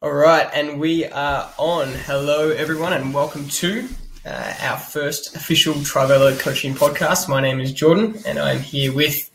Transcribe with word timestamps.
All 0.00 0.12
right, 0.12 0.48
and 0.54 0.78
we 0.78 1.06
are 1.06 1.52
on. 1.58 1.88
Hello, 1.88 2.50
everyone, 2.50 2.92
and 2.92 3.12
welcome 3.12 3.48
to 3.48 3.88
uh, 4.24 4.54
our 4.60 4.76
first 4.78 5.34
official 5.34 5.74
Trivelo 5.74 6.38
coaching 6.38 6.72
podcast. 6.72 7.28
My 7.28 7.40
name 7.40 7.58
is 7.58 7.72
Jordan, 7.72 8.14
and 8.24 8.38
I'm 8.38 8.60
here 8.60 8.94
with 8.94 9.28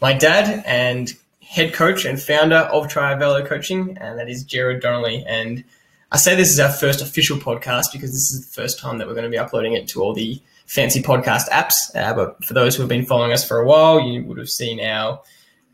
my 0.00 0.12
dad 0.12 0.64
and 0.66 1.14
head 1.40 1.74
coach 1.74 2.04
and 2.04 2.20
founder 2.20 2.56
of 2.56 2.88
Trivelo 2.88 3.46
Coaching, 3.46 3.96
and 4.00 4.18
that 4.18 4.28
is 4.28 4.42
Jared 4.42 4.82
Donnelly. 4.82 5.24
And 5.28 5.62
I 6.10 6.16
say 6.16 6.34
this 6.34 6.50
is 6.50 6.58
our 6.58 6.72
first 6.72 7.00
official 7.00 7.38
podcast 7.38 7.92
because 7.92 8.10
this 8.10 8.32
is 8.32 8.44
the 8.44 8.52
first 8.52 8.80
time 8.80 8.98
that 8.98 9.06
we're 9.06 9.14
going 9.14 9.22
to 9.22 9.30
be 9.30 9.38
uploading 9.38 9.74
it 9.74 9.86
to 9.90 10.02
all 10.02 10.12
the 10.12 10.42
fancy 10.66 11.00
podcast 11.00 11.48
apps. 11.50 11.94
Uh, 11.94 12.14
but 12.14 12.44
for 12.44 12.54
those 12.54 12.74
who 12.74 12.82
have 12.82 12.88
been 12.88 13.06
following 13.06 13.30
us 13.30 13.46
for 13.46 13.60
a 13.60 13.64
while, 13.64 14.00
you 14.00 14.24
would 14.24 14.38
have 14.38 14.50
seen 14.50 14.80
our 14.80 15.22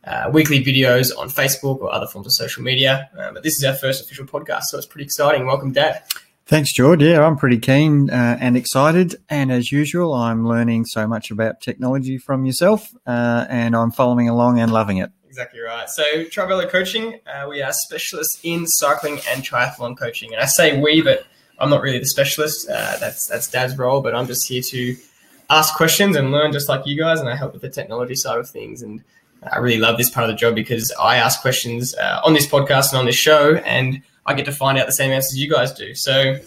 uh, 0.06 0.30
weekly 0.32 0.64
videos 0.64 1.16
on 1.18 1.28
Facebook 1.28 1.80
or 1.80 1.92
other 1.92 2.06
forms 2.06 2.26
of 2.26 2.32
social 2.32 2.62
media. 2.62 3.10
Uh, 3.18 3.32
but 3.32 3.42
this 3.42 3.54
is 3.54 3.64
our 3.64 3.74
first 3.74 4.04
official 4.04 4.26
podcast, 4.26 4.62
so 4.64 4.78
it's 4.78 4.86
pretty 4.86 5.04
exciting. 5.04 5.46
Welcome, 5.46 5.72
Dad. 5.72 6.02
Thanks, 6.46 6.72
George. 6.72 7.02
Yeah, 7.02 7.26
I'm 7.26 7.36
pretty 7.36 7.58
keen 7.58 8.08
uh, 8.08 8.38
and 8.40 8.56
excited. 8.56 9.16
And 9.28 9.50
as 9.50 9.72
usual, 9.72 10.14
I'm 10.14 10.46
learning 10.46 10.84
so 10.84 11.06
much 11.08 11.32
about 11.32 11.60
technology 11.60 12.18
from 12.18 12.46
yourself, 12.46 12.94
uh, 13.04 13.46
and 13.48 13.74
I'm 13.74 13.90
following 13.90 14.28
along 14.28 14.60
and 14.60 14.72
loving 14.72 14.98
it. 14.98 15.10
Exactly 15.26 15.60
right. 15.60 15.90
So, 15.90 16.04
Trivelo 16.24 16.70
Coaching, 16.70 17.18
uh, 17.26 17.46
we 17.48 17.62
are 17.62 17.72
specialists 17.72 18.38
in 18.44 18.66
cycling 18.66 19.18
and 19.28 19.42
triathlon 19.42 19.98
coaching. 19.98 20.32
And 20.32 20.40
I 20.40 20.46
say 20.46 20.80
we, 20.80 21.02
but 21.02 21.26
I'm 21.58 21.68
not 21.68 21.82
really 21.82 21.98
the 21.98 22.06
specialist. 22.06 22.70
Uh, 22.70 22.96
that's 22.98 23.26
that's 23.26 23.48
Dad's 23.48 23.76
role, 23.76 24.00
but 24.00 24.14
I'm 24.14 24.28
just 24.28 24.48
here 24.48 24.62
to 24.62 24.96
ask 25.50 25.74
questions 25.74 26.16
and 26.16 26.30
learn 26.30 26.52
just 26.52 26.68
like 26.68 26.86
you 26.86 26.96
guys, 26.96 27.18
and 27.18 27.28
I 27.28 27.34
help 27.34 27.54
with 27.54 27.62
the 27.62 27.68
technology 27.68 28.14
side 28.14 28.38
of 28.38 28.48
things. 28.48 28.82
And 28.82 29.02
I 29.52 29.58
really 29.58 29.78
love 29.78 29.98
this 29.98 30.10
part 30.10 30.28
of 30.28 30.34
the 30.34 30.36
job 30.36 30.54
because 30.54 30.92
I 31.00 31.16
ask 31.16 31.40
questions 31.40 31.94
uh, 31.94 32.20
on 32.24 32.34
this 32.34 32.46
podcast 32.46 32.90
and 32.90 32.98
on 32.98 33.06
this 33.06 33.16
show, 33.16 33.54
and 33.56 34.02
I 34.24 34.34
get 34.34 34.44
to 34.46 34.52
find 34.52 34.78
out 34.78 34.86
the 34.86 34.92
same 34.92 35.12
answers 35.12 35.38
you 35.38 35.50
guys 35.50 35.72
do. 35.72 35.94
So 35.94 36.38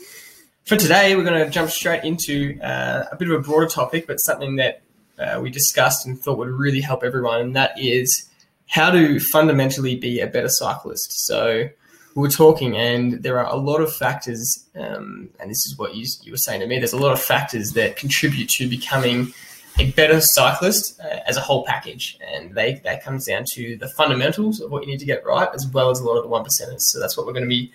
for 0.65 0.75
today, 0.75 1.15
we're 1.15 1.23
going 1.23 1.43
to 1.43 1.49
jump 1.49 1.69
straight 1.69 2.03
into 2.03 2.59
uh, 2.61 3.05
a 3.11 3.15
bit 3.15 3.29
of 3.29 3.39
a 3.39 3.41
broader 3.41 3.67
topic, 3.67 4.05
but 4.05 4.17
something 4.17 4.57
that 4.57 4.81
uh, 5.17 5.39
we 5.41 5.49
discussed 5.49 6.05
and 6.05 6.19
thought 6.19 6.37
would 6.37 6.49
really 6.49 6.81
help 6.81 7.03
everyone, 7.03 7.41
and 7.41 7.55
that 7.55 7.71
is 7.77 8.29
how 8.67 8.91
to 8.91 9.19
fundamentally 9.19 9.95
be 9.95 10.19
a 10.19 10.27
better 10.27 10.49
cyclist. 10.49 11.25
So 11.25 11.69
we 12.15 12.21
were 12.21 12.29
talking, 12.29 12.77
and 12.77 13.23
there 13.23 13.39
are 13.39 13.51
a 13.51 13.55
lot 13.55 13.81
of 13.81 13.93
factors, 13.93 14.67
um, 14.75 15.29
and 15.39 15.49
this 15.49 15.65
is 15.65 15.75
what 15.77 15.95
you, 15.95 16.05
you 16.23 16.31
were 16.31 16.37
saying 16.37 16.61
to 16.61 16.67
me. 16.67 16.77
There's 16.77 16.93
a 16.93 16.97
lot 16.97 17.11
of 17.11 17.21
factors 17.21 17.71
that 17.73 17.95
contribute 17.95 18.49
to 18.49 18.67
becoming 18.69 19.33
a 19.79 19.91
better 19.91 20.19
cyclist 20.21 20.99
uh, 20.99 21.19
as 21.27 21.37
a 21.37 21.41
whole 21.41 21.65
package, 21.65 22.17
and 22.33 22.53
they 22.53 22.81
that 22.83 23.03
comes 23.03 23.25
down 23.25 23.45
to 23.53 23.77
the 23.77 23.87
fundamentals 23.87 24.59
of 24.59 24.71
what 24.71 24.83
you 24.83 24.89
need 24.89 24.99
to 24.99 25.05
get 25.05 25.25
right, 25.25 25.49
as 25.53 25.67
well 25.67 25.89
as 25.89 25.99
a 25.99 26.05
lot 26.05 26.17
of 26.17 26.23
the 26.23 26.29
one 26.29 26.43
percenters. 26.43 26.81
So 26.81 26.99
that's 26.99 27.17
what 27.17 27.25
we're 27.25 27.33
going 27.33 27.45
to 27.45 27.49
be 27.49 27.71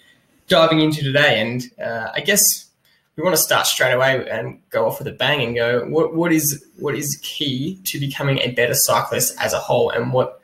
diving 0.49 0.81
into 0.81 1.03
today. 1.03 1.41
And 1.41 1.65
uh, 1.83 2.11
I 2.15 2.21
guess 2.21 2.43
we 3.17 3.23
want 3.23 3.35
to 3.35 3.43
start 3.43 3.67
straight 3.67 3.93
away 3.93 4.29
and 4.29 4.61
go 4.71 4.87
off 4.87 4.99
with 4.99 5.09
a 5.09 5.13
bang 5.13 5.43
and 5.43 5.55
go 5.55 5.87
what 5.87 6.15
what 6.15 6.33
is 6.33 6.65
what 6.79 6.95
is 6.95 7.19
key 7.23 7.81
to 7.85 7.99
becoming 7.99 8.39
a 8.41 8.51
better 8.53 8.75
cyclist 8.75 9.35
as 9.41 9.53
a 9.53 9.59
whole, 9.59 9.91
and 9.91 10.13
what 10.13 10.41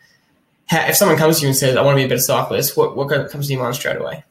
how, 0.66 0.86
if 0.86 0.96
someone 0.96 1.18
comes 1.18 1.38
to 1.38 1.42
you 1.42 1.48
and 1.48 1.56
says 1.56 1.76
I 1.76 1.82
want 1.82 1.96
to 1.96 2.00
be 2.00 2.04
a 2.06 2.08
better 2.08 2.20
cyclist, 2.20 2.76
what 2.76 2.96
what 2.96 3.08
comes 3.30 3.48
to 3.48 3.52
your 3.52 3.62
mind 3.62 3.74
straight 3.74 3.96
away? 3.96 4.24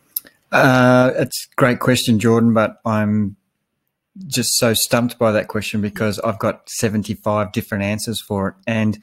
Uh, 0.52 1.12
it's 1.16 1.48
a 1.52 1.56
great 1.58 1.80
question, 1.80 2.18
Jordan, 2.18 2.54
but 2.54 2.78
I'm 2.84 3.36
just 4.28 4.58
so 4.58 4.74
stumped 4.74 5.18
by 5.18 5.32
that 5.32 5.48
question 5.48 5.82
because 5.82 6.20
I've 6.20 6.40
got 6.40 6.70
75 6.70 7.52
different 7.52 7.84
answers 7.84 8.22
for 8.22 8.50
it. 8.50 8.56
And 8.68 9.02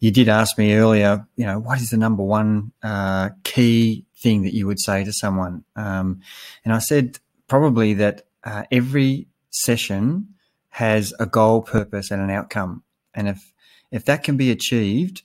you 0.00 0.10
did 0.10 0.28
ask 0.28 0.58
me 0.58 0.74
earlier, 0.74 1.26
you 1.36 1.46
know, 1.46 1.58
what 1.58 1.80
is 1.80 1.90
the 1.90 1.96
number 1.96 2.22
one 2.22 2.72
uh, 2.82 3.30
key 3.44 4.04
thing 4.16 4.42
that 4.42 4.54
you 4.54 4.66
would 4.66 4.80
say 4.80 5.04
to 5.04 5.12
someone? 5.12 5.64
Um, 5.74 6.20
and 6.64 6.74
I 6.74 6.78
said 6.78 7.18
probably 7.48 7.94
that 7.94 8.26
uh, 8.44 8.64
every 8.70 9.28
session 9.50 10.28
has 10.70 11.14
a 11.18 11.26
goal, 11.26 11.62
purpose, 11.62 12.10
and 12.10 12.20
an 12.20 12.30
outcome. 12.30 12.82
And 13.14 13.28
if 13.28 13.52
if 13.90 14.04
that 14.04 14.24
can 14.24 14.36
be 14.36 14.50
achieved, 14.50 15.22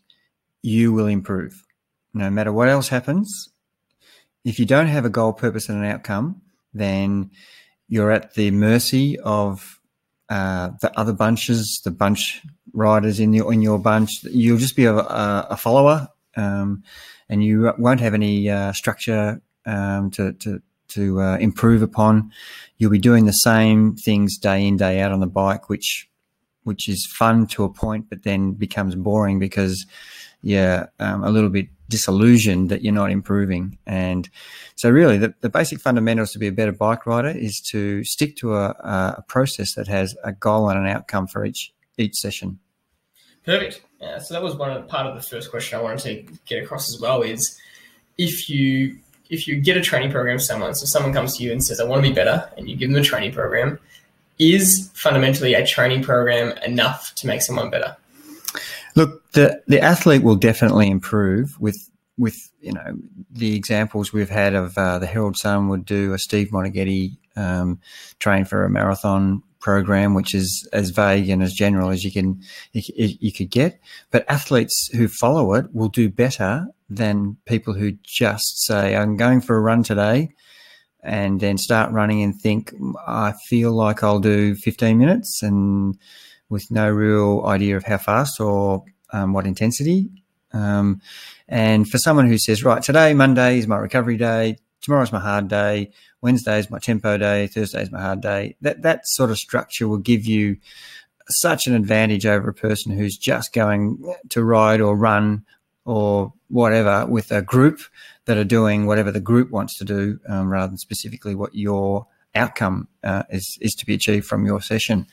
you 0.61 0.93
will 0.93 1.07
improve. 1.07 1.65
No 2.13 2.29
matter 2.29 2.53
what 2.53 2.69
else 2.69 2.89
happens, 2.89 3.49
if 4.45 4.59
you 4.59 4.65
don't 4.65 4.87
have 4.87 5.05
a 5.05 5.09
goal, 5.09 5.33
purpose, 5.33 5.67
and 5.67 5.83
an 5.83 5.89
outcome, 5.89 6.41
then 6.73 7.31
you're 7.91 8.09
at 8.09 8.35
the 8.35 8.51
mercy 8.51 9.19
of 9.19 9.81
uh, 10.29 10.69
the 10.79 10.97
other 10.97 11.11
bunches, 11.11 11.81
the 11.83 11.91
bunch 11.91 12.41
riders 12.71 13.19
in 13.19 13.33
your 13.33 13.51
in 13.51 13.61
your 13.61 13.77
bunch. 13.77 14.23
You'll 14.23 14.57
just 14.57 14.77
be 14.77 14.85
a, 14.85 14.95
a 14.95 15.57
follower, 15.57 16.07
um, 16.37 16.83
and 17.27 17.43
you 17.43 17.73
won't 17.77 17.99
have 17.99 18.13
any 18.13 18.49
uh, 18.49 18.71
structure 18.71 19.41
um, 19.65 20.09
to 20.11 20.31
to 20.31 20.61
to 20.87 21.19
uh, 21.19 21.37
improve 21.39 21.81
upon. 21.81 22.31
You'll 22.77 22.91
be 22.91 22.97
doing 22.97 23.25
the 23.25 23.33
same 23.33 23.97
things 23.97 24.37
day 24.37 24.65
in 24.65 24.77
day 24.77 25.01
out 25.01 25.11
on 25.11 25.19
the 25.19 25.27
bike, 25.27 25.67
which 25.67 26.09
which 26.63 26.87
is 26.87 27.05
fun 27.05 27.45
to 27.47 27.65
a 27.65 27.69
point, 27.69 28.05
but 28.09 28.23
then 28.23 28.53
becomes 28.53 28.95
boring 28.95 29.37
because 29.37 29.85
you're 30.41 30.89
um, 30.99 31.25
a 31.25 31.29
little 31.29 31.49
bit 31.49 31.67
disillusioned 31.91 32.69
that 32.69 32.81
you're 32.83 32.93
not 32.93 33.11
improving. 33.11 33.77
And 33.85 34.27
so, 34.75 34.89
really, 34.89 35.17
the, 35.17 35.33
the 35.41 35.49
basic 35.49 35.79
fundamentals 35.79 36.31
to 36.31 36.39
be 36.39 36.47
a 36.47 36.51
better 36.51 36.71
bike 36.71 37.05
rider 37.05 37.29
is 37.29 37.59
to 37.71 38.03
stick 38.03 38.35
to 38.37 38.55
a, 38.55 38.69
a 39.19 39.23
process 39.27 39.75
that 39.75 39.87
has 39.87 40.15
a 40.23 40.31
goal 40.31 40.69
and 40.69 40.79
an 40.79 40.87
outcome 40.87 41.27
for 41.27 41.45
each 41.45 41.71
each 41.97 42.15
session. 42.15 42.59
Perfect. 43.45 43.81
Uh, 44.01 44.19
so 44.19 44.33
that 44.33 44.41
was 44.41 44.55
one 44.55 44.71
of, 44.71 44.87
part 44.87 45.05
of 45.05 45.15
the 45.15 45.21
first 45.21 45.51
question 45.51 45.77
I 45.77 45.81
wanted 45.83 46.27
to 46.27 46.33
get 46.47 46.63
across 46.63 46.91
as 46.93 46.99
well. 46.99 47.21
Is 47.21 47.59
if 48.17 48.49
you 48.49 48.97
if 49.29 49.47
you 49.47 49.59
get 49.61 49.77
a 49.77 49.81
training 49.81 50.11
program 50.11 50.39
someone, 50.39 50.73
so 50.75 50.85
someone 50.85 51.13
comes 51.13 51.37
to 51.37 51.43
you 51.43 51.51
and 51.51 51.63
says, 51.63 51.79
"I 51.79 51.83
want 51.83 52.03
to 52.03 52.09
be 52.09 52.15
better," 52.15 52.49
and 52.57 52.69
you 52.69 52.75
give 52.75 52.89
them 52.89 52.99
a 52.99 53.03
training 53.03 53.33
program, 53.33 53.79
is 54.39 54.89
fundamentally 54.95 55.53
a 55.53 55.65
training 55.65 56.01
program 56.03 56.57
enough 56.65 57.13
to 57.15 57.27
make 57.27 57.41
someone 57.41 57.69
better? 57.69 57.95
The 59.33 59.61
the 59.67 59.79
athlete 59.81 60.23
will 60.23 60.35
definitely 60.35 60.89
improve 60.89 61.59
with 61.59 61.77
with 62.17 62.51
you 62.59 62.73
know 62.73 62.97
the 63.31 63.55
examples 63.55 64.11
we've 64.11 64.29
had 64.29 64.53
of 64.53 64.77
uh, 64.77 64.99
the 64.99 65.07
Herald 65.07 65.37
Sun 65.37 65.69
would 65.69 65.85
do 65.85 66.13
a 66.13 66.19
Steve 66.19 66.49
Moneghetti 66.49 67.17
um, 67.35 67.79
train 68.19 68.45
for 68.45 68.63
a 68.63 68.69
marathon 68.69 69.41
program, 69.59 70.13
which 70.13 70.33
is 70.35 70.67
as 70.73 70.89
vague 70.89 71.29
and 71.29 71.41
as 71.41 71.53
general 71.53 71.89
as 71.89 72.03
you 72.03 72.11
can 72.11 72.41
you, 72.73 72.83
you 72.95 73.31
could 73.31 73.49
get. 73.49 73.79
But 74.11 74.25
athletes 74.29 74.89
who 74.93 75.07
follow 75.07 75.53
it 75.53 75.73
will 75.73 75.89
do 75.89 76.09
better 76.09 76.67
than 76.89 77.37
people 77.45 77.73
who 77.73 77.93
just 78.03 78.65
say, 78.65 78.95
"I'm 78.95 79.17
going 79.17 79.41
for 79.41 79.55
a 79.55 79.61
run 79.61 79.83
today." 79.83 80.29
And 81.03 81.39
then 81.39 81.57
start 81.57 81.91
running 81.91 82.21
and 82.21 82.39
think, 82.39 82.75
I 83.07 83.33
feel 83.49 83.71
like 83.71 84.03
I'll 84.03 84.19
do 84.19 84.53
15 84.53 84.99
minutes 84.99 85.41
and 85.41 85.97
with 86.47 86.69
no 86.69 86.87
real 86.91 87.43
idea 87.45 87.75
of 87.75 87.83
how 87.83 87.97
fast 87.97 88.39
or 88.39 88.83
um, 89.11 89.33
what 89.33 89.45
intensity. 89.45 90.09
Um, 90.53 91.01
and 91.47 91.89
for 91.89 91.97
someone 91.97 92.27
who 92.27 92.37
says, 92.37 92.63
right, 92.63 92.81
today, 92.81 93.13
Monday 93.13 93.57
is 93.57 93.67
my 93.67 93.77
recovery 93.77 94.17
day, 94.17 94.57
tomorrow's 94.81 95.11
my 95.11 95.19
hard 95.19 95.47
day, 95.47 95.91
Wednesday 96.21 96.59
is 96.59 96.69
my 96.69 96.79
tempo 96.79 97.17
day, 97.17 97.47
Thursday 97.47 97.81
is 97.81 97.91
my 97.91 98.01
hard 98.01 98.21
day, 98.21 98.55
that, 98.61 98.81
that 98.81 99.07
sort 99.07 99.29
of 99.29 99.37
structure 99.37 99.87
will 99.87 99.97
give 99.97 100.25
you 100.25 100.57
such 101.29 101.67
an 101.67 101.75
advantage 101.75 102.25
over 102.25 102.49
a 102.49 102.53
person 102.53 102.91
who's 102.91 103.17
just 103.17 103.53
going 103.53 103.97
to 104.29 104.43
ride 104.43 104.81
or 104.81 104.95
run 104.95 105.45
or 105.85 106.33
whatever 106.49 107.05
with 107.07 107.31
a 107.31 107.41
group 107.41 107.79
that 108.25 108.37
are 108.37 108.43
doing 108.43 108.85
whatever 108.85 109.11
the 109.11 109.19
group 109.19 109.49
wants 109.49 109.77
to 109.77 109.85
do 109.85 110.19
um, 110.27 110.49
rather 110.49 110.67
than 110.67 110.77
specifically 110.77 111.33
what 111.33 111.55
your 111.55 112.07
outcome 112.35 112.87
uh, 113.03 113.23
is 113.29 113.57
is 113.61 113.73
to 113.75 113.85
be 113.85 113.93
achieved 113.93 114.25
from 114.25 114.45
your 114.45 114.61
session. 114.61 115.07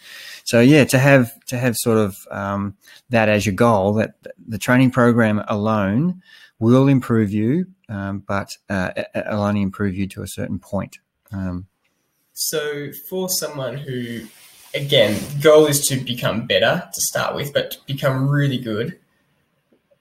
So 0.45 0.61
yeah, 0.61 0.85
to 0.85 0.99
have 0.99 1.39
to 1.47 1.59
have 1.59 1.77
sort 1.77 1.99
of 1.99 2.17
um, 2.31 2.77
that 3.11 3.29
as 3.29 3.47
your 3.47 3.55
goal, 3.55 3.95
that 3.95 4.15
the 4.47 4.59
training 4.59 4.91
program 4.91 5.43
alone 5.49 6.23
will 6.59 6.89
improve 6.89 7.31
you, 7.31 7.67
um, 7.89 8.21
but 8.27 8.57
uh, 8.69 8.91
it'll 9.15 9.43
only 9.43 9.63
improve 9.63 9.95
you 9.95 10.07
to 10.09 10.23
a 10.23 10.29
certain 10.29 10.59
point. 10.59 10.99
Um, 11.33 11.67
so 12.33 12.93
for 13.09 13.29
someone 13.29 13.77
who, 13.77 14.23
again, 14.75 15.21
goal 15.41 15.67
is 15.67 15.87
to 15.89 15.97
become 15.97 16.47
better 16.47 16.89
to 16.93 17.01
start 17.01 17.35
with, 17.35 17.53
but 17.53 17.73
to 17.73 17.79
become 17.87 18.29
really 18.29 18.59
good. 18.59 18.99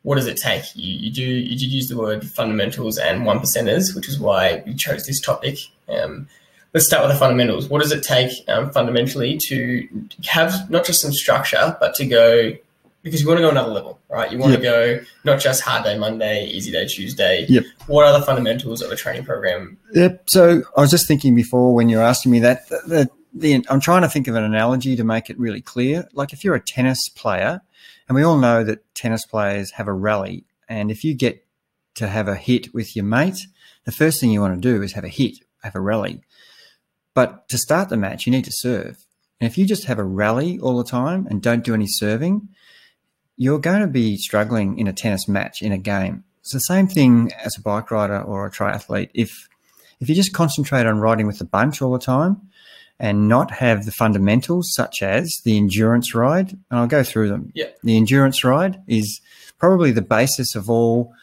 What 0.03 0.15
does 0.15 0.27
it 0.27 0.37
take? 0.37 0.63
You, 0.75 0.93
you 0.93 1.11
do 1.11 1.23
you 1.23 1.57
did 1.57 1.71
use 1.71 1.87
the 1.87 1.97
word 1.97 2.25
fundamentals 2.25 2.97
and 2.97 3.25
one 3.25 3.39
percenters, 3.39 3.95
which 3.95 4.07
is 4.07 4.19
why 4.19 4.63
we 4.65 4.73
chose 4.73 5.05
this 5.05 5.19
topic. 5.19 5.57
Um, 5.89 6.27
let's 6.73 6.85
start 6.85 7.03
with 7.03 7.13
the 7.13 7.19
fundamentals. 7.19 7.69
What 7.69 7.81
does 7.81 7.91
it 7.91 8.03
take 8.03 8.31
um, 8.47 8.71
fundamentally 8.71 9.37
to 9.47 9.87
have 10.27 10.69
not 10.69 10.85
just 10.85 11.01
some 11.01 11.11
structure, 11.11 11.77
but 11.79 11.95
to 11.95 12.05
go 12.05 12.53
because 13.03 13.21
you 13.21 13.27
want 13.27 13.37
to 13.37 13.41
go 13.41 13.49
another 13.49 13.71
level, 13.71 13.99
right? 14.09 14.31
You 14.31 14.37
want 14.37 14.51
yep. 14.51 14.61
to 14.61 14.65
go 14.65 15.05
not 15.23 15.39
just 15.39 15.61
hard 15.61 15.83
day 15.83 15.97
Monday, 15.97 16.45
easy 16.45 16.71
day 16.71 16.85
Tuesday. 16.87 17.45
Yep. 17.47 17.63
What 17.87 18.05
are 18.05 18.19
the 18.19 18.25
fundamentals 18.25 18.81
of 18.81 18.91
a 18.91 18.95
training 18.95 19.23
program? 19.23 19.77
Yep. 19.93 20.29
So 20.29 20.63
I 20.75 20.81
was 20.81 20.91
just 20.91 21.07
thinking 21.07 21.35
before 21.35 21.73
when 21.73 21.89
you're 21.89 22.03
asking 22.03 22.31
me 22.31 22.39
that, 22.39 22.67
the, 22.67 23.09
the, 23.33 23.65
I'm 23.69 23.79
trying 23.79 24.01
to 24.01 24.09
think 24.09 24.27
of 24.27 24.35
an 24.35 24.43
analogy 24.43 24.95
to 24.95 25.03
make 25.03 25.29
it 25.29 25.39
really 25.39 25.61
clear. 25.61 26.07
Like 26.13 26.33
if 26.33 26.43
you're 26.43 26.55
a 26.55 26.59
tennis 26.59 27.07
player, 27.09 27.61
and 28.09 28.15
we 28.15 28.23
all 28.23 28.37
know 28.37 28.63
that 28.63 28.83
tennis 28.95 29.25
players 29.25 29.71
have 29.71 29.87
a 29.87 29.93
rally, 29.93 30.45
and 30.67 30.91
if 30.91 31.03
you 31.03 31.13
get 31.13 31.45
to 31.95 32.07
have 32.07 32.27
a 32.27 32.35
hit 32.35 32.73
with 32.73 32.95
your 32.95 33.05
mate, 33.05 33.47
the 33.85 33.91
first 33.91 34.19
thing 34.19 34.31
you 34.31 34.41
want 34.41 34.61
to 34.61 34.61
do 34.61 34.81
is 34.81 34.93
have 34.93 35.03
a 35.03 35.09
hit, 35.09 35.39
have 35.63 35.75
a 35.75 35.79
rally. 35.79 36.21
But 37.17 37.49
to 37.49 37.57
start 37.57 37.89
the 37.89 37.97
match, 37.97 38.27
you 38.27 38.31
need 38.31 38.45
to 38.45 38.51
serve. 38.53 39.03
And 39.41 39.49
if 39.49 39.57
you 39.57 39.65
just 39.65 39.85
have 39.85 39.97
a 39.97 40.03
rally 40.03 40.59
all 40.59 40.77
the 40.77 40.83
time 40.83 41.25
and 41.27 41.41
don't 41.41 41.63
do 41.63 41.73
any 41.73 41.87
serving, 41.87 42.47
you're 43.35 43.57
going 43.57 43.81
to 43.81 43.87
be 43.87 44.17
struggling 44.17 44.77
in 44.77 44.85
a 44.85 44.93
tennis 44.93 45.27
match 45.27 45.63
in 45.63 45.71
a 45.71 45.79
game. 45.79 46.25
It's 46.41 46.53
the 46.53 46.59
same 46.59 46.85
thing 46.85 47.31
as 47.43 47.57
a 47.57 47.61
bike 47.61 47.89
rider 47.89 48.21
or 48.21 48.45
a 48.45 48.51
triathlete. 48.51 49.09
If 49.15 49.49
if 49.99 50.07
you 50.07 50.13
just 50.13 50.31
concentrate 50.31 50.85
on 50.85 50.99
riding 50.99 51.25
with 51.25 51.39
the 51.39 51.45
bunch 51.45 51.81
all 51.81 51.91
the 51.91 51.97
time 51.97 52.49
and 52.99 53.27
not 53.27 53.49
have 53.49 53.85
the 53.85 53.91
fundamentals 53.91 54.71
such 54.75 55.01
as 55.01 55.41
the 55.43 55.57
endurance 55.57 56.13
ride, 56.13 56.51
and 56.51 56.79
I'll 56.79 56.85
go 56.85 57.01
through 57.01 57.29
them. 57.29 57.51
Yeah. 57.55 57.69
The 57.81 57.97
endurance 57.97 58.43
ride 58.43 58.83
is 58.85 59.21
probably 59.57 59.89
the 59.89 60.03
basis 60.03 60.53
of 60.53 60.69
all 60.69 61.15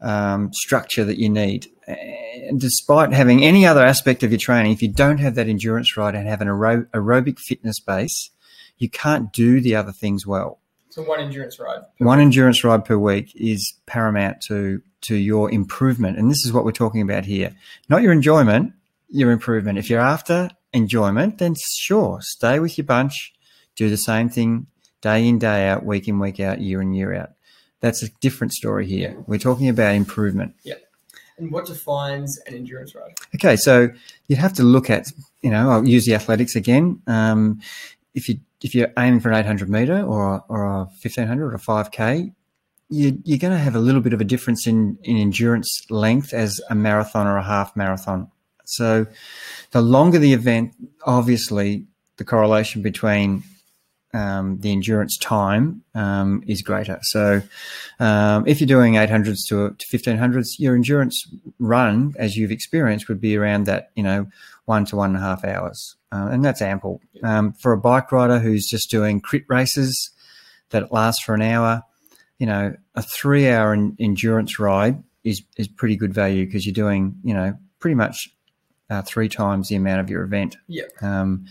um, 0.00 0.52
structure 0.52 1.04
that 1.04 1.18
you 1.18 1.28
need. 1.28 1.66
And 1.86 2.60
despite 2.60 3.12
having 3.12 3.42
any 3.42 3.66
other 3.66 3.84
aspect 3.84 4.22
of 4.22 4.30
your 4.30 4.38
training, 4.38 4.72
if 4.72 4.82
you 4.82 4.92
don't 4.92 5.18
have 5.18 5.34
that 5.36 5.48
endurance 5.48 5.96
ride 5.96 6.14
and 6.14 6.28
have 6.28 6.40
an 6.40 6.48
aero- 6.48 6.86
aerobic 6.94 7.38
fitness 7.38 7.80
base, 7.80 8.30
you 8.76 8.88
can't 8.88 9.32
do 9.32 9.60
the 9.60 9.74
other 9.74 9.92
things 9.92 10.26
well. 10.26 10.60
So 10.90 11.02
one 11.02 11.20
endurance 11.20 11.58
ride. 11.60 11.82
One 11.98 12.20
endurance 12.20 12.64
ride 12.64 12.84
per 12.84 12.96
week 12.96 13.32
is 13.34 13.74
paramount 13.86 14.40
to 14.48 14.82
to 15.02 15.14
your 15.14 15.48
improvement, 15.50 16.18
and 16.18 16.28
this 16.28 16.44
is 16.44 16.52
what 16.52 16.64
we're 16.64 16.72
talking 16.72 17.02
about 17.02 17.24
here. 17.24 17.54
Not 17.88 18.02
your 18.02 18.12
enjoyment, 18.12 18.72
your 19.08 19.30
improvement. 19.30 19.78
If 19.78 19.88
you're 19.88 20.00
after 20.00 20.50
enjoyment, 20.72 21.38
then 21.38 21.54
sure, 21.76 22.18
stay 22.20 22.58
with 22.58 22.76
your 22.76 22.84
bunch, 22.84 23.32
do 23.76 23.88
the 23.88 23.96
same 23.96 24.28
thing 24.28 24.66
day 25.00 25.26
in 25.28 25.38
day 25.38 25.68
out, 25.68 25.84
week 25.84 26.08
in 26.08 26.18
week 26.18 26.40
out, 26.40 26.60
year 26.60 26.82
in 26.82 26.92
year 26.92 27.14
out. 27.14 27.30
That's 27.80 28.02
a 28.02 28.08
different 28.20 28.52
story 28.52 28.86
here. 28.86 29.16
We're 29.26 29.38
talking 29.38 29.68
about 29.68 29.94
improvement. 29.94 30.54
Yeah. 30.64 30.74
And 31.38 31.52
what 31.52 31.66
defines 31.66 32.38
an 32.46 32.54
endurance 32.54 32.94
ride? 32.94 33.14
Okay, 33.34 33.56
so 33.56 33.88
you 34.26 34.36
have 34.36 34.52
to 34.54 34.64
look 34.64 34.90
at, 34.90 35.06
you 35.42 35.50
know, 35.50 35.70
I'll 35.70 35.86
use 35.86 36.04
the 36.04 36.14
athletics 36.14 36.56
again. 36.56 37.00
Um, 37.06 37.60
if 38.14 38.28
you 38.28 38.40
if 38.60 38.74
you're 38.74 38.92
aiming 38.98 39.20
for 39.20 39.30
an 39.30 39.38
800 39.38 39.70
meter 39.70 40.02
or 40.02 40.34
a, 40.34 40.44
or 40.48 40.64
a 40.64 40.78
1500 40.78 41.52
or 41.52 41.54
a 41.54 41.58
5k, 41.60 42.34
you, 42.90 43.20
you're 43.22 43.38
going 43.38 43.52
to 43.52 43.58
have 43.58 43.76
a 43.76 43.78
little 43.78 44.00
bit 44.00 44.12
of 44.12 44.20
a 44.20 44.24
difference 44.24 44.66
in 44.66 44.98
in 45.04 45.16
endurance 45.16 45.86
length 45.90 46.32
as 46.32 46.60
a 46.70 46.74
marathon 46.74 47.26
or 47.26 47.36
a 47.36 47.44
half 47.44 47.76
marathon. 47.76 48.30
So, 48.64 49.06
the 49.70 49.80
longer 49.80 50.18
the 50.18 50.32
event, 50.32 50.74
obviously, 51.04 51.86
the 52.16 52.24
correlation 52.24 52.82
between 52.82 53.44
um, 54.14 54.58
the 54.60 54.72
endurance 54.72 55.16
time 55.18 55.82
um, 55.94 56.42
is 56.46 56.62
greater. 56.62 56.98
So, 57.02 57.42
um, 58.00 58.46
if 58.46 58.60
you're 58.60 58.66
doing 58.66 58.94
800s 58.94 59.46
to, 59.48 59.70
to 59.70 59.86
1500s, 59.86 60.58
your 60.58 60.74
endurance 60.74 61.26
run, 61.58 62.14
as 62.18 62.36
you've 62.36 62.50
experienced, 62.50 63.08
would 63.08 63.20
be 63.20 63.36
around 63.36 63.66
that, 63.66 63.90
you 63.94 64.02
know, 64.02 64.26
one 64.64 64.84
to 64.86 64.96
one 64.96 65.10
and 65.10 65.18
a 65.18 65.20
half 65.20 65.44
hours. 65.44 65.96
Uh, 66.10 66.28
and 66.30 66.44
that's 66.44 66.62
ample. 66.62 67.00
Um, 67.22 67.52
for 67.52 67.72
a 67.72 67.78
bike 67.78 68.10
rider 68.12 68.38
who's 68.38 68.66
just 68.66 68.90
doing 68.90 69.20
crit 69.20 69.44
races 69.48 70.10
that 70.70 70.92
last 70.92 71.24
for 71.24 71.34
an 71.34 71.42
hour, 71.42 71.82
you 72.38 72.46
know, 72.46 72.74
a 72.94 73.02
three 73.02 73.48
hour 73.48 73.74
in, 73.74 73.96
endurance 73.98 74.58
ride 74.58 75.02
is, 75.24 75.42
is 75.56 75.68
pretty 75.68 75.96
good 75.96 76.14
value 76.14 76.46
because 76.46 76.64
you're 76.64 76.72
doing, 76.72 77.14
you 77.22 77.34
know, 77.34 77.54
pretty 77.78 77.94
much 77.94 78.30
uh, 78.90 79.02
three 79.02 79.28
times 79.28 79.68
the 79.68 79.76
amount 79.76 80.00
of 80.00 80.10
your 80.10 80.22
event. 80.22 80.56
Yeah. 80.66 80.84
Um, 81.02 81.46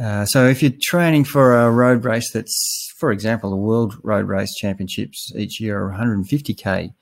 uh, 0.00 0.24
so 0.24 0.46
if 0.46 0.62
you're 0.62 0.72
training 0.82 1.24
for 1.24 1.56
a 1.56 1.70
road 1.70 2.04
race 2.04 2.30
that's, 2.32 2.92
for 2.96 3.12
example, 3.12 3.50
the 3.50 3.56
World 3.56 3.96
Road 4.02 4.26
Race 4.26 4.54
Championships 4.56 5.32
each 5.36 5.60
year 5.60 5.84
are 5.84 5.92
150k, 5.92 6.92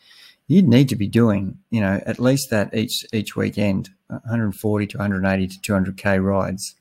you'd 0.47 0.69
need 0.69 0.89
to 0.91 0.97
be 0.97 1.09
doing, 1.09 1.59
you 1.71 1.81
know, 1.81 2.00
at 2.05 2.19
least 2.19 2.50
that 2.50 2.75
each 2.75 3.05
each 3.12 3.35
weekend, 3.37 3.89
140 4.09 4.87
to 4.89 4.99
180 4.99 5.49
to 5.49 5.73
200k 5.73 6.23
rides. 6.23 6.75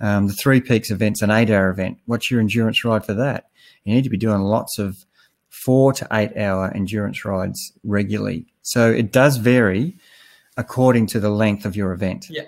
Um, 0.00 0.28
the 0.28 0.32
Three 0.32 0.60
Peaks 0.60 0.90
event's 0.90 1.20
an 1.20 1.30
eight-hour 1.30 1.68
event. 1.68 1.98
What's 2.06 2.30
your 2.30 2.40
endurance 2.40 2.84
ride 2.84 3.04
for 3.04 3.14
that? 3.14 3.50
You 3.84 3.94
need 3.94 4.04
to 4.04 4.10
be 4.10 4.16
doing 4.16 4.40
lots 4.42 4.78
of 4.78 5.04
four 5.48 5.92
to 5.94 6.06
eight-hour 6.12 6.72
endurance 6.74 7.24
rides 7.24 7.72
regularly. 7.82 8.46
So 8.62 8.90
it 8.90 9.12
does 9.12 9.36
vary 9.36 9.96
according 10.56 11.06
to 11.08 11.20
the 11.20 11.30
length 11.30 11.64
of 11.64 11.76
your 11.76 11.92
event. 11.92 12.26
Yeah. 12.30 12.44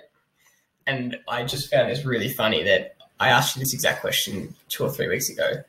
And 0.87 1.17
I 1.29 1.45
just 1.45 1.71
found 1.71 1.91
this 1.91 2.05
really 2.05 2.29
funny 2.29 2.63
that 2.65 2.92
I 3.23 3.29
asked 3.29 3.55
you 3.55 3.61
this 3.61 3.73
exact 3.73 4.01
question 4.01 4.53
two 4.69 4.83
or 4.83 4.91
three 4.91 5.07
weeks 5.07 5.31
ago, 5.31 5.63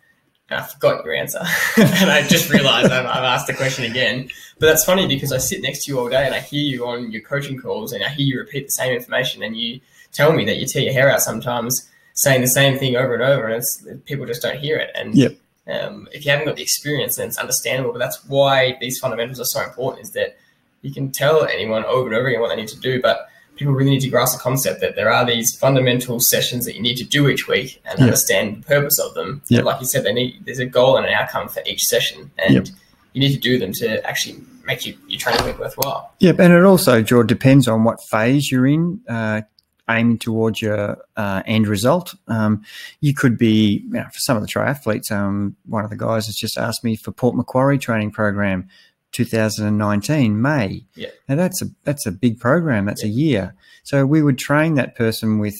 and 0.49 0.59
I 0.59 0.63
forgot 0.63 1.05
your 1.05 1.13
answer. 1.13 1.39
and 1.77 2.09
I 2.09 2.25
just 2.27 2.51
realized 2.51 2.91
I've, 2.91 3.05
I've, 3.05 3.23
asked 3.23 3.45
the 3.45 3.53
question 3.53 3.85
again. 3.85 4.27
But 4.57 4.65
that's 4.65 4.83
funny 4.83 5.07
because 5.07 5.31
I 5.31 5.37
sit 5.37 5.61
next 5.61 5.85
to 5.85 5.91
you 5.91 5.99
all 5.99 6.09
day 6.09 6.25
and 6.25 6.33
I 6.33 6.39
hear 6.39 6.63
you 6.63 6.87
on 6.87 7.11
your 7.11 7.21
coaching 7.21 7.59
calls 7.59 7.93
and 7.93 8.03
I 8.03 8.09
hear 8.09 8.25
you 8.25 8.39
repeat 8.39 8.65
the 8.65 8.71
same 8.71 8.91
information 8.91 9.43
and 9.43 9.55
you 9.55 9.81
tell 10.11 10.33
me 10.33 10.45
that 10.45 10.57
you 10.57 10.65
tear 10.65 10.81
your 10.81 10.93
hair 10.93 11.11
out 11.11 11.21
sometimes 11.21 11.87
saying 12.15 12.41
the 12.41 12.47
same 12.47 12.79
thing 12.79 12.95
over 12.95 13.13
and 13.13 13.23
over 13.23 13.45
and 13.45 13.55
it's 13.55 13.87
people 14.05 14.25
just 14.25 14.41
don't 14.41 14.57
hear 14.57 14.77
it. 14.77 14.89
And 14.95 15.13
yep. 15.13 15.35
um, 15.67 16.07
if 16.11 16.25
you 16.25 16.31
haven't 16.31 16.47
got 16.47 16.55
the 16.55 16.63
experience, 16.63 17.17
then 17.17 17.27
it's 17.27 17.37
understandable. 17.37 17.91
But 17.91 17.99
that's 17.99 18.25
why 18.25 18.77
these 18.81 18.97
fundamentals 18.97 19.39
are 19.39 19.45
so 19.45 19.61
important 19.61 20.07
is 20.07 20.11
that 20.13 20.37
you 20.81 20.91
can 20.91 21.11
tell 21.11 21.45
anyone 21.45 21.85
over 21.85 22.07
and 22.07 22.17
over 22.17 22.29
again 22.29 22.41
what 22.41 22.49
they 22.49 22.55
need 22.55 22.67
to 22.69 22.79
do, 22.79 22.99
but 22.99 23.27
people 23.63 23.73
really 23.73 23.91
need 23.91 24.01
to 24.01 24.09
grasp 24.09 24.37
the 24.37 24.43
concept 24.43 24.81
that 24.81 24.95
there 24.95 25.09
are 25.09 25.25
these 25.25 25.55
fundamental 25.55 26.19
sessions 26.19 26.65
that 26.65 26.75
you 26.75 26.81
need 26.81 26.97
to 26.97 27.05
do 27.05 27.29
each 27.29 27.47
week 27.47 27.81
and 27.85 27.97
yep. 27.97 28.07
understand 28.07 28.57
the 28.57 28.67
purpose 28.67 28.99
of 28.99 29.13
them. 29.13 29.41
Yep. 29.47 29.63
Like 29.63 29.79
you 29.79 29.87
said, 29.87 30.03
they 30.03 30.11
need 30.11 30.43
there's 30.45 30.59
a 30.59 30.65
goal 30.65 30.97
and 30.97 31.05
an 31.05 31.13
outcome 31.13 31.47
for 31.47 31.63
each 31.65 31.81
session, 31.83 32.29
and 32.37 32.53
yep. 32.53 32.67
you 33.13 33.21
need 33.21 33.33
to 33.33 33.39
do 33.39 33.57
them 33.57 33.71
to 33.75 34.05
actually 34.05 34.41
make 34.65 34.85
you, 34.85 34.97
your 35.07 35.17
training 35.17 35.45
week 35.45 35.57
worthwhile. 35.59 36.13
Yep, 36.19 36.39
and 36.39 36.53
it 36.53 36.65
also, 36.65 37.01
George, 37.01 37.27
depends 37.27 37.69
on 37.69 37.85
what 37.85 37.99
phase 38.11 38.51
you're 38.51 38.67
in. 38.67 38.99
Uh, 39.07 39.41
aiming 39.89 40.17
towards 40.17 40.61
your 40.61 40.97
uh, 41.17 41.43
end 41.45 41.67
result. 41.67 42.15
Um, 42.29 42.63
you 43.01 43.13
could 43.13 43.37
be, 43.37 43.83
you 43.85 43.93
know, 43.93 44.05
for 44.05 44.19
some 44.19 44.37
of 44.37 44.41
the 44.41 44.47
triathletes, 44.47 45.11
um, 45.11 45.57
one 45.65 45.83
of 45.83 45.89
the 45.89 45.97
guys 45.97 46.25
has 46.27 46.35
just 46.35 46.57
asked 46.57 46.85
me 46.85 46.95
for 46.95 47.11
Port 47.11 47.35
Macquarie 47.35 47.77
training 47.77 48.11
program 48.11 48.69
2019 49.13 50.41
May. 50.41 50.85
Yeah. 50.95 51.09
Now 51.29 51.35
that's 51.35 51.61
a 51.61 51.65
that's 51.83 52.05
a 52.05 52.11
big 52.11 52.39
program. 52.39 52.85
That's 52.85 53.03
yeah. 53.03 53.09
a 53.09 53.13
year. 53.13 53.55
So 53.83 54.05
we 54.05 54.21
would 54.21 54.37
train 54.37 54.75
that 54.75 54.95
person 54.95 55.39
with 55.39 55.55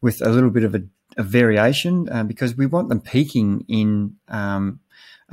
with 0.00 0.20
a 0.22 0.30
little 0.30 0.50
bit 0.50 0.64
of 0.64 0.74
a, 0.74 0.82
a 1.16 1.22
variation 1.22 2.08
uh, 2.10 2.24
because 2.24 2.56
we 2.56 2.66
want 2.66 2.88
them 2.88 3.00
peaking 3.00 3.64
in 3.68 4.16
um, 4.28 4.80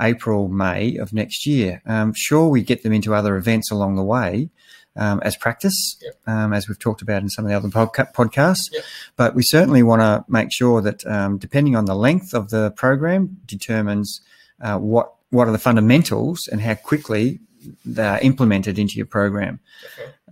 April 0.00 0.48
May 0.48 0.96
of 0.96 1.12
next 1.12 1.46
year. 1.46 1.82
Um, 1.86 2.12
sure, 2.14 2.48
we 2.48 2.62
get 2.62 2.82
them 2.82 2.92
into 2.92 3.14
other 3.14 3.36
events 3.36 3.70
along 3.70 3.96
the 3.96 4.02
way. 4.02 4.50
Um, 4.94 5.20
as 5.22 5.36
practice, 5.36 5.96
yep. 6.02 6.16
Um, 6.26 6.52
as 6.52 6.68
we've 6.68 6.78
talked 6.78 7.00
about 7.00 7.22
in 7.22 7.30
some 7.30 7.46
of 7.46 7.50
the 7.50 7.56
other 7.56 7.70
podca- 7.70 8.12
podcasts, 8.12 8.70
yep. 8.70 8.84
but 9.16 9.34
we 9.34 9.42
certainly 9.42 9.82
want 9.82 10.02
to 10.02 10.22
make 10.28 10.52
sure 10.52 10.82
that 10.82 11.06
um, 11.06 11.38
depending 11.38 11.76
on 11.76 11.86
the 11.86 11.94
length 11.94 12.34
of 12.34 12.50
the 12.50 12.72
program 12.72 13.38
determines 13.46 14.20
uh, 14.60 14.76
what 14.76 15.14
what 15.30 15.48
are 15.48 15.52
the 15.52 15.58
fundamentals 15.58 16.46
and 16.46 16.60
how 16.60 16.74
quickly 16.74 17.40
they 17.84 18.04
are 18.06 18.20
implemented 18.20 18.78
into 18.78 18.94
your 18.96 19.06
program. 19.06 19.60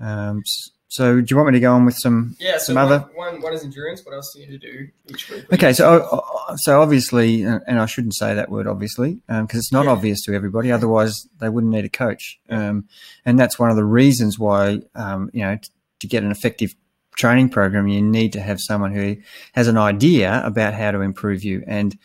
Um, 0.01 0.43
so, 0.89 1.21
do 1.21 1.27
you 1.31 1.37
want 1.37 1.51
me 1.51 1.53
to 1.53 1.61
go 1.61 1.73
on 1.73 1.85
with 1.85 1.95
some 1.97 2.35
yeah? 2.41 2.59
So 2.59 2.73
some 2.73 2.77
other 2.79 2.99
one, 3.15 3.35
one, 3.35 3.43
one 3.43 3.53
is 3.53 3.63
endurance. 3.63 4.05
What 4.05 4.13
else 4.13 4.33
do 4.35 4.41
you 4.41 4.49
need 4.49 4.61
to 4.61 4.73
do 4.73 4.89
each 5.09 5.31
week? 5.31 5.45
Okay, 5.53 5.73
so 5.73 6.25
so 6.57 6.83
obviously, 6.83 7.43
and 7.45 7.79
I 7.79 7.87
shouldn't 7.87 8.17
say 8.17 8.35
that 8.35 8.51
word 8.51 8.67
obviously 8.67 9.21
because 9.29 9.39
um, 9.39 9.47
it's 9.53 9.71
not 9.73 9.85
Yeah. 9.85 9.93
obvious 9.93 10.21
to 10.25 10.35
everybody. 10.35 10.73
Otherwise, 10.73 11.29
they 11.39 11.49
wouldn't 11.49 11.73
need 11.73 11.85
a 11.85 11.89
coach, 11.89 12.41
um, 12.49 12.87
and 13.25 13.39
that's 13.39 13.57
one 13.57 13.71
of 13.71 13.77
the 13.77 13.85
reasons 13.85 14.37
why 14.37 14.81
um, 14.97 15.31
you 15.33 15.43
know 15.43 15.57
t- 15.57 15.69
to 16.01 16.07
get 16.09 16.25
an 16.25 16.33
effective 16.33 16.75
training 17.15 17.51
program, 17.51 17.87
you 17.87 18.03
need 18.03 18.33
to 18.33 18.41
have 18.41 18.59
someone 18.61 18.93
who 18.93 19.17
has 19.53 19.69
an 19.69 19.77
idea 19.77 20.43
about 20.45 20.75
how 20.75 20.91
to 20.91 21.01
improve 21.03 21.45
you 21.45 21.63
and. 21.69 21.97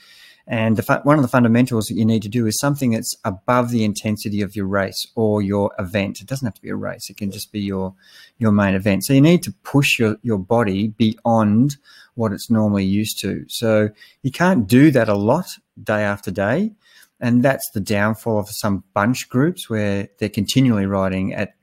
And 0.47 0.77
the 0.77 1.01
one 1.03 1.17
of 1.17 1.23
the 1.23 1.27
fundamentals 1.27 1.87
that 1.87 1.95
you 1.95 2.05
need 2.05 2.21
to 2.21 2.29
do 2.29 2.45
is 2.45 2.59
something 2.59 2.91
that's 2.91 3.15
above 3.25 3.71
the 3.71 3.83
intensity 3.83 4.41
of 4.41 4.55
your 4.55 4.67
race 4.67 5.07
or 5.15 5.41
your 5.41 5.71
event. 5.79 6.21
It 6.21 6.27
doesn't 6.27 6.45
have 6.45 6.53
to 6.53 6.61
be 6.61 6.69
a 6.69 6.75
race; 6.75 7.09
it 7.09 7.17
can 7.17 7.31
just 7.31 7.51
be 7.51 7.61
your 7.61 7.95
your 8.37 8.51
main 8.51 8.75
event. 8.75 9.05
So 9.05 9.13
you 9.13 9.21
need 9.21 9.41
to 9.43 9.53
push 9.63 9.97
your 9.97 10.17
your 10.21 10.37
body 10.37 10.89
beyond 10.89 11.77
what 12.13 12.31
it's 12.31 12.49
normally 12.49 12.85
used 12.85 13.19
to. 13.21 13.45
So 13.47 13.89
you 14.21 14.31
can't 14.31 14.67
do 14.67 14.91
that 14.91 15.09
a 15.09 15.15
lot 15.15 15.57
day 15.81 16.03
after 16.03 16.29
day, 16.29 16.73
and 17.19 17.41
that's 17.41 17.71
the 17.71 17.81
downfall 17.81 18.39
of 18.39 18.49
some 18.49 18.83
bunch 18.93 19.29
groups 19.29 19.67
where 19.67 20.09
they're 20.19 20.29
continually 20.29 20.85
riding 20.85 21.33
at 21.33 21.55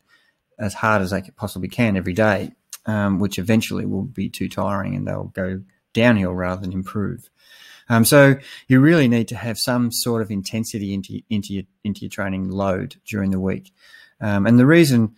as 0.58 0.74
hard 0.74 1.02
as 1.02 1.10
they 1.10 1.22
possibly 1.36 1.68
can 1.68 1.96
every 1.96 2.12
day, 2.12 2.52
um, 2.86 3.20
which 3.20 3.38
eventually 3.38 3.86
will 3.86 4.02
be 4.02 4.28
too 4.28 4.48
tiring 4.48 4.94
and 4.94 5.06
they'll 5.06 5.32
go 5.34 5.62
downhill 5.92 6.32
rather 6.32 6.60
than 6.62 6.72
improve. 6.72 7.28
Um, 7.88 8.04
so 8.04 8.36
you 8.68 8.80
really 8.80 9.08
need 9.08 9.28
to 9.28 9.36
have 9.36 9.58
some 9.58 9.90
sort 9.92 10.22
of 10.22 10.30
intensity 10.30 10.94
into 10.94 11.20
into 11.30 11.52
your 11.54 11.64
into 11.84 12.02
your 12.02 12.10
training 12.10 12.50
load 12.50 12.96
during 13.06 13.30
the 13.30 13.40
week. 13.40 13.72
Um, 14.20 14.46
and 14.46 14.56
the 14.56 14.66
reason 14.66 15.16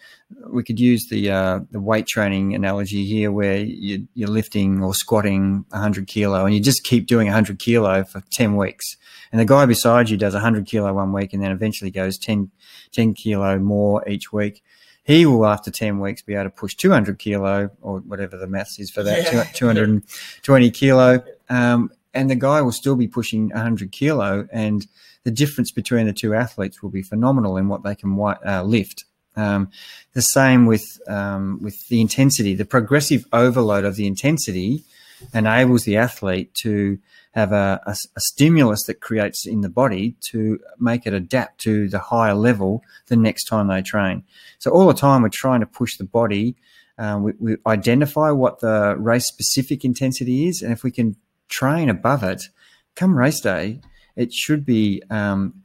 we 0.48 0.64
could 0.64 0.80
use 0.80 1.08
the 1.10 1.30
uh, 1.30 1.60
the 1.70 1.80
weight 1.80 2.06
training 2.06 2.54
analogy 2.54 3.04
here, 3.04 3.30
where 3.30 3.58
you, 3.58 4.08
you're 4.14 4.28
lifting 4.28 4.82
or 4.82 4.94
squatting 4.94 5.66
100 5.68 6.06
kilo, 6.06 6.46
and 6.46 6.54
you 6.54 6.60
just 6.60 6.84
keep 6.84 7.06
doing 7.06 7.26
100 7.26 7.58
kilo 7.58 8.02
for 8.04 8.22
10 8.30 8.56
weeks, 8.56 8.96
and 9.30 9.38
the 9.38 9.44
guy 9.44 9.66
beside 9.66 10.08
you 10.08 10.16
does 10.16 10.32
100 10.32 10.64
kilo 10.66 10.90
one 10.94 11.12
week, 11.12 11.34
and 11.34 11.42
then 11.42 11.50
eventually 11.50 11.90
goes 11.90 12.16
10, 12.16 12.50
10 12.92 13.12
kilo 13.12 13.58
more 13.58 14.02
each 14.08 14.32
week. 14.32 14.62
He 15.04 15.26
will, 15.26 15.44
after 15.44 15.70
10 15.70 16.00
weeks, 16.00 16.22
be 16.22 16.32
able 16.32 16.44
to 16.44 16.50
push 16.50 16.74
200 16.74 17.18
kilo 17.18 17.68
or 17.82 17.98
whatever 18.00 18.38
the 18.38 18.46
maths 18.46 18.78
is 18.78 18.90
for 18.90 19.02
that, 19.02 19.30
Yeah. 19.30 19.44
220 19.52 20.70
kilo. 20.70 21.22
Um, 21.50 21.90
and 22.14 22.30
the 22.30 22.36
guy 22.36 22.62
will 22.62 22.72
still 22.72 22.96
be 22.96 23.08
pushing 23.08 23.48
100 23.50 23.92
kilo, 23.92 24.48
and 24.52 24.86
the 25.24 25.30
difference 25.30 25.70
between 25.70 26.06
the 26.06 26.12
two 26.12 26.34
athletes 26.34 26.82
will 26.82 26.90
be 26.90 27.02
phenomenal 27.02 27.56
in 27.56 27.68
what 27.68 27.82
they 27.82 27.94
can 27.94 28.18
uh, 28.18 28.62
lift. 28.62 29.04
Um, 29.36 29.70
the 30.12 30.22
same 30.22 30.66
with 30.66 31.00
um, 31.08 31.58
with 31.60 31.88
the 31.88 32.00
intensity. 32.00 32.54
The 32.54 32.64
progressive 32.64 33.26
overload 33.32 33.84
of 33.84 33.96
the 33.96 34.06
intensity 34.06 34.84
enables 35.32 35.84
the 35.84 35.96
athlete 35.96 36.54
to 36.54 36.98
have 37.32 37.50
a, 37.50 37.80
a, 37.86 37.96
a 38.16 38.20
stimulus 38.20 38.84
that 38.84 39.00
creates 39.00 39.44
in 39.46 39.60
the 39.62 39.68
body 39.68 40.14
to 40.20 40.60
make 40.78 41.06
it 41.06 41.12
adapt 41.12 41.60
to 41.62 41.88
the 41.88 41.98
higher 41.98 42.34
level 42.34 42.84
the 43.08 43.16
next 43.16 43.44
time 43.44 43.66
they 43.66 43.82
train. 43.82 44.22
So 44.58 44.70
all 44.70 44.86
the 44.86 44.94
time 44.94 45.22
we're 45.22 45.30
trying 45.30 45.60
to 45.60 45.66
push 45.66 45.96
the 45.96 46.04
body. 46.04 46.54
Um, 46.96 47.24
we, 47.24 47.32
we 47.40 47.56
identify 47.66 48.30
what 48.30 48.60
the 48.60 48.94
race 48.96 49.26
specific 49.26 49.84
intensity 49.84 50.46
is, 50.46 50.62
and 50.62 50.72
if 50.72 50.84
we 50.84 50.92
can 50.92 51.16
train 51.48 51.88
above 51.88 52.22
it, 52.22 52.42
come 52.94 53.16
race 53.16 53.40
day, 53.40 53.80
it 54.16 54.32
should 54.32 54.64
be 54.64 55.02
um, 55.10 55.62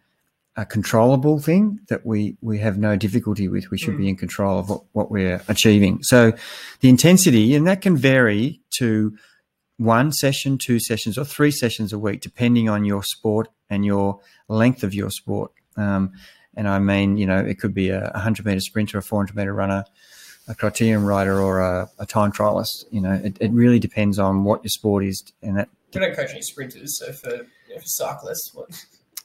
a 0.56 0.66
controllable 0.66 1.40
thing 1.40 1.80
that 1.90 2.06
we 2.06 2.36
we 2.42 2.60
have 2.60 2.78
no 2.78 2.96
difficulty 2.96 3.48
with. 3.48 3.72
We 3.72 3.78
should 3.78 3.98
be 3.98 4.10
in 4.10 4.16
control 4.16 4.60
of 4.60 4.70
what, 4.70 4.84
what 4.92 5.12
we're 5.12 5.42
achieving. 5.48 6.04
So 6.04 6.34
the 6.82 6.90
intensity, 6.90 7.56
and 7.56 7.66
that 7.68 7.82
can 7.82 7.96
vary 7.96 8.62
to 8.78 9.16
one 9.78 10.12
session, 10.12 10.58
two 10.58 10.80
sessions, 10.80 11.18
or 11.18 11.24
three 11.24 11.52
sessions 11.52 11.94
a 11.94 12.00
week, 12.00 12.20
depending 12.22 12.68
on 12.68 12.84
your 12.84 13.04
sport 13.04 13.48
and 13.70 13.86
your 13.86 14.20
length 14.50 14.84
of 14.84 14.94
your 14.94 15.10
sport. 15.10 15.52
Um, 15.78 16.12
and 16.56 16.68
I 16.68 16.80
mean, 16.80 17.18
you 17.18 17.26
know, 17.26 17.38
it 17.38 17.60
could 17.60 17.74
be 17.74 17.90
a 17.90 18.12
100 18.14 18.46
meter 18.46 18.60
sprinter, 18.60 18.98
a 18.98 19.02
400 19.02 19.36
meter 19.36 19.54
runner, 19.54 19.86
a 20.50 20.56
criterium 20.56 21.06
rider, 21.06 21.40
or 21.40 21.62
a, 21.62 21.90
a 22.00 22.06
time 22.06 22.32
trialist. 22.32 22.84
You 22.92 23.02
know, 23.02 23.14
it, 23.14 23.38
it 23.40 23.52
really 23.52 23.80
depends 23.80 24.20
on 24.20 24.44
what 24.44 24.64
your 24.64 24.70
sport 24.70 25.06
is, 25.06 25.24
and 25.42 25.58
that 25.58 25.70
We 25.94 26.02
don't 26.02 26.16
coach 26.16 26.32
any 26.32 26.42
sprinters, 26.42 27.00
so 27.00 27.14
for, 27.14 27.30
you 27.30 27.76
know, 27.76 27.80
for 27.80 27.86
cyclists, 27.86 28.52
what, 28.54 28.68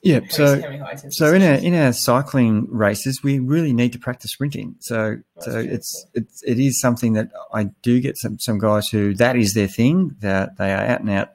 yeah. 0.04 0.20
So 0.28 0.56
many 0.56 0.76
high 0.76 0.92
intensity 0.92 1.10
So 1.12 1.34
in 1.34 1.42
our 1.42 1.54
in 1.54 1.74
our 1.74 1.92
cycling 1.92 2.68
races, 2.70 3.22
we 3.22 3.38
really 3.38 3.72
need 3.72 3.92
to 3.94 3.98
practice 3.98 4.32
sprinting. 4.32 4.76
So 4.80 5.16
That's 5.34 5.46
so 5.46 5.52
true, 5.52 5.72
it's 5.72 6.06
it's 6.14 6.42
it 6.44 6.60
is 6.60 6.80
something 6.80 7.14
that 7.14 7.30
I 7.52 7.64
do 7.82 8.00
get 8.00 8.18
some 8.18 8.38
some 8.38 8.58
guys 8.58 8.88
who 8.88 9.14
that 9.14 9.34
is 9.36 9.54
their 9.54 9.66
thing. 9.66 10.14
That 10.20 10.58
they 10.58 10.72
are 10.72 10.84
out 10.84 11.00
and 11.00 11.10
out. 11.10 11.30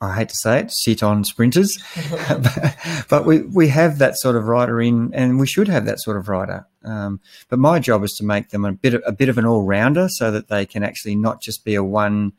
I 0.00 0.14
hate 0.14 0.28
to 0.28 0.36
say 0.36 0.60
it, 0.60 0.70
sit 0.70 1.02
on 1.02 1.24
sprinters, 1.24 1.76
but 3.08 3.26
we 3.26 3.42
we 3.42 3.68
have 3.68 3.98
that 3.98 4.16
sort 4.16 4.36
of 4.36 4.44
rider 4.46 4.80
in, 4.80 5.12
and 5.12 5.40
we 5.40 5.46
should 5.46 5.68
have 5.68 5.86
that 5.86 6.00
sort 6.00 6.16
of 6.16 6.28
rider. 6.28 6.66
Um, 6.84 7.20
but 7.48 7.58
my 7.58 7.78
job 7.80 8.04
is 8.04 8.12
to 8.18 8.24
make 8.24 8.50
them 8.50 8.64
a 8.64 8.72
bit 8.72 8.94
of, 8.94 9.02
a 9.04 9.12
bit 9.12 9.28
of 9.28 9.38
an 9.38 9.44
all 9.44 9.62
rounder, 9.62 10.08
so 10.08 10.30
that 10.30 10.48
they 10.48 10.66
can 10.66 10.84
actually 10.84 11.16
not 11.16 11.42
just 11.42 11.64
be 11.64 11.74
a 11.74 11.82
one. 11.82 12.32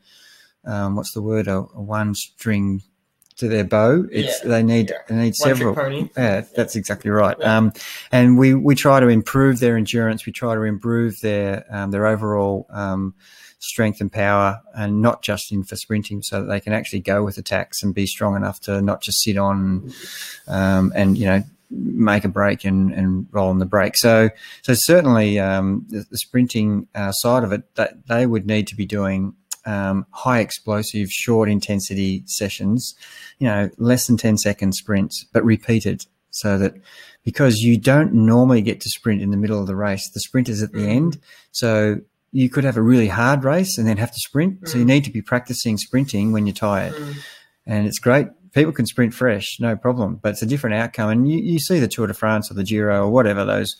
Um, 0.64 0.96
what's 0.96 1.12
the 1.12 1.22
word? 1.22 1.48
A, 1.48 1.56
a 1.74 1.82
one 1.82 2.14
string 2.14 2.82
to 3.40 3.48
their 3.48 3.64
bow. 3.64 4.06
It's 4.10 4.42
Yeah, 4.42 4.48
they 4.48 4.62
need 4.62 4.90
yeah. 4.90 4.98
they 5.08 5.16
need 5.16 5.34
several. 5.34 5.74
pony. 5.74 6.08
Yeah, 6.16 6.42
that's 6.54 6.76
exactly 6.76 7.10
right. 7.10 7.36
Yeah. 7.40 7.56
Um, 7.56 7.72
and 8.12 8.38
we, 8.38 8.54
we 8.54 8.74
try 8.74 9.00
to 9.00 9.08
improve 9.08 9.60
their 9.60 9.76
endurance. 9.76 10.24
We 10.24 10.32
try 10.32 10.54
to 10.54 10.62
improve 10.62 11.20
their 11.20 11.64
um, 11.70 11.90
their 11.90 12.06
overall 12.06 12.66
um, 12.70 13.14
strength 13.60 14.00
and 14.00 14.10
power, 14.10 14.60
and 14.74 15.00
not 15.00 15.22
just 15.22 15.52
in 15.52 15.62
for 15.62 15.76
sprinting, 15.76 16.22
so 16.22 16.40
that 16.40 16.46
they 16.46 16.60
can 16.60 16.72
actually 16.72 17.00
go 17.00 17.22
with 17.22 17.38
attacks 17.38 17.82
and 17.82 17.94
be 17.94 18.06
strong 18.06 18.34
enough 18.34 18.60
to 18.60 18.80
not 18.82 19.00
just 19.02 19.22
sit 19.22 19.36
on 19.36 19.92
um, 20.48 20.92
and 20.96 21.16
you 21.16 21.26
know 21.26 21.42
make 21.70 22.24
a 22.24 22.28
break 22.28 22.64
and, 22.64 22.92
and 22.92 23.28
roll 23.30 23.48
on 23.48 23.58
the 23.60 23.66
brake. 23.66 23.96
So 23.96 24.30
so 24.62 24.74
certainly 24.74 25.38
um, 25.38 25.86
the, 25.88 26.04
the 26.10 26.18
sprinting 26.18 26.88
uh, 26.94 27.12
side 27.12 27.44
of 27.44 27.52
it, 27.52 27.74
that 27.76 28.06
they 28.08 28.26
would 28.26 28.46
need 28.46 28.66
to 28.68 28.76
be 28.76 28.86
doing. 28.86 29.34
Um, 29.66 30.06
high 30.12 30.40
explosive, 30.40 31.10
short 31.10 31.50
intensity 31.50 32.22
sessions, 32.24 32.94
you 33.38 33.46
know, 33.46 33.68
less 33.76 34.06
than 34.06 34.16
10 34.16 34.38
second 34.38 34.72
sprints, 34.72 35.26
but 35.34 35.44
repeated 35.44 36.06
so 36.30 36.56
that 36.56 36.72
because 37.24 37.56
you 37.58 37.78
don't 37.78 38.14
normally 38.14 38.62
get 38.62 38.80
to 38.80 38.88
sprint 38.88 39.20
in 39.20 39.30
the 39.30 39.36
middle 39.36 39.60
of 39.60 39.66
the 39.66 39.76
race, 39.76 40.08
the 40.14 40.20
sprint 40.20 40.48
is 40.48 40.62
at 40.62 40.72
the 40.72 40.78
Mhm. 40.78 40.88
end. 40.96 41.18
So 41.52 42.00
you 42.32 42.48
could 42.48 42.64
have 42.64 42.76
a 42.76 42.82
really 42.82 43.08
hard 43.08 43.42
race 43.44 43.76
and 43.78 43.86
then 43.88 43.96
have 43.96 44.12
to 44.12 44.18
sprint. 44.20 44.68
So 44.68 44.78
you 44.78 44.84
Mhm. 44.84 44.88
need 44.88 45.04
to 45.04 45.10
be 45.10 45.22
practicing 45.22 45.76
sprinting 45.78 46.32
when 46.32 46.46
you're 46.46 46.54
tired. 46.54 46.94
Mm. 46.94 47.14
And 47.66 47.86
it's 47.86 47.98
great. 47.98 48.28
People 48.52 48.72
can 48.72 48.86
sprint 48.86 49.14
fresh, 49.14 49.58
no 49.60 49.76
problem, 49.76 50.18
but 50.22 50.30
it's 50.30 50.42
a 50.42 50.46
different 50.46 50.74
outcome. 50.74 51.10
And 51.10 51.30
you, 51.30 51.38
you 51.38 51.58
see 51.58 51.78
the 51.80 51.88
Tour 51.88 52.06
de 52.06 52.14
France 52.14 52.50
or 52.50 52.54
the 52.54 52.64
Giro 52.64 53.06
or 53.06 53.10
whatever 53.10 53.44
those 53.44 53.76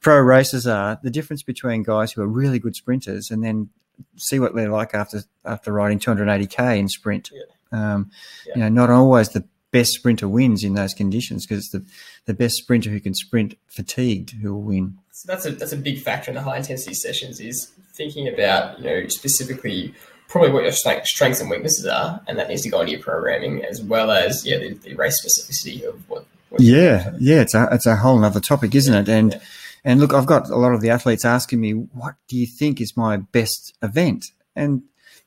pro 0.00 0.20
races 0.20 0.66
are, 0.66 0.98
the 1.02 1.10
difference 1.10 1.42
between 1.42 1.82
guys 1.82 2.12
who 2.12 2.22
are 2.22 2.26
really 2.28 2.58
good 2.58 2.76
sprinters 2.76 3.30
and 3.30 3.42
then 3.44 3.68
see 4.16 4.38
what 4.38 4.54
they're 4.54 4.70
like 4.70 4.94
after 4.94 5.22
after 5.44 5.72
riding 5.72 5.98
280k 5.98 6.78
in 6.78 6.88
sprint. 6.88 7.30
Um, 7.72 8.10
Yeah. 8.46 8.52
You 8.54 8.60
know, 8.62 8.68
not 8.68 8.90
always 8.90 9.30
the 9.30 9.44
best 9.70 9.92
sprinter 9.92 10.28
wins 10.28 10.64
in 10.64 10.74
those 10.74 10.94
conditions 10.94 11.44
because 11.46 11.64
it's 11.64 11.72
the, 11.72 11.84
the 12.24 12.32
best 12.34 12.56
sprinter 12.56 12.90
who 12.90 13.00
can 13.00 13.12
sprint 13.14 13.54
fatigued 13.66 14.30
who 14.40 14.54
will 14.54 14.62
win. 14.62 14.98
So 15.12 15.26
that's 15.26 15.46
a 15.46 15.50
that's 15.50 15.72
a 15.72 15.76
big 15.76 16.00
factor 16.00 16.30
in 16.30 16.36
the 16.36 16.42
high 16.42 16.56
intensity 16.58 16.94
sessions 16.94 17.40
is 17.40 17.70
thinking 17.98 18.28
about 18.28 18.78
you 18.78 18.84
know 18.86 19.08
specifically 19.08 19.92
probably 20.28 20.50
what 20.50 20.62
your 20.62 20.72
strength, 20.72 21.06
strengths 21.06 21.40
and 21.40 21.50
weaknesses 21.50 21.86
are, 21.86 22.20
and 22.28 22.38
that 22.38 22.48
needs 22.48 22.62
to 22.62 22.70
go 22.70 22.80
into 22.80 22.92
your 22.92 23.02
programming 23.02 23.64
as 23.64 23.82
well 23.82 24.10
as 24.10 24.46
yeah 24.46 24.58
the, 24.58 24.72
the 24.74 24.94
race 24.94 25.16
specificity 25.22 25.86
of 25.86 26.08
what. 26.08 26.24
what 26.48 26.62
Yeah, 26.62 27.12
yeah, 27.18 27.40
it's 27.40 27.54
a 27.54 27.68
it's 27.72 27.86
a 27.86 27.96
whole 27.96 28.24
other 28.24 28.40
topic, 28.40 28.74
isn't 28.74 28.94
it? 28.94 29.08
And 29.08 29.32
Yeah. 29.34 29.40
and 29.84 30.00
look, 30.00 30.14
I've 30.14 30.26
got 30.26 30.48
a 30.48 30.56
lot 30.56 30.72
of 30.74 30.80
the 30.80 30.90
athletes 30.90 31.24
asking 31.24 31.60
me, 31.60 31.72
"What 31.72 32.14
do 32.28 32.36
you 32.36 32.46
think 32.46 32.80
is 32.80 32.96
my 32.96 33.16
best 33.18 33.74
event?" 33.82 34.26
And 34.56 34.82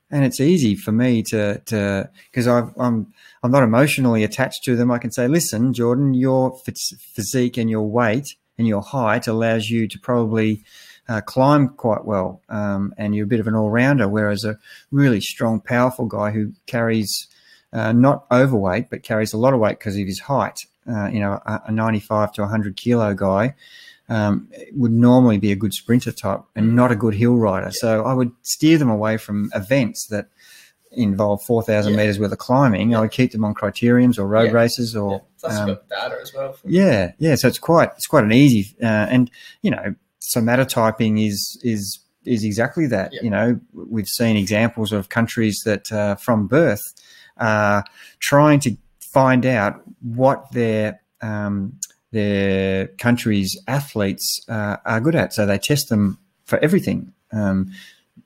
and 0.09 0.25
it's 0.25 0.39
easy 0.39 0.75
for 0.75 0.91
me 0.91 1.23
to 1.23 1.59
to 1.65 2.09
because 2.29 2.47
I'm 2.47 3.13
I'm 3.43 3.51
not 3.51 3.63
emotionally 3.63 4.23
attached 4.23 4.63
to 4.65 4.75
them. 4.75 4.91
I 4.91 4.97
can 4.97 5.11
say, 5.11 5.27
"Listen, 5.27 5.73
Jordan, 5.73 6.13
your 6.13 6.57
phys- 6.63 6.99
physique 7.15 7.57
and 7.57 7.69
your 7.69 7.87
weight 7.89 8.35
and 8.57 8.67
your 8.67 8.81
height 8.81 9.27
allows 9.27 9.69
you 9.69 9.87
to 9.87 9.99
probably." 9.99 10.63
Uh, 11.09 11.19
climb 11.19 11.67
quite 11.69 12.05
well, 12.05 12.41
um, 12.47 12.93
and 12.97 13.13
you're 13.15 13.25
a 13.25 13.27
bit 13.27 13.39
of 13.41 13.47
an 13.47 13.55
all-rounder. 13.55 14.07
Whereas 14.07 14.45
a 14.45 14.57
really 14.91 15.19
strong, 15.19 15.59
powerful 15.59 16.05
guy 16.05 16.31
who 16.31 16.53
carries 16.67 17.27
uh, 17.73 17.91
not 17.91 18.25
overweight 18.31 18.89
but 18.89 19.03
carries 19.03 19.33
a 19.33 19.37
lot 19.37 19.53
of 19.53 19.59
weight 19.59 19.79
because 19.79 19.97
of 19.97 20.05
his 20.05 20.19
height, 20.21 20.59
uh, 20.89 21.07
you 21.07 21.19
know, 21.19 21.33
a, 21.45 21.61
a 21.67 21.71
95 21.71 22.33
to 22.33 22.41
100 22.41 22.75
kilo 22.77 23.13
guy 23.13 23.55
um, 24.09 24.47
would 24.73 24.91
normally 24.91 25.37
be 25.37 25.51
a 25.51 25.55
good 25.55 25.73
sprinter 25.73 26.11
type 26.11 26.41
and 26.55 26.75
not 26.75 26.91
a 26.91 26.95
good 26.95 27.13
hill 27.15 27.35
rider. 27.35 27.71
So 27.71 28.05
I 28.05 28.13
would 28.13 28.31
steer 28.43 28.77
them 28.77 28.89
away 28.89 29.17
from 29.17 29.49
events 29.55 30.07
that 30.11 30.27
involve 30.91 31.41
4,000 31.43 31.91
Yeah. 31.93 31.97
meters 31.97 32.19
worth 32.19 32.31
of 32.33 32.37
climbing. 32.37 32.93
I 32.95 32.99
would 33.01 33.11
keep 33.11 33.31
them 33.31 33.43
on 33.45 33.53
criteriums 33.53 34.19
or 34.19 34.27
road 34.27 34.47
Yeah. 34.51 34.51
races 34.51 34.93
Yeah. 34.93 35.01
or. 35.01 35.21
Plus 35.39 35.57
um, 35.57 35.77
data 35.89 36.17
as 36.21 36.33
well. 36.33 36.55
yeah, 36.65 37.13
yeah. 37.17 37.35
So 37.35 37.47
it's 37.47 37.57
quite 37.59 37.89
it's 37.97 38.07
quite 38.07 38.23
an 38.25 38.31
easy 38.33 38.75
uh, 38.83 38.85
and 39.09 39.31
you 39.61 39.71
know 39.71 39.95
somatotyping 40.35 41.25
is 41.25 41.59
is 41.63 41.99
is 42.25 42.43
exactly 42.43 42.87
that. 42.87 43.13
Yeah. 43.13 43.21
You 43.23 43.29
know, 43.29 43.59
we've 43.73 44.07
seen 44.07 44.37
examples 44.37 44.91
of 44.91 45.09
countries 45.09 45.59
that 45.65 45.91
uh, 45.91 46.15
from 46.15 46.47
birth 46.47 46.81
are 47.37 47.83
trying 48.19 48.59
to 48.61 48.77
find 48.99 49.45
out 49.45 49.81
what 50.01 50.51
their 50.51 51.01
um, 51.21 51.79
their 52.11 52.87
country's 52.99 53.57
athletes 53.67 54.39
uh, 54.49 54.77
are 54.85 54.99
good 55.01 55.15
at. 55.15 55.33
So 55.33 55.45
they 55.45 55.57
test 55.57 55.89
them 55.89 56.17
for 56.45 56.59
everything, 56.59 57.13
um, 57.31 57.71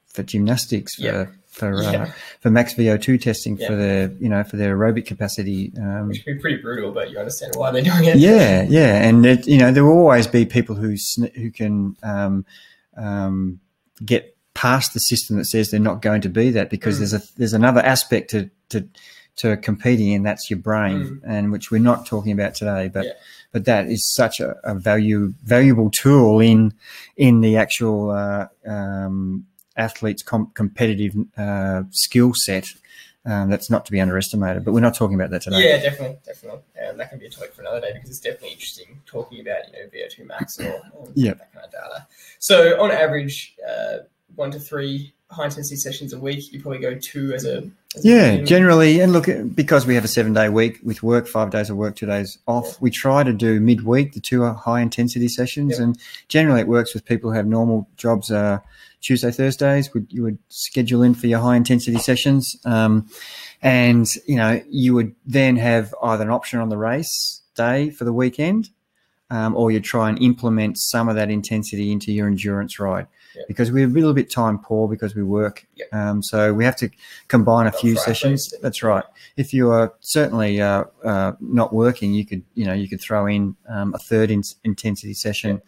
for 0.08 0.24
gymnastics, 0.24 0.96
for 0.96 1.04
Yeah. 1.04 1.26
For 1.56 1.74
uh, 1.84 2.12
for 2.42 2.50
max 2.50 2.74
VO 2.74 2.98
two 2.98 3.18
testing, 3.18 3.58
Yeah. 3.58 3.68
for 3.68 3.76
their 3.76 4.12
you 4.20 4.30
know 4.30 4.44
for 4.44 4.58
their 4.58 4.76
aerobic 4.78 5.06
capacity. 5.06 5.72
Um, 5.80 6.10
Which 6.10 6.24
can 6.24 6.36
be 6.36 6.42
pretty 6.42 6.62
brutal, 6.62 6.92
but 6.92 7.10
you 7.12 7.18
understand 7.18 7.54
why 7.56 7.72
they're 7.72 7.82
doing 7.82 8.04
it. 8.06 8.18
yeah, 8.18 8.64
yeah, 8.68 9.02
and 9.08 9.26
it, 9.26 9.48
you 9.48 9.58
know 9.58 9.72
there 9.72 9.86
will 9.86 9.98
always 9.98 10.28
be 10.28 10.46
people 10.46 10.76
who 10.76 10.96
who 11.36 11.52
can 11.52 11.96
um, 12.04 12.46
um, 12.98 13.60
get 14.04 14.36
past 14.54 14.94
the 14.94 15.00
system 15.00 15.38
that 15.38 15.46
says 15.46 15.70
they're 15.72 15.80
not 15.80 16.02
going 16.02 16.22
to 16.22 16.30
be 16.30 16.50
that 16.52 16.70
because 16.70 16.96
Mm. 16.96 17.00
there's 17.00 17.14
a 17.14 17.22
there's 17.38 17.54
another 17.54 17.82
aspect 17.82 18.30
to 18.32 18.50
to 18.70 18.88
to 19.38 19.58
competing 19.58 20.14
and 20.14 20.26
that's 20.26 20.50
your 20.50 20.60
brain 20.60 21.00
Mm. 21.04 21.20
and 21.26 21.52
which 21.52 21.70
we're 21.72 21.82
not 21.92 22.06
talking 22.06 22.32
about 22.32 22.56
today 22.56 22.88
but 22.94 23.04
Yeah. 23.06 23.12
but 23.52 23.66
that 23.66 23.88
is 23.88 24.02
such 24.14 24.40
a, 24.40 24.56
a 24.64 24.74
value 24.76 25.34
valuable 25.44 25.90
tool 25.92 26.40
in 26.40 26.74
in 27.18 27.42
the 27.42 27.58
actual 27.58 28.12
uh, 28.12 28.48
um, 28.66 29.46
athlete's 29.78 30.24
com- 30.24 30.52
competitive 30.54 31.14
uh, 31.38 31.84
skill 31.92 32.34
set 32.36 32.68
um, 33.28 33.50
that's 33.50 33.70
not 33.72 33.86
to 33.88 33.92
be 33.92 34.00
underestimated. 34.00 34.64
But 34.64 34.74
we're 34.74 34.82
not 34.82 34.94
talking 34.96 35.16
about 35.16 35.32
that 35.32 35.42
today. 35.42 35.68
Yeah, 35.68 35.82
definitely, 35.82 36.18
definitely. 36.26 36.60
And 36.80 37.00
that 37.00 37.10
can 37.10 37.18
be 37.20 37.26
a 37.26 37.30
topic 37.30 37.54
for 37.54 37.62
another 37.62 37.82
day 37.82 37.92
because 37.94 38.10
it's 38.12 38.20
definitely 38.20 38.52
interesting 38.52 39.02
talking 39.08 39.40
about 39.42 39.62
you 39.74 39.80
know 39.84 39.90
VO2 39.90 40.28
max 40.28 40.60
or 40.60 40.76
um, 40.76 41.12
Yep. 41.16 41.38
that 41.40 41.54
kind 41.54 41.66
of 41.66 41.72
data. 41.72 42.08
So 42.40 42.80
on 42.82 42.92
average, 42.92 43.56
uh, 43.68 43.98
one 44.36 44.52
to 44.52 44.60
three 44.60 45.14
high 45.32 45.46
intensity 45.46 45.76
sessions 45.78 46.14
a 46.14 46.20
week. 46.20 46.54
You 46.54 46.62
probably 46.62 46.78
go 46.80 46.96
two 47.00 47.34
as 47.34 47.46
a 47.46 47.64
as 47.96 48.06
Yeah, 48.06 48.26
minimum. 48.28 48.46
generally, 48.46 49.00
and 49.00 49.12
look, 49.12 49.26
because 49.56 49.88
we 49.88 49.96
have 49.96 50.04
a 50.06 50.08
seven 50.08 50.34
day 50.34 50.50
week 50.50 50.78
with 50.84 51.02
work, 51.02 51.28
five 51.28 51.50
days 51.50 51.72
of 51.72 51.78
work, 51.78 51.96
two 51.96 52.06
days 52.06 52.38
off, 52.46 52.66
Yeah. 52.68 52.74
we 52.82 52.92
try 52.92 53.24
to 53.24 53.34
do 53.34 53.60
midweek 53.60 54.14
the 54.14 54.20
two 54.20 54.46
high 54.46 54.82
intensity 54.82 55.30
sessions. 55.30 55.78
Yeah. 55.80 55.86
And 55.86 56.00
generally, 56.28 56.60
it 56.62 56.68
works 56.68 56.94
with 56.94 57.06
people 57.06 57.32
who 57.32 57.36
have 57.38 57.48
normal 57.48 57.88
jobs. 57.98 58.30
Uh, 58.32 58.60
Tuesday, 59.06 59.30
Thursdays, 59.30 59.94
would 59.94 60.08
you 60.10 60.24
would 60.24 60.40
schedule 60.50 61.04
in 61.04 61.14
for 61.14 61.28
your 61.28 61.40
high 61.40 61.56
intensity 61.56 62.00
sessions, 62.00 62.56
um, 62.66 63.08
and 63.62 64.08
you 64.26 64.36
know 64.36 64.60
you 64.68 64.96
would 64.96 65.14
then 65.28 65.58
have 65.58 65.94
either 66.02 66.24
an 66.24 66.32
option 66.32 66.60
on 66.60 66.70
the 66.70 66.78
race 66.78 67.44
day 67.56 67.92
for 67.92 68.04
the 68.04 68.12
weekend, 68.12 68.70
um, 69.30 69.56
or 69.56 69.70
you 69.70 69.80
try 69.80 70.10
and 70.10 70.20
implement 70.24 70.80
some 70.80 71.08
of 71.08 71.16
that 71.16 71.30
intensity 71.30 71.92
into 71.92 72.12
your 72.12 72.26
endurance 72.28 72.80
ride. 72.80 73.06
Yeah. 73.36 73.44
Because 73.48 73.72
we're 73.72 73.86
a 73.86 73.90
little 73.90 74.14
bit 74.14 74.32
time 74.32 74.58
poor 74.58 74.88
because 74.88 75.14
we 75.14 75.22
work, 75.22 75.68
Yeah. 75.76 75.86
um, 75.92 76.24
so 76.24 76.52
we 76.54 76.66
have 76.66 76.78
to 76.78 76.90
combine 77.28 77.68
a 77.68 77.72
few 77.72 77.96
sessions. 77.98 78.52
That's 78.64 78.82
right. 78.82 79.04
If 79.38 79.54
you 79.54 79.70
are 79.70 79.94
certainly 80.00 80.62
uh, 80.62 80.86
uh, 81.04 81.34
not 81.40 81.74
working, 81.74 82.14
you 82.16 82.26
could 82.26 82.42
you 82.56 82.66
know 82.66 82.74
you 82.74 82.90
could 82.90 83.02
throw 83.02 83.28
in 83.28 83.56
um, 83.70 83.94
a 83.94 84.00
third 84.00 84.32
in- 84.32 84.42
intensity 84.64 85.14
session 85.14 85.62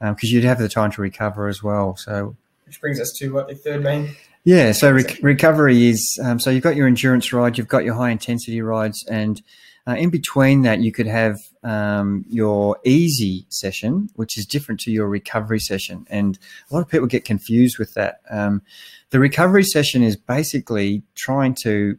because 0.00 0.32
you'd 0.32 0.44
have 0.44 0.58
the 0.58 0.68
time 0.68 0.90
to 0.90 1.00
recover 1.02 1.46
as 1.46 1.62
well. 1.62 1.94
So 1.94 2.36
which 2.70 2.80
brings 2.80 3.00
us 3.00 3.12
to 3.16 3.30
what 3.30 3.48
the 3.48 3.54
third 3.56 3.82
main. 3.82 4.14
yeah, 4.44 4.70
so 4.70 4.96
Section. 4.96 5.26
recovery 5.26 5.88
is 5.88 6.20
um, 6.22 6.38
so 6.38 6.50
you've 6.50 6.62
got 6.62 6.76
your 6.76 6.86
endurance 6.86 7.32
ride, 7.32 7.58
you've 7.58 7.66
got 7.66 7.84
your 7.84 7.94
high 7.94 8.10
intensity 8.10 8.62
rides, 8.62 9.04
and 9.10 9.42
uh, 9.88 9.94
in 9.94 10.08
between 10.08 10.62
that, 10.62 10.78
you 10.78 10.92
could 10.92 11.08
have 11.08 11.36
um, 11.64 12.24
your 12.28 12.78
easy 12.84 13.44
session, 13.48 14.08
which 14.14 14.38
is 14.38 14.46
different 14.46 14.78
to 14.82 14.92
your 14.92 15.08
recovery 15.08 15.58
session. 15.58 16.06
And 16.08 16.38
a 16.70 16.74
lot 16.74 16.80
of 16.80 16.88
people 16.88 17.08
get 17.08 17.24
confused 17.24 17.76
with 17.76 17.94
that. 17.94 18.20
Um, 18.30 18.62
the 19.08 19.18
recovery 19.18 19.64
session 19.64 20.04
is 20.04 20.14
basically 20.14 21.02
trying 21.16 21.56
to 21.64 21.98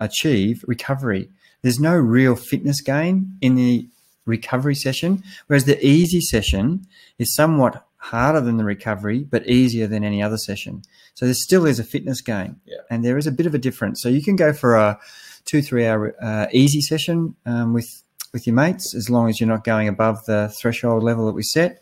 achieve 0.00 0.64
recovery. 0.66 1.28
There's 1.60 1.78
no 1.78 1.94
real 1.94 2.36
fitness 2.36 2.80
gain 2.80 3.36
in 3.42 3.54
the 3.54 3.86
recovery 4.24 4.76
session, 4.76 5.22
whereas 5.46 5.66
the 5.66 5.84
easy 5.84 6.22
session 6.22 6.86
is 7.18 7.34
somewhat 7.34 7.86
harder 8.10 8.40
than 8.40 8.56
the 8.56 8.64
recovery, 8.64 9.20
but 9.30 9.46
easier 9.48 9.86
than 9.88 10.04
any 10.04 10.22
other 10.22 10.38
session. 10.38 10.82
So 11.14 11.24
there 11.24 11.34
still 11.34 11.66
is 11.66 11.78
a 11.80 11.84
fitness 11.84 12.20
gain, 12.20 12.56
Yeah. 12.64 12.76
and 12.90 13.04
there 13.04 13.18
is 13.18 13.26
a 13.26 13.32
bit 13.32 13.46
of 13.46 13.54
a 13.54 13.58
difference. 13.58 14.00
So 14.02 14.08
you 14.08 14.22
can 14.22 14.36
go 14.36 14.52
for 14.52 14.76
a 14.76 14.98
two, 15.44 15.60
three 15.62 15.86
hour 15.86 16.14
uh, 16.22 16.46
easy 16.52 16.80
session 16.80 17.34
um, 17.46 17.72
with 17.74 17.88
with 18.32 18.46
your 18.46 18.54
mates, 18.54 18.94
as 18.94 19.08
long 19.08 19.28
as 19.30 19.40
you're 19.40 19.48
not 19.48 19.64
going 19.64 19.88
above 19.88 20.24
the 20.26 20.52
threshold 20.60 21.02
level 21.02 21.26
that 21.26 21.32
we 21.34 21.42
set. 21.42 21.80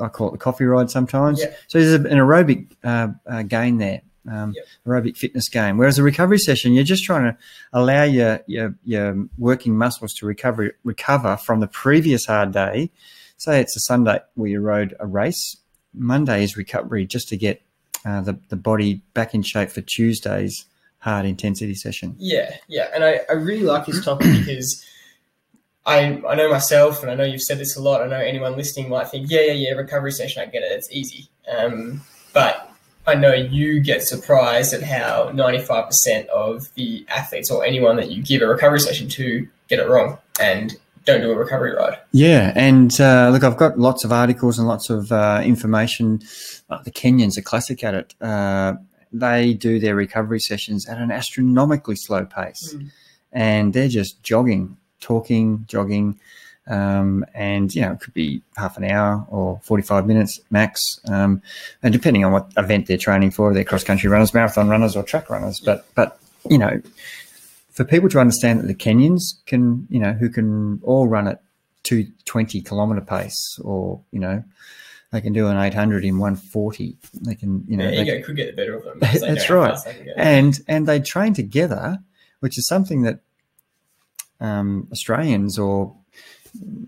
I 0.00 0.08
call 0.08 0.28
it 0.28 0.32
the 0.32 0.38
coffee 0.38 0.64
ride 0.64 0.90
sometimes. 0.90 1.40
Yeah. 1.40 1.52
So 1.68 1.78
there's 1.78 1.92
an 1.92 2.04
aerobic 2.04 2.66
uh, 2.82 3.08
uh, 3.26 3.42
gain 3.42 3.78
there, 3.78 4.00
um, 4.28 4.54
Yep. 4.56 4.64
aerobic 4.86 5.16
fitness 5.16 5.48
gain. 5.48 5.76
Whereas 5.76 5.98
a 5.98 6.02
recovery 6.02 6.38
session, 6.38 6.72
you're 6.72 6.84
just 6.94 7.04
trying 7.04 7.24
to 7.30 7.36
allow 7.72 8.02
your, 8.04 8.40
your 8.46 8.74
your 8.84 9.26
working 9.38 9.76
muscles 9.76 10.14
to 10.14 10.26
recover 10.26 10.72
recover 10.84 11.36
from 11.36 11.60
the 11.60 11.68
previous 11.68 12.24
hard 12.26 12.50
day. 12.52 12.90
Say 13.44 13.60
it's 13.60 13.76
a 13.76 13.80
Sunday 13.80 14.20
where 14.36 14.48
you 14.48 14.60
rode 14.60 14.94
a 14.98 15.06
race. 15.06 15.58
Monday 15.92 16.44
is 16.44 16.56
recovery 16.56 17.04
just 17.04 17.28
to 17.28 17.36
get 17.36 17.60
uh, 18.02 18.22
the 18.22 18.38
the 18.48 18.56
body 18.56 19.02
back 19.12 19.34
in 19.34 19.42
shape 19.42 19.68
for 19.68 19.82
Tuesday's 19.82 20.64
hard 21.00 21.26
intensity 21.26 21.74
session. 21.74 22.16
Yeah, 22.18 22.56
yeah, 22.68 22.88
and 22.94 23.04
I, 23.04 23.20
I 23.28 23.34
really 23.34 23.64
like 23.64 23.84
this 23.84 24.02
topic 24.02 24.28
because 24.38 24.82
I 25.84 26.22
I 26.26 26.34
know 26.36 26.48
myself, 26.48 27.02
and 27.02 27.10
I 27.10 27.16
know 27.16 27.24
you've 27.24 27.42
said 27.42 27.58
this 27.58 27.76
a 27.76 27.82
lot. 27.82 28.00
I 28.00 28.06
know 28.06 28.16
anyone 28.16 28.56
listening 28.56 28.88
might 28.88 29.08
think, 29.08 29.30
yeah, 29.30 29.42
yeah, 29.42 29.52
yeah, 29.52 29.72
recovery 29.72 30.12
session, 30.12 30.40
I 30.40 30.46
get 30.46 30.62
it, 30.62 30.72
it's 30.72 30.90
easy. 30.90 31.28
Um, 31.54 32.00
but 32.32 32.72
I 33.06 33.14
know 33.14 33.34
you 33.34 33.80
get 33.80 34.04
surprised 34.04 34.72
at 34.72 34.82
how 34.82 35.32
ninety 35.34 35.62
five 35.62 35.84
percent 35.84 36.30
of 36.30 36.72
the 36.76 37.04
athletes 37.10 37.50
or 37.50 37.62
anyone 37.62 37.96
that 37.96 38.10
you 38.10 38.22
give 38.22 38.40
a 38.40 38.46
recovery 38.46 38.80
session 38.80 39.10
to 39.10 39.46
get 39.68 39.80
it 39.80 39.88
wrong 39.90 40.16
and 40.40 40.78
don't 41.04 41.20
do 41.20 41.30
a 41.30 41.36
recovery 41.36 41.74
ride. 41.74 41.98
Yeah, 42.12 42.52
and 42.54 42.90
uh, 43.00 43.30
look, 43.32 43.44
I've 43.44 43.56
got 43.56 43.78
lots 43.78 44.04
of 44.04 44.12
articles 44.12 44.58
and 44.58 44.66
lots 44.68 44.90
of 44.90 45.10
uh, 45.12 45.42
information. 45.44 46.20
Uh, 46.70 46.82
the 46.82 46.90
Kenyans 46.90 47.36
are 47.38 47.42
classic 47.42 47.84
at 47.84 47.94
it. 47.94 48.14
Uh, 48.20 48.74
they 49.12 49.54
do 49.54 49.78
their 49.78 49.94
recovery 49.94 50.40
sessions 50.40 50.88
at 50.88 50.98
an 50.98 51.10
astronomically 51.12 51.96
slow 51.96 52.24
pace, 52.24 52.74
Mm. 52.74 52.90
and 53.32 53.72
they're 53.72 53.88
just 53.88 54.22
jogging, 54.22 54.76
talking, 55.00 55.64
jogging, 55.68 56.18
um, 56.66 57.24
and 57.34 57.74
you 57.74 57.82
know 57.82 57.92
it 57.92 58.00
could 58.00 58.14
be 58.14 58.42
half 58.56 58.76
an 58.78 58.84
hour 58.84 59.24
or 59.28 59.60
forty-five 59.62 60.06
minutes 60.06 60.40
max, 60.50 60.80
um, 61.08 61.42
and 61.82 61.92
depending 61.92 62.24
on 62.24 62.32
what 62.32 62.50
event 62.56 62.86
they're 62.86 62.96
training 62.96 63.30
for, 63.30 63.52
they're 63.52 63.64
cross-country 63.64 64.08
runners, 64.08 64.32
marathon 64.34 64.68
runners, 64.68 64.96
or 64.96 65.02
track 65.02 65.28
runners. 65.30 65.60
But 65.60 65.84
but 65.94 66.18
you 66.50 66.58
know, 66.58 66.80
for 67.74 67.84
people 67.84 68.08
to 68.08 68.18
understand 68.20 68.60
that 68.60 68.66
the 68.66 68.74
Kenyans 68.74 69.44
can, 69.46 69.86
you 69.90 69.98
know, 70.00 70.12
who 70.12 70.28
can 70.30 70.80
all 70.82 71.06
run 71.08 71.28
at 71.28 71.42
220 71.82 72.62
kilometer 72.62 73.00
pace 73.02 73.58
or, 73.62 74.00
you 74.10 74.18
know, 74.20 74.42
they 75.12 75.20
can 75.20 75.32
do 75.32 75.48
an 75.48 75.56
800 75.56 76.04
in 76.04 76.18
140. 76.18 76.96
They 77.22 77.34
can, 77.34 77.64
you 77.68 77.76
know, 77.76 77.88
Yeah, 77.88 78.02
ego 78.02 78.24
could 78.26 78.36
get 78.36 78.46
the 78.46 78.52
better 78.56 78.74
of 78.76 78.84
them. 78.84 78.98
they 79.00 79.18
That's 79.18 79.50
right. 79.50 79.76
and 80.16 80.58
and 80.66 80.88
they 80.88 80.98
train 81.00 81.34
together, 81.34 81.98
which 82.40 82.56
is 82.58 82.66
something 82.66 83.02
that 83.02 83.20
um, 84.40 84.88
Australians 84.90 85.58
or 85.58 85.94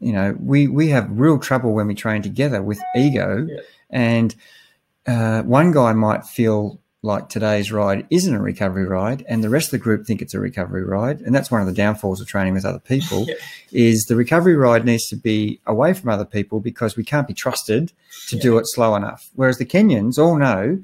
you 0.01 0.13
know 0.13 0.37
we 0.41 0.67
we 0.69 0.89
have 0.89 1.09
real 1.11 1.39
trouble 1.39 1.73
when 1.73 1.87
we 1.87 1.95
train 1.95 2.23
together 2.23 2.63
with 2.63 2.81
ego, 2.97 3.47
Yeah. 3.49 3.61
and 3.91 4.35
uh, 5.07 5.43
one 5.43 5.71
guy 5.73 5.93
might 5.93 6.25
feel 6.25 6.81
like 7.07 7.29
today's 7.29 7.71
ride 7.71 8.05
isn't 8.11 8.35
a 8.35 8.41
recovery 8.41 8.85
ride, 8.85 9.25
and 9.29 9.43
the 9.43 9.49
rest 9.49 9.69
of 9.69 9.71
the 9.71 9.79
group 9.79 10.05
think 10.05 10.21
it's 10.21 10.35
a 10.35 10.41
recovery 10.41 10.85
ride, 10.85 11.21
and 11.21 11.33
that's 11.33 11.53
one 11.53 11.61
of 11.61 11.67
the 11.69 11.73
downfalls 11.73 12.21
of 12.21 12.27
training 12.27 12.53
with 12.53 12.67
other 12.67 12.81
people. 12.81 13.27
Yeah. 13.37 13.37
Is 13.73 14.05
the 14.05 14.17
recovery 14.17 14.55
ride 14.55 14.85
needs 14.85 15.07
to 15.09 15.17
be 15.17 15.61
away 15.67 15.93
from 15.93 16.09
other 16.09 16.25
people 16.25 16.61
because 16.61 16.97
we 16.97 17.05
can't 17.05 17.27
be 17.27 17.35
trusted 17.35 17.93
to 18.29 18.39
do 18.39 18.57
it 18.59 18.65
slow 18.67 18.95
enough. 18.95 19.29
Whereas 19.35 19.59
the 19.59 19.67
Kenyans 19.67 20.19
all 20.19 20.37
know 20.37 20.79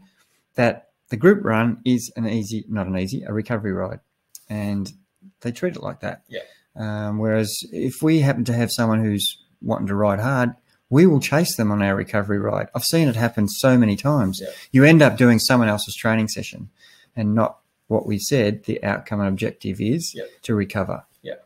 that 0.56 0.90
the 1.08 1.16
group 1.16 1.44
run 1.44 1.80
is 1.84 2.12
an 2.16 2.28
easy, 2.28 2.64
not 2.68 2.88
an 2.88 2.98
easy, 2.98 3.22
a 3.22 3.32
recovery 3.32 3.72
ride, 3.72 4.00
and 4.48 4.92
they 5.40 5.52
treat 5.52 5.76
it 5.76 5.82
like 5.82 6.00
that. 6.00 6.22
Yeah. 6.28 6.40
Um, 6.74 7.18
whereas 7.18 7.56
if 7.70 8.02
we 8.02 8.20
happen 8.20 8.44
to 8.44 8.52
have 8.52 8.70
someone 8.72 9.02
who's 9.02 9.38
wanting 9.60 9.86
to 9.86 9.94
ride 9.94 10.20
hard, 10.20 10.54
we 10.92 11.06
will 11.06 11.20
chase 11.20 11.56
them 11.56 11.70
on 11.72 11.80
our 11.82 11.96
recovery 11.96 12.38
ride. 12.38 12.68
I've 12.74 12.84
seen 12.84 13.08
it 13.08 13.16
happen 13.16 13.48
so 13.48 13.78
many 13.78 13.96
times. 13.96 14.40
Yeah. 14.42 14.50
You 14.72 14.84
end 14.84 15.00
up 15.00 15.16
doing 15.16 15.38
someone 15.38 15.68
else's 15.70 15.94
training 15.96 16.28
session, 16.28 16.68
and 17.16 17.34
not 17.34 17.58
what 17.88 18.04
we 18.06 18.18
said 18.18 18.64
the 18.64 18.82
outcome 18.84 19.20
and 19.20 19.28
objective 19.28 19.80
is 19.80 20.12
Yeah. 20.14 20.24
to 20.42 20.54
recover. 20.54 21.04
Yeah. 21.22 21.36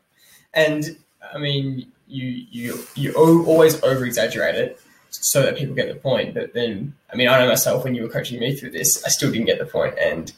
And 0.53 0.97
I 1.33 1.37
mean, 1.37 1.87
you 2.07 2.25
you 2.51 2.79
you 2.95 3.13
o- 3.15 3.45
always 3.45 3.81
over 3.83 4.05
exaggerate 4.05 4.55
it 4.55 4.79
so 5.09 5.41
that 5.43 5.55
people 5.57 5.75
get 5.75 5.87
the 5.87 5.95
point. 5.95 6.33
But 6.33 6.53
then, 6.53 6.93
I 7.11 7.15
mean, 7.15 7.29
I 7.29 7.39
know 7.39 7.47
myself 7.47 7.83
when 7.85 7.95
you 7.95 8.03
were 8.03 8.09
coaching 8.09 8.39
me 8.41 8.53
through 8.55 8.71
this, 8.71 9.01
I 9.05 9.09
still 9.09 9.31
didn't 9.31 9.45
get 9.47 9.59
the 9.59 9.65
point, 9.65 9.95
and 9.97 10.31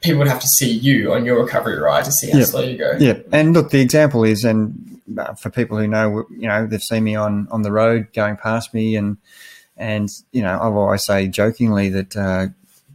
people 0.00 0.18
would 0.20 0.28
have 0.28 0.40
to 0.40 0.48
see 0.48 0.70
you 0.70 1.12
on 1.12 1.24
your 1.26 1.42
recovery 1.44 1.78
ride 1.78 2.04
to 2.06 2.12
see 2.12 2.30
how 2.30 2.38
Yeah. 2.38 2.44
slow 2.46 2.62
you 2.62 2.78
go. 2.78 2.96
Yeah, 2.98 3.18
and 3.32 3.52
look, 3.52 3.70
the 3.70 3.80
example 3.80 4.24
is, 4.24 4.42
and 4.44 4.97
for 5.38 5.50
people 5.50 5.78
who 5.78 5.86
know, 5.88 6.24
you 6.30 6.48
know, 6.48 6.66
they've 6.66 6.82
seen 6.82 7.04
me 7.04 7.14
on 7.14 7.48
on 7.50 7.62
the 7.62 7.72
road 7.72 8.08
going 8.12 8.36
past 8.36 8.74
me, 8.74 8.96
and 8.96 9.16
and 9.76 10.08
you 10.32 10.42
know, 10.42 10.54
I've 10.60 10.74
always 10.74 11.04
say 11.04 11.28
jokingly 11.28 11.88
that 11.90 12.16
uh, 12.16 12.46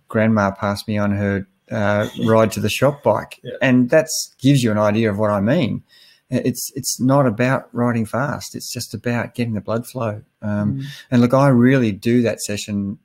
Grandma 0.08 0.52
passed 0.52 0.88
me 0.88 0.97
on 0.97 1.12
her 1.12 1.47
uh, 1.71 2.08
ride 2.26 2.52
to 2.54 2.60
the 2.60 2.69
shop 2.69 3.04
bike, 3.04 3.39
Yeah. 3.43 3.54
and 3.62 3.89
that 3.89 4.08
gives 4.39 4.63
you 4.63 4.71
an 4.71 4.78
idea 4.78 5.10
of 5.10 5.17
what 5.17 5.32
I 5.32 5.41
mean. 5.41 5.84
It's 6.30 6.71
it's 6.76 6.99
not 6.99 7.28
about 7.28 7.69
riding 7.73 8.06
fast; 8.06 8.56
it's 8.56 8.71
just 8.73 8.93
about 8.93 9.36
getting 9.36 9.54
the 9.54 9.62
blood 9.62 9.86
flow. 9.88 10.23
Um, 10.41 10.80
Mm. 10.80 10.86
and 11.12 11.21
look, 11.21 11.34
I 11.34 11.47
really 11.49 11.91
do 11.91 12.21
that 12.23 12.41
session 12.41 12.97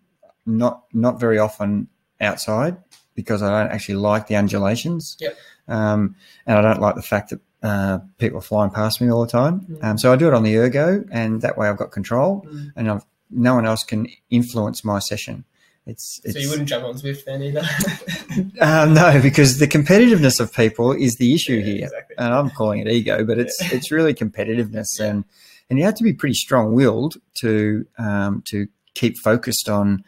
not 0.46 0.84
not 0.92 1.20
very 1.20 1.38
often 1.38 1.88
outside 2.20 2.76
because 3.14 3.42
I 3.42 3.50
don't 3.62 3.72
actually 3.72 3.96
like 3.96 4.28
the 4.28 4.36
undulations. 4.36 5.16
Yep. 5.20 5.36
Um, 5.68 6.14
and 6.46 6.56
I 6.58 6.62
don't 6.62 6.80
like 6.80 6.94
the 6.94 7.02
fact 7.02 7.28
that 7.30 7.40
uh, 7.62 7.98
people 8.18 8.38
are 8.38 8.42
flying 8.42 8.70
past 8.70 9.00
me 9.00 9.10
all 9.10 9.24
the 9.24 9.30
time. 9.30 9.60
Mm. 9.60 9.84
Um, 9.84 9.98
so 9.98 10.12
I 10.12 10.16
do 10.16 10.28
it 10.28 10.34
on 10.34 10.42
the 10.42 10.56
ergo, 10.56 11.04
and 11.10 11.40
that 11.42 11.56
way 11.58 11.68
I've 11.68 11.76
got 11.78 11.90
control, 11.92 12.46
Mm. 12.48 12.72
and 12.76 12.90
I've, 12.90 13.04
no 13.30 13.54
one 13.54 13.66
else 13.66 13.84
can 13.84 14.06
influence 14.30 14.84
my 14.84 14.98
session. 15.00 15.44
It's, 15.86 16.20
it's 16.22 16.34
So 16.34 16.40
you 16.40 16.50
wouldn't 16.50 16.68
jump 16.68 16.84
on 16.84 16.94
Zwift 16.94 17.24
then 17.24 17.42
either. 17.42 17.62
um, 18.60 18.92
no, 18.94 19.20
because 19.22 19.58
the 19.58 19.66
competitiveness 19.66 20.38
of 20.38 20.52
people 20.52 20.92
is 20.92 21.16
the 21.16 21.34
issue 21.34 21.54
Yeah, 21.54 21.64
here 21.64 21.84
exactly. 21.86 22.16
and 22.18 22.34
I'm 22.34 22.50
calling 22.50 22.80
it 22.80 22.88
ego, 22.88 23.24
but 23.24 23.38
it's 23.38 23.58
Yeah. 23.60 23.68
it's 23.76 23.90
really 23.90 24.12
competitiveness, 24.14 24.98
Yeah. 24.98 25.06
and 25.06 25.24
and 25.70 25.78
you 25.78 25.84
have 25.86 25.94
to 25.96 26.04
be 26.04 26.12
pretty 26.12 26.34
strong 26.34 26.72
willed 26.74 27.16
to 27.40 27.86
um, 27.98 28.42
to 28.48 28.68
keep 28.94 29.16
focused 29.18 29.68
on 29.68 30.04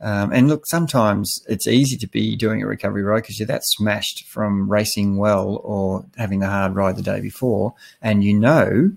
Um, 0.00 0.32
and 0.32 0.48
look, 0.48 0.66
sometimes 0.66 1.42
it's 1.48 1.66
easy 1.66 1.96
to 1.96 2.06
be 2.06 2.36
doing 2.36 2.62
a 2.62 2.66
recovery 2.66 3.02
ride 3.02 3.22
because 3.22 3.38
you're 3.38 3.46
that 3.46 3.64
smashed 3.64 4.26
from 4.26 4.70
racing 4.70 5.16
well 5.16 5.60
or 5.64 6.04
having 6.16 6.40
the 6.40 6.48
hard 6.48 6.74
ride 6.74 6.96
the 6.96 7.02
day 7.02 7.20
before, 7.20 7.74
and 8.02 8.22
you 8.22 8.38
know 8.38 8.92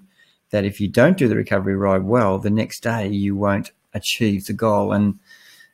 that 0.51 0.65
if 0.65 0.81
you 0.81 0.87
don't 0.87 1.17
do 1.17 1.27
the 1.27 1.35
recovery 1.35 1.75
ride 1.75 2.03
well, 2.03 2.39
the 2.39 2.49
next 2.49 2.81
day 2.81 3.07
you 3.07 3.35
won't 3.35 3.71
achieve 3.93 4.45
the 4.45 4.53
goal. 4.53 4.91
And, 4.91 5.19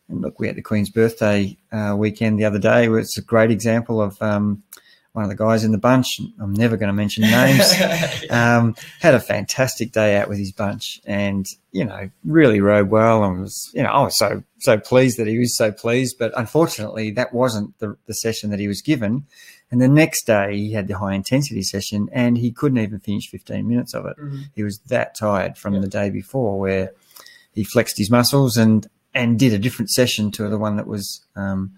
and 0.09 0.21
look, 0.21 0.39
we 0.39 0.47
had 0.47 0.57
the 0.57 0.61
Queen's 0.61 0.89
birthday 0.89 1.57
uh, 1.71 1.95
weekend 1.97 2.39
the 2.39 2.45
other 2.45 2.59
day. 2.59 2.87
It's 2.87 3.17
a 3.17 3.21
great 3.21 3.51
example 3.51 4.01
of 4.01 4.21
um, 4.21 4.63
one 5.15 5.23
of 5.23 5.29
the 5.29 5.35
guys 5.35 5.63
in 5.63 5.71
the 5.71 5.77
bunch. 5.77 6.19
I'm 6.41 6.51
never 6.51 6.75
going 6.75 6.89
to 6.89 6.93
mention 6.93 7.23
names. 7.23 7.73
um, 8.29 8.75
had 8.99 9.15
a 9.15 9.19
fantastic 9.19 9.93
day 9.93 10.17
out 10.17 10.27
with 10.27 10.37
his 10.37 10.51
bunch, 10.51 10.99
and 11.05 11.45
you 11.71 11.85
know, 11.85 12.09
really 12.25 12.59
rode 12.59 12.89
well. 12.89 13.23
And 13.23 13.41
was, 13.41 13.71
you 13.73 13.81
know, 13.81 13.89
I 13.89 14.03
was 14.03 14.17
so 14.17 14.43
so 14.59 14.77
pleased 14.77 15.17
that 15.17 15.27
he 15.27 15.39
was 15.39 15.55
so 15.55 15.71
pleased. 15.71 16.17
But 16.19 16.33
unfortunately, 16.35 17.11
that 17.11 17.33
wasn't 17.33 17.79
the, 17.79 17.95
the 18.07 18.13
session 18.13 18.49
that 18.49 18.59
he 18.59 18.67
was 18.67 18.81
given. 18.81 19.25
And 19.71 19.81
the 19.81 19.87
next 19.87 20.25
day, 20.27 20.57
he 20.57 20.73
had 20.73 20.89
the 20.89 20.97
high 20.97 21.13
intensity 21.13 21.63
session, 21.63 22.09
and 22.11 22.37
he 22.37 22.51
couldn't 22.51 22.77
even 22.77 22.99
finish 22.99 23.29
15 23.29 23.65
minutes 23.65 23.93
of 23.93 24.05
it. 24.05 24.17
Mm-hmm. 24.17 24.41
He 24.53 24.63
was 24.63 24.79
that 24.87 25.15
tired 25.15 25.57
from 25.57 25.75
yeah. 25.75 25.79
the 25.79 25.87
day 25.87 26.09
before, 26.09 26.59
where 26.59 26.91
he 27.53 27.63
flexed 27.63 27.97
his 27.97 28.11
muscles 28.11 28.57
and 28.57 28.85
and 29.13 29.39
did 29.39 29.53
a 29.53 29.59
different 29.59 29.91
session 29.91 30.29
to 30.31 30.49
the 30.49 30.57
one 30.57 30.75
that 30.75 30.87
was. 30.87 31.25
Um, 31.37 31.71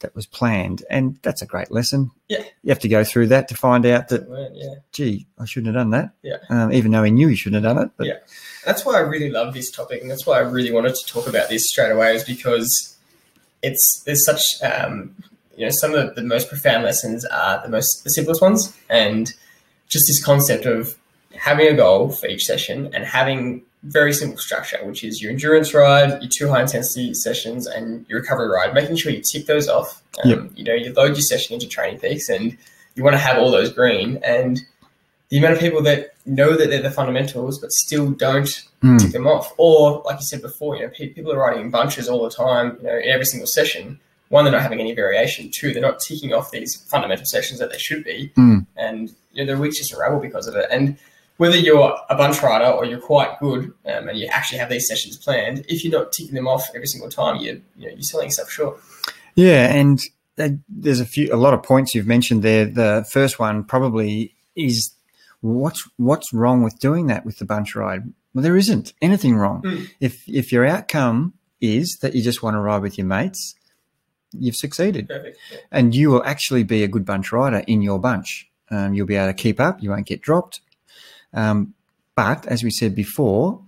that 0.00 0.14
was 0.14 0.26
planned. 0.26 0.84
And 0.90 1.18
that's 1.22 1.42
a 1.42 1.46
great 1.46 1.70
lesson. 1.70 2.10
Yeah. 2.28 2.44
You 2.62 2.68
have 2.70 2.80
to 2.80 2.88
go 2.88 3.04
through 3.04 3.28
that 3.28 3.48
to 3.48 3.54
find 3.54 3.86
out 3.86 4.08
that, 4.08 4.26
yeah. 4.54 4.74
gee, 4.92 5.26
I 5.38 5.44
shouldn't 5.44 5.74
have 5.74 5.82
done 5.82 5.90
that. 5.90 6.10
Yeah. 6.22 6.38
Um, 6.50 6.72
even 6.72 6.90
though 6.90 7.02
he 7.02 7.10
knew 7.10 7.28
he 7.28 7.36
shouldn't 7.36 7.64
have 7.64 7.74
done 7.74 7.84
it. 7.84 7.90
But. 7.96 8.06
Yeah. 8.06 8.18
That's 8.64 8.84
why 8.84 8.96
I 8.96 9.00
really 9.00 9.30
love 9.30 9.54
this 9.54 9.70
topic. 9.70 10.02
And 10.02 10.10
that's 10.10 10.26
why 10.26 10.36
I 10.38 10.40
really 10.40 10.72
wanted 10.72 10.94
to 10.94 11.12
talk 11.12 11.26
about 11.26 11.48
this 11.48 11.66
straight 11.66 11.90
away 11.90 12.14
is 12.14 12.24
because 12.24 12.96
it's, 13.62 14.02
there's 14.04 14.24
such, 14.24 14.42
um, 14.62 15.14
you 15.56 15.64
know, 15.64 15.72
some 15.72 15.94
of 15.94 16.14
the 16.14 16.22
most 16.22 16.48
profound 16.48 16.84
lessons 16.84 17.24
are 17.24 17.62
the 17.62 17.70
most, 17.70 18.04
the 18.04 18.10
simplest 18.10 18.42
ones. 18.42 18.76
And 18.90 19.32
just 19.88 20.06
this 20.08 20.22
concept 20.22 20.66
of 20.66 20.96
having 21.34 21.68
a 21.68 21.74
goal 21.74 22.10
for 22.10 22.26
each 22.26 22.44
session 22.44 22.94
and 22.94 23.04
having 23.04 23.62
very 23.86 24.12
simple 24.12 24.38
structure, 24.38 24.78
which 24.84 25.04
is 25.04 25.22
your 25.22 25.30
endurance 25.30 25.72
ride, 25.72 26.20
your 26.22 26.30
two 26.30 26.48
high 26.48 26.62
intensity 26.62 27.14
sessions, 27.14 27.66
and 27.66 28.04
your 28.08 28.20
recovery 28.20 28.48
ride. 28.48 28.74
Making 28.74 28.96
sure 28.96 29.12
you 29.12 29.22
tick 29.22 29.46
those 29.46 29.68
off. 29.68 30.02
Um, 30.24 30.30
yep. 30.30 30.50
You 30.54 30.64
know, 30.64 30.74
you 30.74 30.92
load 30.92 31.08
your 31.08 31.22
session 31.22 31.54
into 31.54 31.66
TrainingPeaks, 31.66 32.28
and 32.28 32.56
you 32.94 33.04
want 33.04 33.14
to 33.14 33.18
have 33.18 33.38
all 33.38 33.50
those 33.50 33.72
green. 33.72 34.18
And 34.24 34.60
the 35.28 35.38
amount 35.38 35.54
of 35.54 35.60
people 35.60 35.82
that 35.82 36.14
know 36.24 36.56
that 36.56 36.70
they're 36.70 36.82
the 36.82 36.90
fundamentals 36.90 37.58
but 37.60 37.70
still 37.72 38.10
don't 38.10 38.48
mm. 38.82 38.98
tick 38.98 39.12
them 39.12 39.26
off, 39.26 39.52
or 39.56 40.02
like 40.04 40.16
you 40.16 40.26
said 40.26 40.42
before, 40.42 40.76
you 40.76 40.82
know, 40.82 40.90
people 40.90 41.32
are 41.32 41.38
riding 41.38 41.64
in 41.64 41.70
bunches 41.70 42.08
all 42.08 42.24
the 42.24 42.30
time. 42.30 42.76
You 42.80 42.88
know, 42.88 42.98
in 42.98 43.08
every 43.08 43.26
single 43.26 43.46
session. 43.46 44.00
One, 44.28 44.44
they're 44.44 44.52
not 44.52 44.62
having 44.62 44.80
any 44.80 44.92
variation. 44.92 45.52
Two, 45.54 45.72
they're 45.72 45.80
not 45.80 46.00
ticking 46.00 46.32
off 46.32 46.50
these 46.50 46.74
fundamental 46.90 47.24
sessions 47.26 47.60
that 47.60 47.70
they 47.70 47.78
should 47.78 48.02
be, 48.02 48.32
mm. 48.36 48.66
and 48.76 49.14
you 49.32 49.44
know, 49.44 49.46
their 49.46 49.56
weeks 49.56 49.78
just 49.78 49.92
a 49.92 49.94
unravel 49.94 50.18
because 50.18 50.48
of 50.48 50.56
it. 50.56 50.66
And 50.68 50.98
whether 51.36 51.56
you're 51.56 51.98
a 52.08 52.16
bunch 52.16 52.42
rider 52.42 52.66
or 52.66 52.84
you're 52.84 53.00
quite 53.00 53.38
good 53.40 53.72
um, 53.84 54.08
and 54.08 54.18
you 54.18 54.26
actually 54.26 54.58
have 54.58 54.70
these 54.70 54.88
sessions 54.88 55.16
planned, 55.16 55.64
if 55.68 55.84
you're 55.84 55.98
not 55.98 56.12
ticking 56.12 56.34
them 56.34 56.48
off 56.48 56.68
every 56.74 56.86
single 56.86 57.10
time, 57.10 57.36
you're, 57.36 57.56
you 57.76 57.88
know, 57.88 57.94
you're 57.94 58.02
selling 58.02 58.26
yourself 58.26 58.50
short. 58.50 58.80
Yeah, 59.34 59.72
and 59.74 60.00
there's 60.68 61.00
a 61.00 61.06
few, 61.06 61.32
a 61.32 61.36
lot 61.36 61.54
of 61.54 61.62
points 61.62 61.94
you've 61.94 62.06
mentioned 62.06 62.42
there. 62.42 62.64
The 62.64 63.06
first 63.10 63.38
one 63.38 63.64
probably 63.64 64.34
is 64.54 64.92
what's 65.40 65.88
what's 65.96 66.32
wrong 66.32 66.62
with 66.62 66.78
doing 66.78 67.06
that 67.06 67.24
with 67.24 67.38
the 67.38 67.44
bunch 67.44 67.74
ride? 67.74 68.04
Well, 68.34 68.42
there 68.42 68.56
isn't 68.56 68.92
anything 69.00 69.36
wrong. 69.36 69.62
Mm. 69.62 69.88
If 70.00 70.28
if 70.28 70.52
your 70.52 70.66
outcome 70.66 71.34
is 71.60 71.98
that 72.02 72.14
you 72.14 72.22
just 72.22 72.42
want 72.42 72.54
to 72.54 72.60
ride 72.60 72.82
with 72.82 72.98
your 72.98 73.06
mates, 73.06 73.54
you've 74.32 74.56
succeeded, 74.56 75.08
Perfect. 75.08 75.38
and 75.70 75.94
you 75.94 76.10
will 76.10 76.24
actually 76.24 76.64
be 76.64 76.82
a 76.82 76.88
good 76.88 77.04
bunch 77.04 77.32
rider 77.32 77.62
in 77.66 77.82
your 77.82 77.98
bunch. 77.98 78.50
Um, 78.70 78.94
you'll 78.94 79.06
be 79.06 79.16
able 79.16 79.28
to 79.28 79.34
keep 79.34 79.60
up. 79.60 79.82
You 79.82 79.90
won't 79.90 80.06
get 80.06 80.20
dropped. 80.20 80.60
Um, 81.36 81.74
but 82.16 82.46
as 82.46 82.64
we 82.64 82.70
said 82.70 82.96
before, 82.96 83.62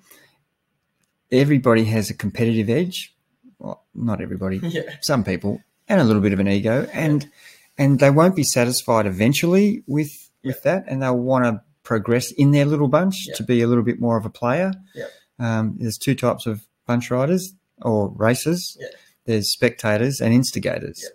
everybody 1.31 1.85
has 1.85 2.11
a 2.11 2.15
competitive 2.15 2.69
edge. 2.71 3.15
Well, 3.59 3.85
not 3.95 4.21
everybody, 4.21 4.59
yeah. 4.63 4.97
some 5.03 5.23
people, 5.23 5.63
and 5.87 6.01
a 6.01 6.05
little 6.05 6.23
bit 6.23 6.33
of 6.33 6.41
an 6.41 6.49
ego, 6.49 6.89
and 6.93 7.31
and 7.77 8.01
they 8.01 8.11
won't 8.11 8.35
be 8.35 8.43
satisfied 8.43 9.07
eventually 9.07 9.85
with 9.87 10.11
yeah. 10.43 10.51
with 10.51 10.63
that, 10.63 10.85
and 10.89 11.03
they'll 11.03 11.17
want 11.17 11.45
to 11.45 11.63
progress 11.83 12.33
in 12.33 12.51
their 12.51 12.65
little 12.65 12.89
bunch 12.89 13.15
yeah. 13.27 13.35
to 13.35 13.43
be 13.43 13.61
a 13.61 13.67
little 13.67 13.85
bit 13.85 14.01
more 14.01 14.17
of 14.17 14.25
a 14.25 14.31
player. 14.31 14.73
Yeah. 14.95 15.07
Um, 15.39 15.77
there's 15.79 15.99
two 15.99 16.15
types 16.15 16.47
of 16.47 16.67
bunch 16.87 17.11
riders 17.11 17.53
or 17.83 18.09
racers. 18.17 18.77
Yeah. 18.81 18.89
There's 19.27 19.53
spectators 19.53 20.21
and 20.21 20.33
instigators, 20.33 21.07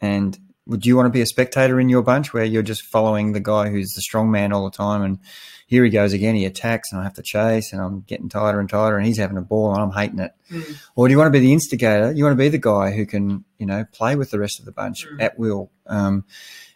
and 0.00 0.38
would 0.66 0.84
you 0.84 0.96
want 0.96 1.06
to 1.06 1.10
be 1.10 1.22
a 1.22 1.26
spectator 1.26 1.80
in 1.80 1.88
your 1.88 2.02
bunch 2.02 2.32
where 2.32 2.44
you're 2.44 2.62
just 2.62 2.82
following 2.82 3.32
the 3.32 3.40
guy 3.40 3.70
who's 3.70 3.92
the 3.94 4.02
strong 4.02 4.30
man 4.30 4.52
all 4.52 4.64
the 4.64 4.76
time 4.76 5.02
and 5.02 5.18
here 5.72 5.84
he 5.84 5.90
goes 5.90 6.12
again 6.12 6.34
he 6.34 6.44
attacks 6.44 6.92
and 6.92 7.00
i 7.00 7.04
have 7.04 7.14
to 7.14 7.22
chase 7.22 7.72
and 7.72 7.80
i'm 7.80 8.02
getting 8.02 8.28
tighter 8.28 8.60
and 8.60 8.68
tighter 8.68 8.98
and 8.98 9.06
he's 9.06 9.16
having 9.16 9.38
a 9.38 9.42
ball 9.42 9.72
and 9.72 9.82
i'm 9.82 9.90
hating 9.90 10.18
it 10.18 10.32
mm. 10.50 10.76
or 10.96 11.08
do 11.08 11.12
you 11.12 11.16
want 11.16 11.26
to 11.26 11.38
be 11.38 11.38
the 11.38 11.52
instigator 11.52 12.12
you 12.12 12.22
want 12.22 12.34
to 12.34 12.38
be 12.38 12.50
the 12.50 12.58
guy 12.58 12.90
who 12.90 13.06
can 13.06 13.42
you 13.56 13.64
know 13.64 13.86
play 13.90 14.14
with 14.14 14.30
the 14.30 14.38
rest 14.38 14.60
of 14.60 14.66
the 14.66 14.72
bunch 14.72 15.06
mm. 15.06 15.22
at 15.22 15.38
will 15.38 15.70
um, 15.86 16.26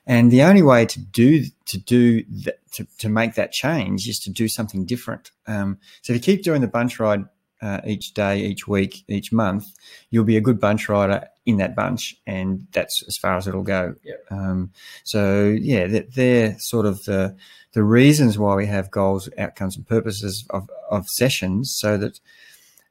and 0.06 0.30
the 0.30 0.42
only 0.42 0.62
way 0.62 0.86
to 0.86 0.98
do 0.98 1.44
to 1.66 1.78
do 1.78 2.24
that 2.30 2.58
to, 2.72 2.86
to 2.96 3.10
make 3.10 3.34
that 3.34 3.52
change 3.52 4.08
is 4.08 4.18
to 4.18 4.30
do 4.30 4.48
something 4.48 4.86
different 4.86 5.30
um, 5.46 5.76
so 6.00 6.14
if 6.14 6.16
you 6.16 6.34
keep 6.34 6.42
doing 6.42 6.62
the 6.62 6.66
bunch 6.66 6.98
ride 6.98 7.26
uh, 7.62 7.80
each 7.86 8.12
day, 8.12 8.40
each 8.40 8.68
week, 8.68 9.04
each 9.08 9.32
month, 9.32 9.66
you'll 10.10 10.24
be 10.24 10.36
a 10.36 10.40
good 10.40 10.60
bunch 10.60 10.88
rider 10.88 11.26
in 11.46 11.56
that 11.58 11.74
bunch, 11.74 12.14
and 12.26 12.66
that's 12.72 13.02
as 13.06 13.16
far 13.16 13.36
as 13.36 13.46
it'll 13.46 13.62
go. 13.62 13.94
Yep. 14.04 14.26
Um, 14.30 14.72
so 15.04 15.56
yeah, 15.58 15.86
they're, 15.86 16.06
they're, 16.14 16.56
sort 16.58 16.86
of 16.86 17.02
the 17.04 17.36
the 17.76 17.82
reasons 17.84 18.38
why 18.38 18.54
we 18.56 18.64
have 18.66 18.90
goals, 18.90 19.28
outcomes, 19.36 19.76
and 19.76 19.86
purposes 19.86 20.46
of, 20.48 20.70
of 20.90 21.04
sessions, 21.08 21.74
so 21.78 21.98
that 21.98 22.18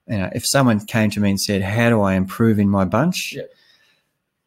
you 0.07 0.17
know 0.19 0.29
if 0.35 0.43
someone 0.45 0.79
came 0.85 1.09
to 1.09 1.19
me 1.19 1.31
and 1.31 1.41
said, 1.41 1.63
"How 1.63 1.89
do 1.89 2.01
I 2.01 2.13
improve 2.13 2.59
in 2.59 2.69
my 2.69 2.85
bunch?" 2.85 3.33
Yep. 3.35 3.49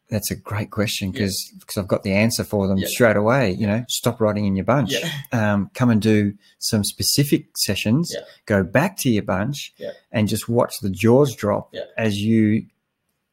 That's 0.09 0.31
a 0.31 0.35
great 0.35 0.71
question 0.71 1.11
because 1.11 1.37
because 1.59 1.77
I've 1.77 1.89
got 1.89 2.03
the 2.03 2.13
answer 2.13 2.45
for 2.45 2.67
them 2.69 2.77
Yep. 2.77 2.89
straight 2.89 3.17
away. 3.17 3.51
You 3.51 3.67
know, 3.67 3.83
stop 3.89 4.21
riding 4.21 4.45
in 4.45 4.55
your 4.55 4.65
bunch. 4.65 4.93
Yeah. 4.93 5.09
Um, 5.33 5.69
come 5.75 5.89
and 5.89 6.01
do 6.01 6.33
some 6.57 6.83
specific 6.85 7.57
sessions. 7.57 8.15
Go 8.45 8.63
back 8.63 8.95
to 8.99 9.09
your 9.09 9.23
bunch 9.23 9.73
and 10.13 10.29
just 10.29 10.47
watch 10.47 10.73
the 10.81 10.89
jaws 10.89 11.35
drop 11.35 11.75
as 11.97 12.17
you 12.21 12.65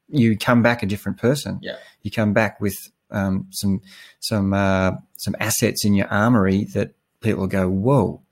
you 0.08 0.36
come 0.36 0.60
back 0.62 0.82
a 0.82 0.86
different 0.86 1.18
person. 1.18 1.60
Yeah. 1.62 1.76
You 2.02 2.10
come 2.10 2.32
back 2.32 2.60
with 2.60 2.76
um, 3.10 3.46
some 3.50 3.80
some 4.20 4.52
uh, 4.52 4.92
some 5.16 5.36
assets 5.40 5.84
in 5.84 5.94
your 5.94 6.08
armory 6.08 6.64
that 6.74 6.92
people 7.20 7.46
go, 7.46 7.68
"Whoa, 7.68 8.22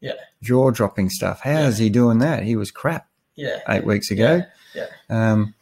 Yeah. 0.00 0.12
jaw 0.42 0.70
dropping 0.70 1.10
stuff. 1.10 1.40
How 1.40 1.50
Yeah. 1.52 1.68
is 1.68 1.78
he 1.78 1.90
doing 1.90 2.18
that? 2.18 2.42
He 2.44 2.56
was 2.56 2.70
crap 2.70 3.08
Yeah. 3.36 3.58
eight 3.68 3.84
weeks 3.84 4.10
ago." 4.10 4.42
Yeah. 4.74 4.86
Um, 5.08 5.54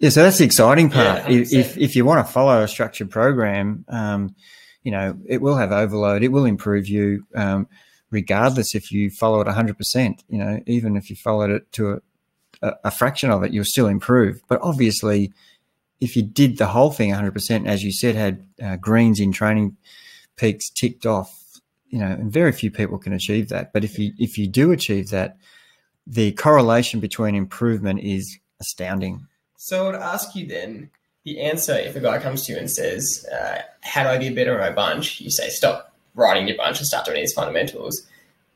yeah, 0.00 0.10
so 0.10 0.22
that's 0.22 0.38
the 0.38 0.44
exciting 0.44 0.90
part. 0.90 1.30
if, 1.30 1.52
if 1.52 1.78
if 1.78 1.96
you 1.96 2.04
want 2.04 2.26
to 2.26 2.32
follow 2.32 2.62
a 2.62 2.68
structured 2.68 3.10
program, 3.10 3.84
um, 3.88 4.34
you 4.82 4.90
know 4.90 5.16
it 5.26 5.40
will 5.40 5.56
have 5.56 5.72
overload. 5.72 6.22
It 6.22 6.28
will 6.32 6.44
improve 6.44 6.86
you, 6.88 7.26
um, 7.34 7.68
regardless 8.10 8.74
if 8.74 8.90
you 8.92 9.08
follow 9.10 9.40
it 9.40 9.48
hundred 9.48 9.78
percent. 9.78 10.22
You 10.28 10.38
know, 10.38 10.60
even 10.66 10.96
if 10.96 11.08
you 11.10 11.16
followed 11.16 11.50
it 11.50 11.70
to 11.72 12.02
a, 12.60 12.72
a 12.84 12.90
fraction 12.90 13.30
of 13.30 13.42
it, 13.44 13.52
you'll 13.52 13.64
still 13.64 13.86
improve. 13.86 14.42
But 14.48 14.60
obviously, 14.62 15.32
if 16.00 16.16
you 16.16 16.22
did 16.22 16.58
the 16.58 16.66
whole 16.66 16.90
thing 16.90 17.10
hundred 17.10 17.32
percent, 17.32 17.66
as 17.66 17.82
you 17.82 17.92
said, 17.92 18.14
had 18.14 18.46
uh, 18.62 18.76
greens 18.76 19.20
in 19.20 19.32
training 19.32 19.76
peaks 20.36 20.70
ticked 20.70 21.06
off, 21.06 21.60
you 21.88 21.98
know, 21.98 22.06
and 22.06 22.32
very 22.32 22.52
few 22.52 22.70
people 22.70 22.98
can 22.98 23.12
achieve 23.12 23.48
that. 23.48 23.72
But 23.72 23.84
if 23.84 23.98
you 23.98 24.12
if 24.18 24.38
you 24.38 24.46
do 24.46 24.72
achieve 24.72 25.10
that, 25.10 25.36
the 26.06 26.32
correlation 26.32 27.00
between 27.00 27.34
improvement 27.34 28.00
is 28.00 28.38
astounding. 28.60 29.26
So 29.56 29.84
I 29.84 29.86
would 29.86 30.00
ask 30.00 30.34
you 30.34 30.46
then 30.46 30.90
the 31.24 31.40
answer 31.40 31.72
if 31.72 31.96
a 31.96 32.00
guy 32.00 32.18
comes 32.18 32.44
to 32.46 32.52
you 32.52 32.58
and 32.58 32.70
says, 32.70 33.26
uh, 33.32 33.62
How 33.80 34.02
do 34.02 34.10
I 34.10 34.18
be 34.18 34.30
better 34.30 34.54
in 34.54 34.60
my 34.60 34.70
bunch? 34.70 35.20
You 35.20 35.30
say, 35.30 35.48
Stop 35.48 35.92
riding 36.14 36.46
your 36.46 36.56
bunch 36.56 36.78
and 36.78 36.86
start 36.86 37.06
doing 37.06 37.20
these 37.20 37.32
fundamentals. 37.32 38.06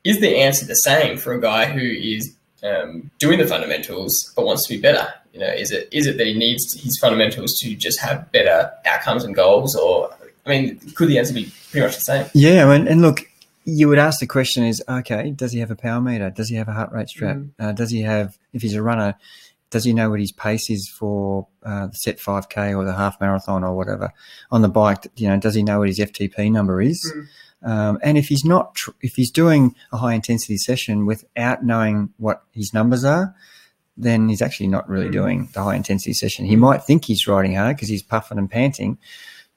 Is 0.03 0.19
the 0.19 0.37
answer 0.37 0.65
the 0.65 0.75
same 0.75 1.17
for 1.17 1.33
a 1.33 1.41
guy 1.41 1.65
who 1.65 1.81
is 1.81 2.33
um, 2.63 3.11
doing 3.19 3.39
the 3.39 3.47
fundamentals 3.47 4.31
but 4.35 4.45
wants 4.45 4.67
to 4.67 4.75
be 4.75 4.81
better? 4.81 5.13
You 5.39 5.45
know, 5.45 5.53
is 5.53 5.71
it 5.71 5.87
is 5.93 6.05
it 6.05 6.17
that 6.17 6.27
he 6.27 6.33
needs 6.33 6.73
his 6.73 6.97
fundamentals 6.99 7.57
to 7.59 7.73
just 7.73 8.01
have 8.01 8.29
better 8.33 8.69
outcomes 8.85 9.23
and 9.23 9.33
goals, 9.33 9.73
or 9.73 10.13
I 10.45 10.49
mean, 10.49 10.79
could 10.95 11.07
the 11.07 11.17
answer 11.17 11.33
be 11.33 11.49
pretty 11.71 11.85
much 11.85 11.95
the 11.95 12.01
same? 12.01 12.25
Yeah, 12.33 12.65
I 12.67 12.77
mean, 12.77 12.89
and 12.89 13.01
look, 13.01 13.21
you 13.63 13.87
would 13.87 13.99
ask 13.99 14.19
the 14.19 14.27
question: 14.27 14.65
Is 14.65 14.83
okay? 14.89 15.31
Does 15.31 15.53
he 15.53 15.59
have 15.59 15.71
a 15.71 15.77
power 15.77 16.01
meter? 16.01 16.29
Does 16.29 16.49
he 16.49 16.57
have 16.57 16.67
a 16.67 16.73
heart 16.73 16.91
rate 16.91 17.07
strap? 17.07 17.37
Mm. 17.37 17.51
Uh, 17.57 17.71
does 17.71 17.89
he 17.89 18.01
have? 18.01 18.37
If 18.51 18.63
he's 18.63 18.73
a 18.75 18.83
runner, 18.83 19.15
does 19.69 19.85
he 19.85 19.93
know 19.93 20.09
what 20.09 20.19
his 20.19 20.33
pace 20.33 20.69
is 20.69 20.89
for 20.89 21.47
uh, 21.63 21.87
the 21.87 21.93
set 21.93 22.19
five 22.19 22.49
k 22.49 22.73
or 22.73 22.83
the 22.83 22.95
half 22.95 23.21
marathon 23.21 23.63
or 23.63 23.77
whatever 23.77 24.11
on 24.51 24.61
the 24.61 24.67
bike? 24.67 25.07
You 25.15 25.29
know, 25.29 25.37
does 25.37 25.55
he 25.55 25.63
know 25.63 25.79
what 25.79 25.87
his 25.87 25.99
FTP 25.99 26.51
number 26.51 26.81
is? 26.81 26.99
Mm. 27.15 27.27
Um, 27.61 27.99
and 28.03 28.17
if 28.17 28.27
he's 28.27 28.43
not, 28.43 28.75
tr- 28.75 28.91
if 28.99 29.15
he's 29.15 29.31
doing 29.31 29.73
a 29.93 29.97
high 29.97 30.15
intensity 30.15 30.57
session 30.57 31.05
without 31.05 31.63
knowing 31.63 32.13
what 32.17 32.43
his 32.51 32.73
numbers 32.73 33.05
are, 33.05 33.35
then 34.01 34.29
he's 34.29 34.41
actually 34.41 34.67
not 34.67 34.87
really 34.89 35.09
doing 35.09 35.49
the 35.53 35.61
high 35.63 35.75
intensity 35.75 36.13
session. 36.13 36.45
He 36.45 36.55
might 36.55 36.83
think 36.83 37.05
he's 37.05 37.27
riding 37.27 37.55
hard 37.55 37.75
because 37.75 37.89
he's 37.89 38.03
puffing 38.03 38.37
and 38.37 38.49
panting, 38.49 38.97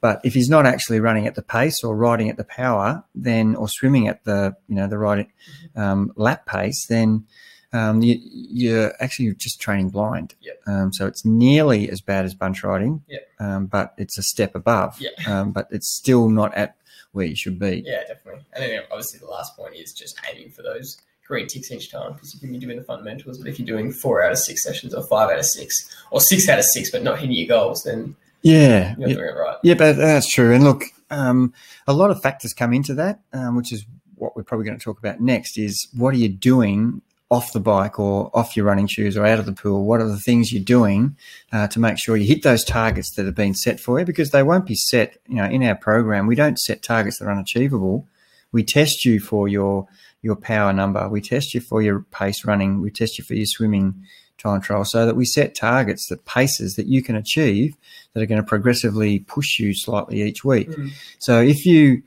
but 0.00 0.20
if 0.24 0.34
he's 0.34 0.50
not 0.50 0.66
actually 0.66 0.98
running 1.00 1.26
at 1.26 1.36
the 1.36 1.42
pace 1.42 1.84
or 1.84 1.96
riding 1.96 2.28
at 2.28 2.36
the 2.36 2.44
power, 2.44 3.04
then 3.14 3.54
or 3.54 3.68
swimming 3.68 4.08
at 4.08 4.24
the 4.24 4.56
you 4.68 4.74
know 4.74 4.88
the 4.88 4.98
right 4.98 5.28
um, 5.76 6.12
lap 6.16 6.44
pace, 6.46 6.86
then 6.88 7.24
um, 7.72 8.02
you, 8.02 8.18
you're 8.20 8.92
actually 9.00 9.32
just 9.34 9.60
training 9.60 9.90
blind. 9.90 10.34
Yep. 10.40 10.62
Um, 10.66 10.92
so 10.92 11.06
it's 11.06 11.24
nearly 11.24 11.88
as 11.88 12.00
bad 12.00 12.24
as 12.24 12.34
bunch 12.34 12.62
riding, 12.64 13.02
Yep. 13.08 13.28
um, 13.40 13.66
but 13.66 13.94
it's 13.96 14.18
a 14.18 14.22
step 14.22 14.54
above. 14.54 15.00
Yeah. 15.00 15.10
Um, 15.26 15.52
but 15.52 15.68
it's 15.70 15.88
still 15.88 16.28
not 16.28 16.52
at 16.54 16.76
where 17.12 17.26
you 17.26 17.36
should 17.36 17.58
be. 17.58 17.82
Yeah, 17.86 18.02
definitely. 18.08 18.42
And 18.52 18.64
then 18.64 18.80
obviously 18.90 19.20
the 19.20 19.26
last 19.26 19.56
point 19.56 19.76
is 19.76 19.92
just 19.92 20.18
aiming 20.30 20.50
for 20.50 20.62
those 20.62 20.98
green 21.26 21.46
ticks 21.46 21.70
each 21.70 21.90
time 21.90 22.12
because 22.12 22.34
you 22.34 22.40
can 22.40 22.52
be 22.52 22.58
doing 22.58 22.76
the 22.76 22.84
fundamentals, 22.84 23.38
but 23.38 23.46
if 23.48 23.58
you're 23.58 23.66
doing 23.66 23.92
four 23.92 24.22
out 24.22 24.32
of 24.32 24.38
six 24.38 24.62
sessions 24.62 24.94
or 24.94 25.02
five 25.06 25.30
out 25.30 25.38
of 25.38 25.44
six 25.46 25.74
or 26.10 26.20
six 26.20 26.48
out 26.48 26.58
of 26.58 26.64
six 26.64 26.90
but 26.90 27.02
not 27.02 27.18
hitting 27.18 27.34
your 27.36 27.48
goals, 27.48 27.84
then 27.84 28.14
Yeah. 28.42 28.94
you're 28.98 29.08
yeah. 29.08 29.14
doing 29.14 29.28
it 29.28 29.36
right. 29.38 29.56
Yeah, 29.62 29.74
but 29.74 29.96
that's 29.96 30.28
true. 30.30 30.52
And 30.54 30.64
look, 30.64 30.82
um, 31.10 31.52
a 31.86 31.92
lot 31.92 32.10
of 32.10 32.20
factors 32.22 32.52
come 32.52 32.72
into 32.72 32.94
that, 32.94 33.20
um, 33.32 33.56
which 33.56 33.72
is 33.72 33.84
what 34.16 34.36
we're 34.36 34.42
probably 34.42 34.66
going 34.66 34.78
to 34.78 34.84
talk 34.84 34.98
about 34.98 35.20
next. 35.20 35.58
Is 35.58 35.88
what 35.96 36.14
are 36.14 36.18
you 36.18 36.28
doing 36.28 37.02
off 37.30 37.52
the 37.54 37.60
bike 37.60 37.98
or 37.98 38.30
off 38.36 38.56
your 38.56 38.66
running 38.66 38.86
shoes 38.86 39.16
or 39.16 39.24
out 39.24 39.38
of 39.38 39.46
the 39.46 39.52
pool? 39.52 39.84
What 39.86 40.00
are 40.00 40.08
the 40.08 40.18
things 40.18 40.52
you're 40.52 40.62
doing 40.62 41.16
uh, 41.50 41.66
to 41.68 41.80
make 41.80 41.98
sure 41.98 42.16
you 42.16 42.26
hit 42.26 42.42
those 42.42 42.62
targets 42.64 43.14
that 43.16 43.24
have 43.26 43.34
been 43.34 43.54
set 43.54 43.80
for 43.80 43.98
you? 43.98 44.04
Because 44.04 44.30
they 44.30 44.42
won't 44.42 44.66
be 44.66 44.74
set. 44.74 45.16
You 45.28 45.36
know, 45.36 45.44
in 45.46 45.62
our 45.62 45.74
program, 45.76 46.26
we 46.26 46.34
don't 46.34 46.58
set 46.58 46.82
targets 46.82 47.18
that 47.18 47.24
are 47.26 47.32
unachievable. 47.32 48.06
We 48.52 48.62
test 48.64 49.04
you 49.06 49.18
for 49.18 49.48
your 49.48 49.86
your 50.22 50.36
power 50.36 50.72
number. 50.72 51.08
We 51.08 51.20
test 51.20 51.52
you 51.52 51.60
for 51.60 51.82
your 51.82 52.00
pace 52.00 52.44
running. 52.44 52.80
We 52.80 52.90
test 52.90 53.18
you 53.18 53.24
for 53.24 53.34
your 53.34 53.46
swimming 53.46 54.04
time 54.38 54.60
trial, 54.60 54.84
so 54.84 55.06
that 55.06 55.14
we 55.14 55.24
set 55.24 55.54
targets 55.54 56.06
that 56.08 56.24
paces 56.24 56.76
that 56.76 56.86
you 56.86 57.02
can 57.02 57.16
achieve 57.16 57.76
that 58.12 58.22
are 58.22 58.26
going 58.26 58.40
to 58.40 58.46
progressively 58.46 59.20
push 59.20 59.58
you 59.58 59.74
slightly 59.74 60.22
each 60.22 60.44
week. 60.44 60.68
Mm. 60.70 60.90
So 61.18 61.40
if 61.40 61.66
you, 61.66 62.02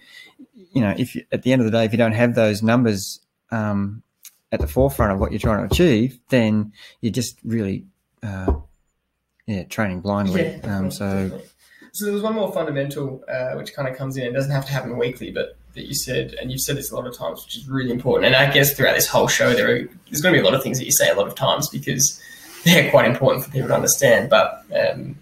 you 0.74 0.82
know, 0.82 0.94
if 0.98 1.16
you, 1.16 1.26
at 1.32 1.44
the 1.44 1.54
end 1.54 1.62
of 1.62 1.66
the 1.66 1.72
day, 1.72 1.86
if 1.86 1.92
you 1.92 1.98
don't 1.98 2.14
have 2.14 2.36
those 2.36 2.62
numbers 2.62 3.20
um, 3.52 4.04
at 4.52 4.60
the 4.60 4.68
forefront 4.68 5.14
of 5.14 5.20
what 5.20 5.32
you're 5.32 5.40
trying 5.40 5.68
to 5.68 5.74
achieve, 5.74 6.20
then 6.30 6.74
you're 7.02 7.14
just 7.14 7.38
really, 7.44 7.86
uh, 8.24 8.54
yeah, 9.48 9.64
training 9.64 10.02
blindly. 10.02 10.60
Yeah, 10.64 10.78
um, 10.78 10.92
so 10.92 11.06
definitely. 11.06 11.48
so 11.92 12.06
there 12.06 12.14
was 12.14 12.24
one 12.24 12.36
more 12.36 12.52
fundamental 12.52 13.24
uh, 13.30 13.54
which 13.54 13.74
kind 13.74 13.88
of 13.88 13.96
comes 13.96 14.18
in. 14.18 14.24
It 14.24 14.34
doesn't 14.34 14.52
have 14.52 14.66
to 14.66 14.72
happen 14.72 14.98
weekly, 14.98 15.32
but 15.32 15.58
that 15.76 15.86
you 15.86 15.94
said, 15.94 16.34
and 16.42 16.52
you've 16.52 16.62
said 16.62 16.78
this 16.78 16.92
a 16.92 16.96
lot 16.96 17.06
of 17.06 17.18
times, 17.18 17.44
which 17.46 17.58
is 17.58 17.68
really 17.68 17.92
important. 17.92 18.26
And 18.26 18.36
I 18.36 18.52
guess 18.52 18.74
throughout 18.74 18.96
this 18.96 19.08
whole 19.08 19.28
show, 19.28 19.54
there 19.54 19.68
are, 19.68 19.80
there's 20.10 20.22
going 20.22 20.34
to 20.34 20.40
be 20.40 20.42
a 20.42 20.44
lot 20.44 20.54
of 20.54 20.64
things 20.64 20.80
that 20.80 20.86
you 20.86 20.92
say 20.92 21.10
a 21.10 21.16
lot 21.16 21.28
of 21.28 21.36
times 21.36 21.70
because 21.70 22.22
they're 22.64 22.90
quite 22.90 23.10
important 23.10 23.44
for 23.44 23.52
people 23.52 23.68
to 23.68 23.76
understand. 23.76 24.30
But 24.30 24.64
um, 24.76 25.16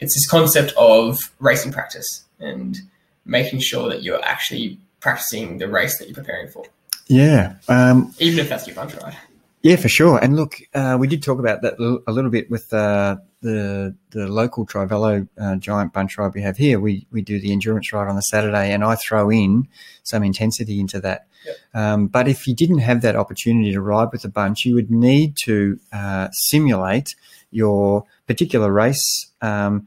it's 0.00 0.14
this 0.14 0.28
concept 0.28 0.72
of 0.76 1.18
racing 1.38 1.72
practice 1.72 2.24
and 2.40 2.78
making 3.24 3.60
sure 3.60 3.88
that 3.88 4.02
you're 4.02 4.22
actually 4.24 4.78
practicing 5.00 5.58
the 5.58 5.68
race 5.68 5.98
that 5.98 6.08
you're 6.08 6.14
preparing 6.14 6.48
for, 6.48 6.64
yeah, 7.06 7.54
um, 7.68 8.14
even 8.18 8.38
if 8.38 8.48
that's 8.48 8.66
your 8.66 8.76
bunch 8.76 8.94
ride. 8.96 9.16
Yeah, 9.62 9.76
for 9.76 9.88
sure. 9.88 10.18
And 10.18 10.34
look, 10.34 10.56
uh, 10.74 10.96
we 10.98 11.06
did 11.06 11.22
talk 11.22 11.38
about 11.38 11.62
that 11.62 11.74
a 12.06 12.12
little 12.12 12.30
bit 12.30 12.50
with 12.50 12.72
uh, 12.74 13.16
the 13.42 13.94
the 14.10 14.26
local 14.26 14.66
Trivelo 14.66 15.28
uh, 15.38 15.56
giant 15.56 15.92
bunch 15.92 16.18
ride 16.18 16.34
we 16.34 16.42
have 16.42 16.56
here. 16.56 16.80
We 16.80 17.06
we 17.12 17.22
do 17.22 17.40
the 17.40 17.52
endurance 17.52 17.92
ride 17.92 18.08
on 18.08 18.16
the 18.16 18.22
Saturday, 18.22 18.72
and 18.72 18.82
I 18.82 18.96
throw 18.96 19.30
in 19.30 19.68
some 20.02 20.24
intensity 20.24 20.80
into 20.80 21.00
that. 21.00 21.26
Yep. 21.46 21.56
Um, 21.74 22.06
but 22.08 22.26
if 22.26 22.46
you 22.48 22.56
didn't 22.56 22.78
have 22.78 23.02
that 23.02 23.14
opportunity 23.14 23.72
to 23.72 23.80
ride 23.80 24.08
with 24.10 24.22
the 24.22 24.28
bunch, 24.28 24.64
you 24.64 24.74
would 24.74 24.90
need 24.90 25.36
to 25.44 25.78
uh, 25.92 26.28
simulate 26.32 27.14
your 27.52 28.04
particular 28.26 28.72
race 28.72 29.30
um, 29.42 29.86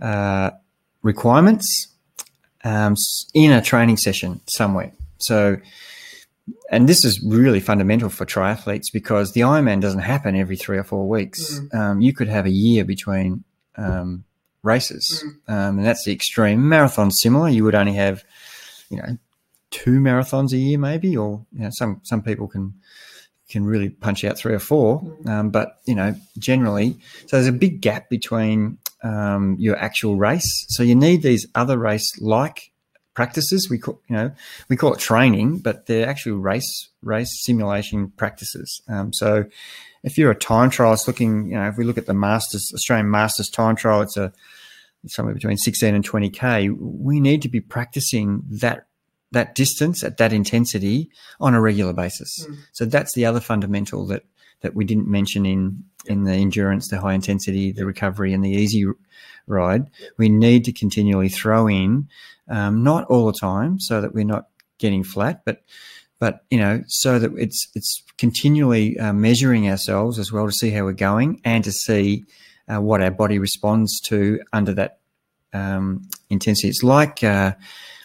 uh, 0.00 0.50
requirements 1.02 1.88
um, 2.62 2.94
in 3.34 3.50
a 3.52 3.60
training 3.60 3.96
session 3.96 4.40
somewhere. 4.46 4.92
So 5.18 5.58
and 6.70 6.88
this 6.88 7.04
is 7.04 7.22
really 7.24 7.60
fundamental 7.60 8.08
for 8.08 8.24
triathletes 8.24 8.92
because 8.92 9.32
the 9.32 9.40
Ironman 9.40 9.80
doesn't 9.80 10.00
happen 10.00 10.36
every 10.36 10.56
three 10.56 10.78
or 10.78 10.84
four 10.84 11.08
weeks. 11.08 11.60
Um, 11.72 12.00
you 12.00 12.12
could 12.12 12.28
have 12.28 12.46
a 12.46 12.50
year 12.50 12.84
between 12.84 13.44
um, 13.76 14.24
races, 14.62 15.24
um, 15.48 15.78
and 15.78 15.86
that's 15.86 16.04
the 16.04 16.12
extreme. 16.12 16.68
Marathon 16.68 17.10
similar. 17.10 17.48
You 17.48 17.64
would 17.64 17.74
only 17.74 17.94
have, 17.94 18.24
you 18.90 18.98
know, 18.98 19.18
two 19.70 19.98
marathons 20.00 20.52
a 20.52 20.56
year, 20.56 20.78
maybe, 20.78 21.16
or 21.16 21.44
you 21.52 21.64
know, 21.64 21.70
some 21.72 22.00
some 22.04 22.22
people 22.22 22.48
can 22.48 22.74
can 23.48 23.64
really 23.64 23.90
punch 23.90 24.24
out 24.24 24.36
three 24.36 24.54
or 24.54 24.58
four. 24.58 25.02
Um, 25.26 25.50
but 25.50 25.78
you 25.86 25.94
know, 25.94 26.14
generally, 26.38 26.98
so 27.26 27.36
there's 27.36 27.46
a 27.46 27.52
big 27.52 27.80
gap 27.80 28.08
between 28.08 28.78
um, 29.02 29.56
your 29.58 29.76
actual 29.76 30.16
race. 30.16 30.66
So 30.68 30.82
you 30.82 30.94
need 30.94 31.22
these 31.22 31.46
other 31.54 31.78
race 31.78 32.20
like 32.20 32.72
practices. 33.16 33.68
We 33.68 33.78
call 33.78 34.00
you 34.08 34.14
know 34.14 34.30
we 34.68 34.76
call 34.76 34.92
it 34.92 35.00
training, 35.00 35.58
but 35.58 35.86
they're 35.86 36.08
actually 36.08 36.32
race 36.32 36.88
race 37.02 37.42
simulation 37.44 38.12
practices. 38.16 38.80
Um, 38.88 39.12
so 39.12 39.46
if 40.04 40.16
you're 40.16 40.30
a 40.30 40.36
time 40.36 40.70
trialist 40.70 41.08
looking, 41.08 41.48
you 41.48 41.56
know, 41.56 41.66
if 41.66 41.76
we 41.76 41.82
look 41.82 41.98
at 41.98 42.06
the 42.06 42.14
Masters 42.14 42.70
Australian 42.72 43.10
Masters 43.10 43.48
time 43.48 43.74
trial, 43.74 44.02
it's 44.02 44.16
a 44.16 44.32
somewhere 45.08 45.34
between 45.34 45.56
16 45.56 45.94
and 45.94 46.08
20k. 46.08 46.76
We 46.78 47.18
need 47.18 47.42
to 47.42 47.48
be 47.48 47.60
practicing 47.60 48.42
that 48.48 48.86
that 49.32 49.56
distance 49.56 50.04
at 50.04 50.18
that 50.18 50.32
intensity 50.32 51.10
on 51.40 51.54
a 51.54 51.60
regular 51.60 51.92
basis. 51.92 52.46
Mm. 52.46 52.56
So 52.72 52.84
that's 52.84 53.14
the 53.14 53.26
other 53.26 53.40
fundamental 53.40 54.06
that 54.06 54.24
that 54.60 54.74
we 54.74 54.84
didn't 54.84 55.08
mention 55.08 55.44
in 55.44 55.84
in 56.06 56.24
the 56.24 56.32
endurance, 56.32 56.88
the 56.88 57.00
high 57.00 57.14
intensity, 57.14 57.72
the 57.72 57.86
recovery, 57.86 58.32
and 58.32 58.44
the 58.44 58.50
easy 58.50 58.86
ride. 59.46 59.90
We 60.18 60.28
need 60.28 60.64
to 60.64 60.72
continually 60.72 61.28
throw 61.28 61.68
in, 61.68 62.08
um, 62.48 62.82
not 62.82 63.06
all 63.06 63.26
the 63.26 63.38
time, 63.40 63.78
so 63.78 64.00
that 64.00 64.14
we're 64.14 64.24
not 64.24 64.48
getting 64.78 65.04
flat, 65.04 65.42
but 65.44 65.62
but 66.18 66.44
you 66.50 66.58
know, 66.58 66.82
so 66.86 67.18
that 67.18 67.32
it's 67.36 67.68
it's 67.74 68.02
continually 68.16 68.98
uh, 68.98 69.12
measuring 69.12 69.68
ourselves 69.68 70.18
as 70.18 70.32
well 70.32 70.46
to 70.46 70.52
see 70.52 70.70
how 70.70 70.84
we're 70.84 70.92
going 70.92 71.40
and 71.44 71.62
to 71.64 71.72
see 71.72 72.24
uh, 72.68 72.80
what 72.80 73.02
our 73.02 73.10
body 73.10 73.38
responds 73.38 74.00
to 74.00 74.40
under 74.52 74.72
that 74.74 74.98
um, 75.52 76.08
intensity. 76.30 76.68
It's 76.68 76.82
like 76.82 77.22
uh, 77.22 77.52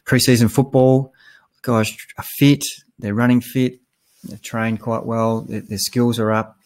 preseason 0.05 0.51
football. 0.51 1.13
Guys 1.61 1.95
are 2.17 2.25
fit, 2.37 2.63
they're 2.99 3.13
running 3.13 3.39
fit, 3.39 3.79
they've 4.23 4.41
trained 4.41 4.81
quite 4.81 5.05
well, 5.05 5.41
their, 5.41 5.61
their 5.61 5.77
skills 5.77 6.19
are 6.19 6.31
up. 6.31 6.57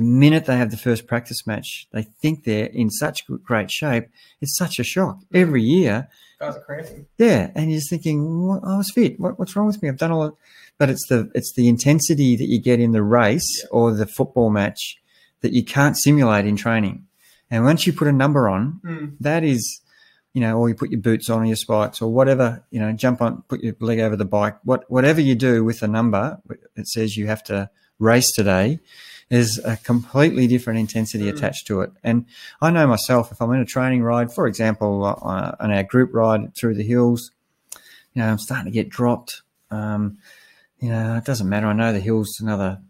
The 0.00 0.06
minute 0.06 0.46
they 0.46 0.56
have 0.56 0.70
the 0.70 0.78
first 0.78 1.06
practice 1.06 1.46
match, 1.46 1.86
they 1.92 2.04
think 2.22 2.44
they're 2.44 2.64
in 2.64 2.88
such 2.88 3.26
great 3.44 3.70
shape. 3.70 4.06
It's 4.40 4.56
such 4.56 4.78
a 4.78 4.82
shock 4.82 5.18
every 5.34 5.62
year. 5.62 6.08
Guys 6.40 6.56
are 6.56 6.60
cramping. 6.60 7.04
Yeah, 7.18 7.50
and 7.54 7.70
you're 7.70 7.80
just 7.80 7.90
thinking, 7.90 8.46
what, 8.46 8.62
I 8.64 8.78
was 8.78 8.90
fit. 8.94 9.20
What, 9.20 9.38
what's 9.38 9.54
wrong 9.54 9.66
with 9.66 9.82
me? 9.82 9.90
I've 9.90 9.98
done 9.98 10.10
all. 10.10 10.22
Of, 10.22 10.36
but 10.78 10.88
it's 10.88 11.06
the 11.10 11.30
it's 11.34 11.52
the 11.54 11.68
intensity 11.68 12.34
that 12.34 12.46
you 12.48 12.58
get 12.58 12.80
in 12.80 12.92
the 12.92 13.02
race 13.02 13.60
Yeah. 13.62 13.68
or 13.72 13.92
the 13.92 14.06
football 14.06 14.48
match 14.48 14.96
that 15.42 15.52
you 15.52 15.62
can't 15.62 15.98
simulate 15.98 16.46
in 16.46 16.56
training. 16.56 17.04
And 17.50 17.62
once 17.64 17.86
you 17.86 17.92
put 17.92 18.08
a 18.08 18.12
number 18.12 18.48
on, 18.48 18.80
Mm. 18.82 19.16
that 19.20 19.44
is, 19.44 19.82
you 20.32 20.40
know, 20.40 20.56
or 20.58 20.70
you 20.70 20.74
put 20.74 20.90
your 20.90 21.00
boots 21.02 21.28
on 21.28 21.42
or 21.42 21.44
your 21.44 21.56
spikes 21.56 22.00
or 22.00 22.10
whatever, 22.10 22.64
you 22.70 22.80
know, 22.80 22.90
jump 22.92 23.20
on, 23.20 23.42
put 23.48 23.62
your 23.62 23.74
leg 23.80 24.00
over 24.00 24.16
the 24.16 24.24
bike, 24.24 24.56
what 24.64 24.90
whatever 24.90 25.20
you 25.20 25.34
do 25.34 25.62
with 25.62 25.82
a 25.82 25.88
number 25.88 26.38
it 26.74 26.86
says 26.88 27.18
you 27.18 27.26
have 27.26 27.44
to 27.44 27.68
race 27.98 28.32
today, 28.32 28.78
is 29.30 29.60
a 29.64 29.76
completely 29.78 30.46
different 30.48 30.78
intensity 30.80 31.24
Mm. 31.24 31.36
attached 31.36 31.66
to 31.68 31.80
it. 31.82 31.92
And 32.02 32.26
I 32.60 32.70
know 32.70 32.86
myself, 32.86 33.30
if 33.30 33.40
I'm 33.40 33.52
in 33.52 33.60
a 33.60 33.64
training 33.64 34.02
ride, 34.02 34.32
for 34.32 34.46
example, 34.46 35.04
uh, 35.04 35.52
on 35.60 35.70
our 35.70 35.84
group 35.84 36.10
ride 36.12 36.54
through 36.56 36.74
the 36.74 36.82
hills, 36.82 37.30
you 38.12 38.22
know, 38.22 38.28
I'm 38.28 38.38
starting 38.38 38.64
to 38.66 38.70
get 38.72 38.88
dropped. 38.88 39.42
Um, 39.70 40.18
you 40.80 40.88
know, 40.90 41.16
it 41.16 41.24
doesn't 41.24 41.48
matter. 41.48 41.66
I 41.68 41.72
know 41.74 41.92
the 41.92 42.00
hill's 42.00 42.40
another 42.40 42.80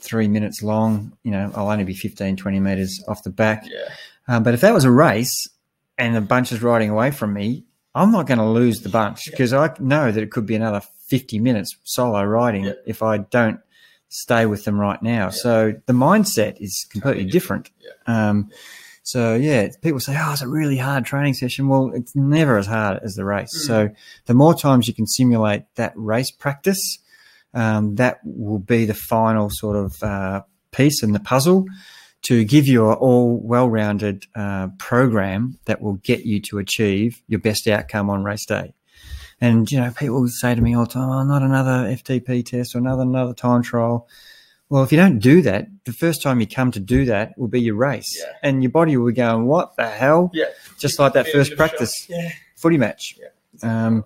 three 0.00 0.26
minutes 0.26 0.62
long. 0.62 1.12
You 1.22 1.30
know, 1.30 1.52
I'll 1.54 1.70
only 1.70 1.84
be 1.84 1.94
15, 1.94 2.36
20 2.36 2.58
meters 2.60 3.02
off 3.06 3.22
the 3.22 3.30
back. 3.30 3.64
Yeah. 3.70 3.88
Um, 4.26 4.42
but 4.42 4.54
if 4.54 4.62
that 4.62 4.74
was 4.74 4.84
a 4.84 4.90
race 4.90 5.46
and 5.96 6.16
the 6.16 6.20
bunch 6.20 6.50
is 6.50 6.60
riding 6.62 6.90
away 6.90 7.12
from 7.12 7.32
me, 7.32 7.64
I'm 7.94 8.10
not 8.10 8.26
going 8.26 8.38
to 8.38 8.44
lose 8.48 8.80
the 8.80 8.88
bunch 8.88 9.28
Yeah. 9.28 9.30
because 9.30 9.52
I 9.52 9.70
know 9.78 10.10
that 10.10 10.20
it 10.22 10.32
could 10.32 10.46
be 10.46 10.56
another 10.56 10.82
50 11.06 11.38
minutes 11.38 11.76
solo 11.84 12.24
riding 12.24 12.64
Yeah. 12.64 12.72
if 12.86 13.02
I 13.02 13.18
don't 13.18 13.60
stay 14.14 14.46
with 14.46 14.64
them 14.64 14.78
right 14.78 15.02
now. 15.02 15.28
So 15.28 15.74
the 15.86 15.92
mindset 15.92 16.56
is 16.60 16.86
completely 16.88 17.22
Totally 17.22 17.30
different. 17.30 17.70
Yeah. 17.80 18.28
Um, 18.28 18.50
so 19.02 19.34
yeah, 19.34 19.68
people 19.82 20.00
say, 20.00 20.16
"Oh, 20.16 20.32
it's 20.32 20.40
a 20.40 20.48
really 20.48 20.78
hard 20.78 21.04
training 21.04 21.34
session." 21.34 21.68
Well, 21.68 21.90
it's 21.94 22.14
never 22.14 22.56
as 22.56 22.66
hard 22.66 23.00
as 23.02 23.14
the 23.14 23.24
race. 23.24 23.54
Mm. 23.54 23.66
So 23.66 23.88
the 24.26 24.34
more 24.34 24.54
times 24.54 24.88
you 24.88 24.94
can 24.94 25.06
simulate 25.06 25.64
that 25.74 25.92
race 25.96 26.30
practice, 26.30 26.98
um, 27.52 27.96
that 27.96 28.20
will 28.24 28.60
be 28.60 28.86
the 28.86 28.94
final 28.94 29.50
sort 29.50 29.76
of 29.76 30.02
uh, 30.02 30.42
piece 30.70 31.02
in 31.02 31.12
the 31.12 31.20
puzzle 31.20 31.66
to 32.22 32.44
give 32.44 32.66
you 32.66 32.86
a 32.86 32.94
all 32.94 33.38
well-rounded 33.42 34.24
uh, 34.34 34.68
program 34.78 35.58
that 35.66 35.82
will 35.82 35.94
get 36.04 36.24
you 36.24 36.40
to 36.40 36.58
achieve 36.58 37.20
your 37.28 37.40
best 37.40 37.66
outcome 37.68 38.08
on 38.08 38.24
race 38.24 38.46
day. 38.46 38.72
And 39.40 39.70
you 39.70 39.80
know, 39.80 39.90
people 39.90 40.26
say 40.28 40.54
to 40.54 40.60
me 40.60 40.74
all 40.74 40.84
the 40.86 40.92
time, 40.92 41.10
"Oh, 41.10 41.22
not 41.24 41.42
another 41.42 41.88
FTP 41.88 42.44
test 42.44 42.74
or 42.74 42.78
another 42.78 43.02
another 43.02 43.34
time 43.34 43.62
trial." 43.62 44.08
Well, 44.70 44.82
if 44.82 44.90
you 44.92 44.98
don't 44.98 45.18
do 45.18 45.42
that, 45.42 45.68
the 45.84 45.92
first 45.92 46.22
time 46.22 46.40
you 46.40 46.46
come 46.46 46.70
to 46.72 46.80
do 46.80 47.04
that 47.04 47.36
will 47.38 47.48
be 47.48 47.60
your 47.60 47.74
race, 47.76 48.16
Yeah. 48.18 48.32
and 48.42 48.62
your 48.62 48.70
body 48.70 48.96
will 48.96 49.06
be 49.08 49.12
going, 49.12 49.46
"What 49.46 49.76
the 49.76 49.86
hell?" 49.88 50.30
Yeah. 50.32 50.46
Just 50.78 50.98
like 50.98 51.12
that 51.12 51.26
first 51.26 51.34
of 51.34 51.40
a 51.40 51.46
shock. 51.50 51.56
practice 51.58 52.06
Yeah. 52.08 52.30
footy 52.56 52.78
match. 52.78 53.16
Yeah. 53.62 53.86
Um, 53.86 54.04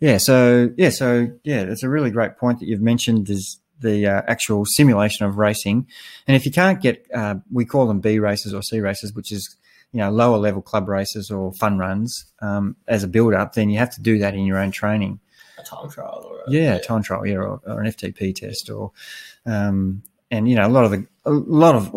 yeah. 0.00 0.18
So 0.18 0.70
yeah. 0.76 0.90
So 0.90 1.28
yeah, 1.44 1.64
that's 1.64 1.82
a 1.82 1.88
really 1.88 2.10
great 2.10 2.36
point 2.38 2.58
that 2.60 2.66
you've 2.66 2.80
mentioned. 2.82 3.30
Is 3.30 3.60
the 3.80 4.06
uh, 4.06 4.22
actual 4.26 4.64
simulation 4.66 5.24
of 5.26 5.38
racing, 5.38 5.86
and 6.26 6.36
if 6.36 6.44
you 6.44 6.52
can't 6.52 6.82
get, 6.82 7.06
uh, 7.14 7.36
we 7.50 7.64
call 7.64 7.86
them 7.86 8.00
B 8.00 8.18
races 8.18 8.52
or 8.52 8.62
C 8.62 8.80
races, 8.80 9.14
which 9.14 9.32
is 9.32 9.56
you 9.92 9.98
know 9.98 10.10
lower 10.10 10.38
level 10.38 10.62
club 10.62 10.88
races 10.88 11.30
or 11.30 11.52
fun 11.52 11.78
runs 11.78 12.26
um, 12.40 12.76
as 12.86 13.02
a 13.02 13.08
build 13.08 13.34
up, 13.34 13.54
then 13.54 13.70
you 13.70 13.78
have 13.78 13.90
to 13.94 14.00
do 14.00 14.18
that 14.18 14.34
in 14.34 14.44
your 14.44 14.58
own 14.58 14.70
training. 14.70 15.20
A 15.58 15.62
time 15.62 15.90
trial 15.90 16.26
or 16.28 16.38
a, 16.40 16.50
Yeah, 16.50 16.78
time 16.78 17.02
trial, 17.02 17.26
yeah, 17.26 17.36
or, 17.36 17.60
or 17.66 17.80
an 17.80 17.90
FTP 17.90 18.34
test, 18.34 18.70
or 18.70 18.92
um, 19.46 20.02
and 20.30 20.48
you 20.48 20.54
know 20.54 20.66
a 20.66 20.68
lot 20.68 20.84
of 20.84 20.90
the 20.90 21.06
a 21.24 21.30
lot 21.30 21.74
of 21.74 21.94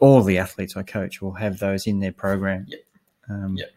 all 0.00 0.22
the 0.22 0.38
athletes 0.38 0.76
I 0.76 0.82
coach 0.82 1.22
will 1.22 1.34
have 1.34 1.58
those 1.58 1.86
in 1.86 2.00
their 2.00 2.12
program. 2.12 2.66
Yep. 2.68 2.80
Um, 3.28 3.56
Yep. 3.56 3.70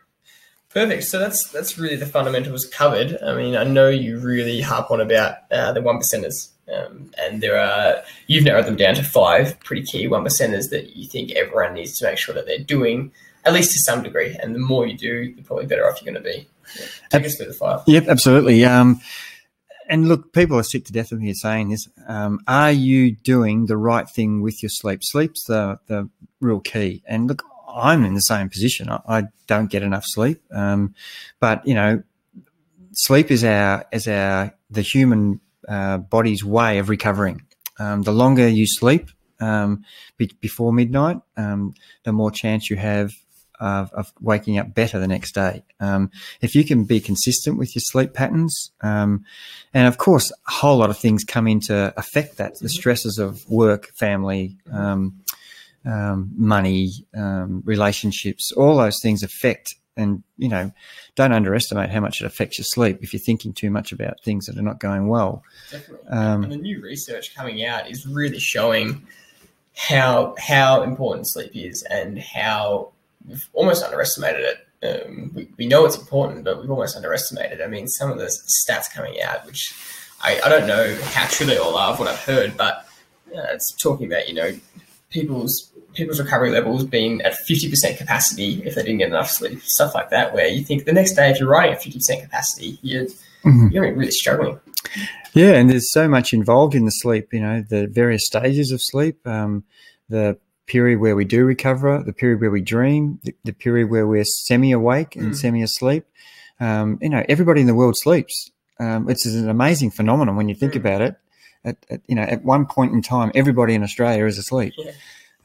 Perfect. 0.69 1.05
So 1.05 1.17
that's 1.17 1.49
that's 1.49 1.77
really 1.77 1.95
the 1.95 2.05
fundamentals 2.05 2.65
covered. 2.65 3.17
I 3.23 3.35
mean, 3.35 3.55
I 3.55 3.63
know 3.63 3.89
you 3.89 4.19
really 4.19 4.61
harp 4.61 4.91
on 4.91 5.01
about 5.01 5.37
uh, 5.49 5.71
the 5.71 5.81
one 5.81 5.97
percenters, 5.97 6.49
um, 6.71 7.09
and 7.17 7.41
there 7.41 7.57
are 7.57 8.03
you've 8.27 8.43
narrowed 8.43 8.65
them 8.65 8.75
down 8.75 8.95
to 8.95 9.03
five 9.03 9.59
pretty 9.61 9.83
key 9.83 10.07
one 10.07 10.23
percenters 10.23 10.69
that 10.69 10.95
you 10.95 11.07
think 11.07 11.31
everyone 11.31 11.73
needs 11.73 11.97
to 11.97 12.05
make 12.05 12.17
sure 12.17 12.35
that 12.35 12.45
they're 12.45 12.59
doing 12.59 13.11
at 13.45 13.53
least 13.53 13.71
to 13.73 13.79
some 13.79 14.03
degree. 14.03 14.37
And 14.41 14.53
the 14.53 14.59
more 14.59 14.85
you 14.85 14.97
do, 14.97 15.33
the 15.35 15.41
probably 15.41 15.65
better 15.65 15.87
off 15.87 16.01
you're 16.01 16.13
going 16.13 16.23
to 16.23 16.29
be. 16.29 16.47
Yeah. 16.79 16.85
Take 17.09 17.25
us 17.25 17.35
through 17.35 17.47
the 17.47 17.53
five. 17.53 17.81
Yep, 17.87 18.07
absolutely. 18.07 18.63
Um, 18.65 18.99
and 19.89 20.07
look, 20.07 20.33
people 20.33 20.57
are 20.57 20.63
sick 20.63 20.85
to 20.85 20.91
death 20.91 21.11
of 21.11 21.21
me 21.21 21.33
saying 21.33 21.69
this. 21.69 21.87
Um, 22.07 22.39
are 22.47 22.71
you 22.71 23.11
doing 23.11 23.65
the 23.67 23.77
right 23.77 24.07
thing 24.07 24.41
with 24.41 24.61
your 24.61 24.69
sleep? 24.69 24.99
Sleep's 25.03 25.45
the 25.45 25.79
the 25.87 26.09
real 26.41 26.59
key. 26.59 27.03
And 27.07 27.27
look, 27.27 27.43
I'm 27.67 28.03
in 28.03 28.13
the 28.13 28.21
same 28.21 28.49
position. 28.49 28.89
I, 28.89 29.01
I 29.07 29.23
don't 29.47 29.71
get 29.71 29.83
enough 29.83 30.03
sleep, 30.05 30.41
um, 30.51 30.93
but 31.39 31.65
you 31.65 31.73
know, 31.73 32.03
sleep 32.93 33.31
is 33.31 33.43
our 33.43 33.85
is 33.91 34.07
our 34.07 34.53
the 34.69 34.81
human 34.81 35.39
uh, 35.67 35.97
body's 35.99 36.43
way 36.43 36.79
of 36.79 36.89
recovering. 36.89 37.43
Um, 37.79 38.01
the 38.01 38.11
longer 38.11 38.47
you 38.47 38.65
sleep 38.67 39.09
um, 39.39 39.85
be, 40.17 40.31
before 40.41 40.73
midnight, 40.73 41.21
um, 41.37 41.75
the 42.03 42.11
more 42.11 42.31
chance 42.31 42.69
you 42.69 42.75
have 42.75 43.13
of, 43.59 43.91
of 43.93 44.11
waking 44.19 44.57
up 44.57 44.73
better 44.73 44.99
the 44.99 45.07
next 45.07 45.33
day. 45.33 45.63
Um, 45.79 46.11
if 46.41 46.55
you 46.55 46.63
can 46.63 46.83
be 46.85 46.99
consistent 46.99 47.57
with 47.57 47.75
your 47.75 47.81
sleep 47.81 48.13
patterns, 48.13 48.71
um, 48.81 49.25
and 49.73 49.87
of 49.87 49.97
course, 49.97 50.31
a 50.31 50.51
whole 50.51 50.77
lot 50.77 50.89
of 50.89 50.97
things 50.97 51.23
come 51.23 51.47
into 51.47 51.93
affect 51.97 52.37
that 52.37 52.59
the 52.59 52.69
stresses 52.69 53.17
of 53.17 53.47
work, 53.49 53.89
family, 53.95 54.57
um, 54.71 55.21
um, 55.85 56.31
money, 56.35 56.91
um, 57.15 57.61
relationships, 57.65 58.51
all 58.51 58.77
those 58.77 58.99
things 59.01 59.23
affect. 59.23 59.75
And 59.95 60.21
you 60.37 60.47
know, 60.47 60.71
don't 61.15 61.31
underestimate 61.31 61.89
how 61.89 62.01
much 62.01 62.21
it 62.21 62.25
affects 62.25 62.59
your 62.59 62.65
sleep 62.65 62.99
if 63.01 63.13
you're 63.13 63.19
thinking 63.19 63.51
too 63.53 63.71
much 63.71 63.91
about 63.91 64.23
things 64.23 64.45
that 64.45 64.57
are 64.57 64.61
not 64.61 64.79
going 64.79 65.07
well. 65.07 65.43
Definitely. 65.71 66.07
Um, 66.09 66.43
and 66.43 66.51
the 66.51 66.57
new 66.57 66.81
research 66.81 67.33
coming 67.35 67.65
out 67.65 67.89
is 67.89 68.05
really 68.05 68.39
showing 68.39 69.07
how 69.77 70.35
how 70.39 70.81
important 70.81 71.27
sleep 71.27 71.51
is 71.55 71.83
and 71.83 72.19
how 72.19 72.91
we've 73.27 73.47
almost 73.53 73.83
underestimated 73.83 74.41
it. 74.45 74.57
Um, 75.07 75.31
we, 75.33 75.49
we 75.57 75.67
know 75.67 75.85
it's 75.85 75.97
important, 75.97 76.43
but 76.45 76.61
we've 76.61 76.69
almost 76.69 76.95
underestimated. 76.95 77.59
it. 77.59 77.63
I 77.63 77.67
mean, 77.67 77.87
some 77.87 78.11
of 78.11 78.17
the 78.19 78.25
stats 78.67 78.91
coming 78.93 79.21
out, 79.21 79.45
which 79.45 79.73
I, 80.21 80.39
I 80.43 80.49
don't 80.49 80.67
know 80.67 80.95
how 81.13 81.25
true 81.27 81.45
they 81.45 81.57
all 81.57 81.75
are 81.75 81.93
of 81.93 81.99
what 81.99 82.07
I've 82.07 82.19
heard, 82.19 82.55
but 82.57 82.87
uh, 83.35 83.41
it's 83.53 83.75
talking 83.81 84.05
about 84.07 84.27
you 84.27 84.35
know 84.35 84.51
people's 85.09 85.71
people's 85.93 86.19
recovery 86.19 86.51
levels 86.51 86.83
being 86.85 87.21
at 87.21 87.35
fifty 87.35 87.69
percent 87.69 87.97
capacity 87.97 88.61
if 88.65 88.75
they 88.75 88.83
didn't 88.83 88.99
get 88.99 89.07
enough 89.09 89.29
sleep, 89.31 89.61
stuff 89.63 89.95
like 89.95 90.09
that. 90.11 90.33
Where 90.33 90.47
you 90.47 90.63
think 90.63 90.85
the 90.85 90.93
next 90.93 91.13
day 91.13 91.29
if 91.31 91.39
you're 91.39 91.49
riding 91.49 91.73
at 91.73 91.81
fifty 91.83 91.97
percent 91.99 92.21
capacity, 92.23 92.77
you're 92.81 93.07
Mhm. 93.45 93.71
you're 93.71 93.93
really 93.95 94.11
struggling. 94.11 94.59
Yeah, 95.33 95.51
and 95.53 95.69
there's 95.69 95.91
so 95.93 96.07
much 96.07 96.33
involved 96.33 96.73
in 96.75 96.85
the 96.85 96.91
sleep. 96.91 97.31
You 97.31 97.39
know, 97.41 97.63
the 97.67 97.87
various 97.87 98.25
stages 98.25 98.71
of 98.71 98.79
sleep, 98.81 99.25
um, 99.27 99.63
the 100.09 100.37
period 100.67 100.99
where 100.99 101.15
we 101.15 101.25
do 101.25 101.45
recover, 101.45 102.03
the 102.03 102.13
period 102.13 102.41
where 102.41 102.51
we 102.51 102.61
dream, 102.61 103.19
the, 103.23 103.33
the 103.43 103.53
period 103.53 103.89
where 103.89 104.05
we're 104.05 104.23
semi-awake 104.25 105.15
and 105.15 105.31
Mm. 105.31 105.35
semi-asleep. 105.35 106.05
Um, 106.59 106.99
you 107.01 107.09
know, 107.09 107.23
everybody 107.29 107.61
in 107.61 107.67
the 107.67 107.75
world 107.75 107.95
sleeps. 107.97 108.51
Um, 108.79 109.09
it's 109.09 109.25
an 109.25 109.49
amazing 109.49 109.91
phenomenon 109.91 110.35
when 110.35 110.49
you 110.49 110.55
think 110.55 110.73
Mm. 110.73 110.77
about 110.77 111.01
it. 111.01 111.15
At, 111.65 111.77
at, 111.89 112.01
you 112.07 112.15
know, 112.15 112.21
at 112.21 112.43
one 112.45 112.65
point 112.65 112.93
in 112.93 113.01
time, 113.01 113.31
everybody 113.33 113.73
in 113.73 113.83
Australia 113.83 114.25
is 114.25 114.37
asleep. 114.37 114.73
Yeah. 114.77 114.91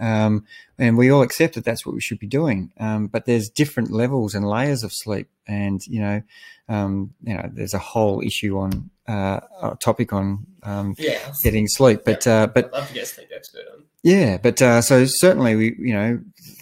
Um, 0.03 0.45
and 0.79 0.99
we 0.99 1.11
all 1.11 1.23
accept 1.23 1.55
that 1.55 1.65
that's 1.65 1.87
what 1.87 1.95
we 1.95 2.01
should 2.01 2.19
be 2.19 2.27
doing. 2.27 2.73
Um, 2.79 3.07
but 3.07 3.25
there's 3.25 3.49
different 3.49 3.91
levels 3.93 4.35
and 4.35 4.47
layers 4.47 4.83
of 4.83 4.91
sleep, 4.93 5.29
and 5.47 5.81
you 5.87 6.01
know, 6.01 6.23
um, 6.69 7.15
you 7.23 7.35
know, 7.35 7.49
there's 7.53 7.75
a 7.75 7.79
whole 7.79 8.21
issue 8.21 8.59
on 8.59 8.91
uh, 9.09 9.41
a 9.63 9.77
topic 9.81 10.13
on 10.13 10.47
um, 10.65 10.95
Yeah. 10.99 11.33
getting 11.43 11.69
sleep. 11.69 12.01
But 12.05 12.27
uh, 12.27 12.49
but 12.49 12.73
to 12.89 12.95
get 12.95 13.07
sleep 13.07 13.29
expert 13.35 13.63
on. 13.73 13.85
yeah, 14.03 14.39
but 14.39 14.61
uh, 14.61 14.83
so 14.83 15.05
certainly 15.07 15.55
we, 15.57 15.77
you 15.79 15.95
know, 15.95 16.21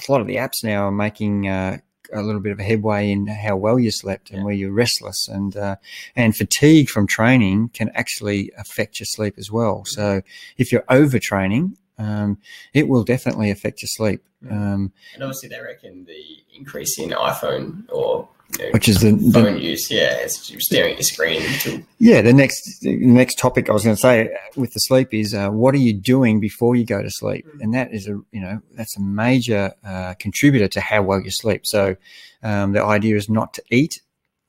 a 0.08 0.12
lot 0.12 0.20
of 0.20 0.26
the 0.26 0.36
apps 0.36 0.62
now 0.62 0.84
are 0.84 0.92
making 0.92 1.48
uh, 1.48 1.78
a 2.12 2.22
little 2.22 2.40
bit 2.40 2.52
of 2.52 2.58
a 2.58 2.62
headway 2.64 3.10
in 3.12 3.26
how 3.28 3.56
well 3.56 3.78
you 3.78 3.90
slept 3.90 4.30
and 4.30 4.38
Yeah. 4.40 4.44
where 4.44 4.54
you're 4.54 4.72
restless 4.72 5.28
and 5.28 5.56
uh, 5.56 5.76
and 6.16 6.36
fatigue 6.36 6.88
from 6.88 7.06
training 7.06 7.70
can 7.72 7.90
actually 7.94 8.50
affect 8.58 8.98
your 9.00 9.06
sleep 9.06 9.34
as 9.38 9.50
well. 9.50 9.84
So 9.86 10.22
if 10.58 10.72
you're 10.72 10.82
overtraining, 10.90 11.76
um, 12.00 12.38
it 12.72 12.88
will 12.88 13.04
definitely 13.04 13.50
affect 13.50 13.82
your 13.82 13.88
sleep. 13.88 14.20
Mm. 14.44 14.52
Um, 14.52 14.92
And 15.14 15.22
obviously, 15.22 15.48
they 15.50 15.60
reckon 15.60 16.04
the 16.06 16.22
increase 16.58 16.98
in 16.98 17.10
iPhone 17.10 17.84
or 17.90 18.28
you 18.58 18.64
know, 18.64 18.70
which 18.72 18.88
is 18.88 18.98
the, 19.00 19.12
the 19.12 19.32
phone 19.32 19.60
use, 19.60 19.88
yeah, 19.90 20.16
it's 20.24 20.36
staring 20.64 20.92
at 20.92 20.98
your 20.98 21.04
screen 21.04 21.40
until 21.42 21.82
yeah 21.98 22.20
the 22.20 22.32
next 22.32 22.80
the 22.80 22.96
next 22.96 23.38
topic 23.38 23.68
I 23.70 23.72
was 23.72 23.84
going 23.84 23.94
to 23.94 24.00
say 24.00 24.36
with 24.56 24.72
the 24.72 24.80
sleep 24.80 25.14
is 25.14 25.34
uh, 25.34 25.50
what 25.50 25.72
are 25.74 25.78
you 25.88 25.92
doing 25.92 26.40
before 26.40 26.74
you 26.74 26.84
go 26.84 27.00
to 27.00 27.10
sleep, 27.10 27.46
Mm. 27.46 27.60
and 27.62 27.74
that 27.74 27.94
is 27.94 28.08
a 28.08 28.14
you 28.32 28.40
know 28.40 28.60
that's 28.76 28.96
a 28.96 29.00
major 29.00 29.72
uh, 29.84 30.14
contributor 30.18 30.68
to 30.68 30.80
how 30.80 31.02
well 31.02 31.20
you 31.20 31.30
sleep. 31.30 31.62
So 31.64 31.96
um, 32.42 32.72
the 32.72 32.82
idea 32.82 33.16
is 33.16 33.28
not 33.28 33.54
to 33.54 33.62
eat 33.70 34.00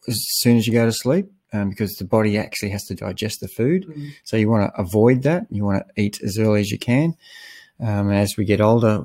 as 0.07 0.17
soon 0.41 0.57
as 0.57 0.65
you 0.65 0.73
go 0.73 0.85
to 0.85 0.91
sleep. 0.91 1.27
Um, 1.53 1.69
because 1.69 1.95
the 1.97 2.05
body 2.05 2.37
actually 2.37 2.69
has 2.69 2.85
to 2.85 2.95
digest 2.95 3.41
the 3.41 3.47
food, 3.49 3.85
so 4.23 4.37
you 4.37 4.49
want 4.49 4.73
to 4.73 4.81
avoid 4.81 5.23
that. 5.23 5.47
You 5.49 5.65
want 5.65 5.83
to 5.85 6.01
eat 6.01 6.21
as 6.23 6.39
early 6.39 6.61
as 6.61 6.71
you 6.71 6.79
can. 6.79 7.15
Um, 7.81 8.09
as 8.09 8.37
we 8.37 8.45
get 8.45 8.61
older, 8.61 9.03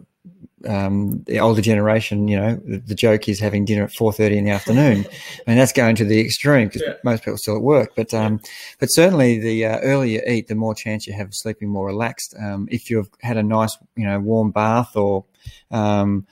um, 0.67 1.23
the 1.25 1.41
older 1.41 1.61
generation, 1.61 2.29
you 2.29 2.39
know, 2.39 2.57
the, 2.65 2.79
the 2.79 2.95
joke 2.95 3.29
is 3.29 3.41
having 3.41 3.65
dinner 3.65 3.85
at 3.85 3.93
four 3.93 4.13
thirty 4.13 4.39
in 4.39 4.45
the 4.45 4.51
afternoon. 4.53 5.07
I 5.47 5.51
mean, 5.51 5.59
that's 5.59 5.73
going 5.73 5.97
to 5.97 6.05
the 6.05 6.21
extreme 6.21 6.69
because 6.69 6.83
Yeah. 6.83 6.95
most 7.05 7.21
people 7.23 7.35
are 7.35 7.39
still 7.39 7.57
at 7.57 7.63
work. 7.63 7.93
But 7.97 8.15
um, 8.15 8.41
but 8.79 8.89
certainly, 8.93 9.39
the 9.39 9.65
uh, 9.67 9.79
earlier 9.81 10.21
you 10.21 10.33
eat, 10.33 10.47
the 10.49 10.55
more 10.55 10.75
chance 10.75 11.07
you 11.07 11.15
have 11.15 11.29
of 11.29 11.35
sleeping 11.35 11.69
more 11.69 11.87
relaxed. 11.87 12.35
Um, 12.39 12.69
if 12.71 12.91
you've 12.91 13.11
had 13.23 13.37
a 13.37 13.43
nice, 13.43 13.77
you 13.97 14.05
know, 14.07 14.21
warm 14.21 14.51
bath 14.53 14.97
or 14.97 15.25
um, 15.71 16.27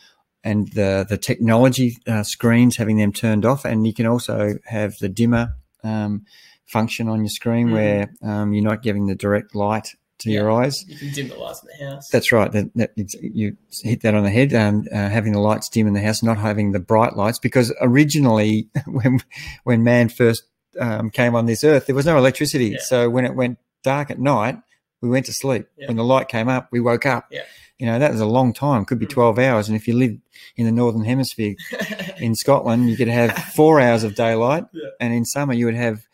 and 0.45 0.69
the 0.73 1.07
the 1.09 1.19
technology 1.19 1.97
uh, 2.07 2.23
screens 2.23 2.77
having 2.77 2.99
them 2.99 3.13
turned 3.13 3.45
off, 3.45 3.65
and 3.65 3.87
you 3.87 3.95
can 3.95 4.07
also 4.07 4.55
have 4.67 4.97
the 4.99 5.09
dimmer 5.09 5.55
um, 5.85 6.25
function 6.67 7.09
on 7.09 7.21
your 7.21 7.29
screen 7.29 7.69
Mhm. 7.69 7.73
where 7.73 8.13
um, 8.23 8.53
you're 8.53 8.65
not 8.65 8.83
giving 8.83 9.07
the 9.07 9.15
direct 9.15 9.55
light 9.55 9.95
to 10.19 10.31
your 10.31 10.51
eyes. 10.51 10.85
you 10.89 10.97
can 10.97 11.13
dim 11.13 11.29
the 11.29 11.35
lights 11.37 11.63
in 11.63 11.69
the 11.87 11.91
house. 11.91 12.09
That's 12.09 12.33
right. 12.33 12.51
That, 12.53 12.73
that 12.77 12.93
it's, 12.97 13.15
you 13.21 13.57
hit 13.83 14.01
that 14.03 14.15
on 14.15 14.23
the 14.23 14.31
head. 14.31 14.55
Um, 14.55 14.87
uh, 14.91 15.09
having 15.09 15.33
the 15.33 15.41
lights 15.41 15.69
dim 15.69 15.87
in 15.87 15.93
the 15.93 16.01
house, 16.01 16.23
not 16.23 16.39
having 16.39 16.73
the 16.73 16.79
bright 16.81 17.15
lights, 17.17 17.39
because 17.39 17.73
originally, 17.81 18.69
when 18.87 19.21
when 19.65 19.83
man 19.85 20.09
first 20.09 20.45
um, 20.81 21.11
came 21.11 21.35
on 21.35 21.47
this 21.47 21.63
earth, 21.65 21.87
there 21.87 21.95
was 21.97 22.07
no 22.07 22.17
electricity. 22.17 22.71
Yeah. 22.71 22.79
So 22.81 23.11
when 23.11 23.25
it 23.25 23.35
went 23.35 23.59
dark 23.83 24.11
at 24.11 24.19
night, 24.19 24.57
we 25.05 25.11
went 25.11 25.27
to 25.27 25.33
sleep. 25.33 25.67
Yeah. 25.77 25.87
When 25.89 25.97
the 25.97 26.05
light 26.05 26.29
came 26.29 26.49
up, 26.49 26.69
we 26.73 26.81
woke 26.81 27.07
up. 27.07 27.27
Yeah. 27.31 27.43
You 27.79 27.87
know 27.87 27.99
that 27.99 28.13
was 28.13 28.21
a 28.21 28.27
long 28.27 28.53
time. 28.53 28.85
Could 28.85 28.99
be 28.99 29.07
Mm. 29.07 29.11
twelve 29.11 29.39
hours. 29.39 29.69
And 29.69 29.77
if 29.77 29.87
you 29.87 29.95
live 29.97 30.17
in 30.57 30.65
the 30.67 30.73
northern 30.73 31.05
hemisphere 31.05 31.55
in 32.19 32.35
Scotland, 32.35 32.89
you 32.89 32.97
could 32.97 33.09
have 33.09 33.33
four 33.37 33.81
hours 33.81 34.05
of 34.05 34.15
daylight, 34.15 34.65
Yeah. 34.73 34.89
and 35.01 35.13
in 35.13 35.25
summer 35.25 35.53
you 35.55 35.67
would 35.67 35.75
have 35.75 36.07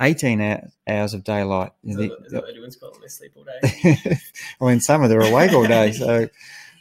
eighteen 0.00 0.40
hours 0.88 1.14
of 1.14 1.24
daylight. 1.24 1.72
Is 1.84 1.96
that- 1.96 2.12
is 2.24 2.32
that 2.32 2.42
what 2.42 2.46
they 2.46 2.54
do 2.54 2.64
in 2.64 2.70
Scotland? 2.70 3.02
They 3.02 3.08
sleep 3.08 3.32
all 3.36 3.44
day. 3.44 4.16
well, 4.60 4.70
in 4.70 4.80
summer 4.80 5.08
they're 5.08 5.20
awake 5.20 5.52
all 5.52 5.66
day. 5.66 5.92
So, 5.98 6.28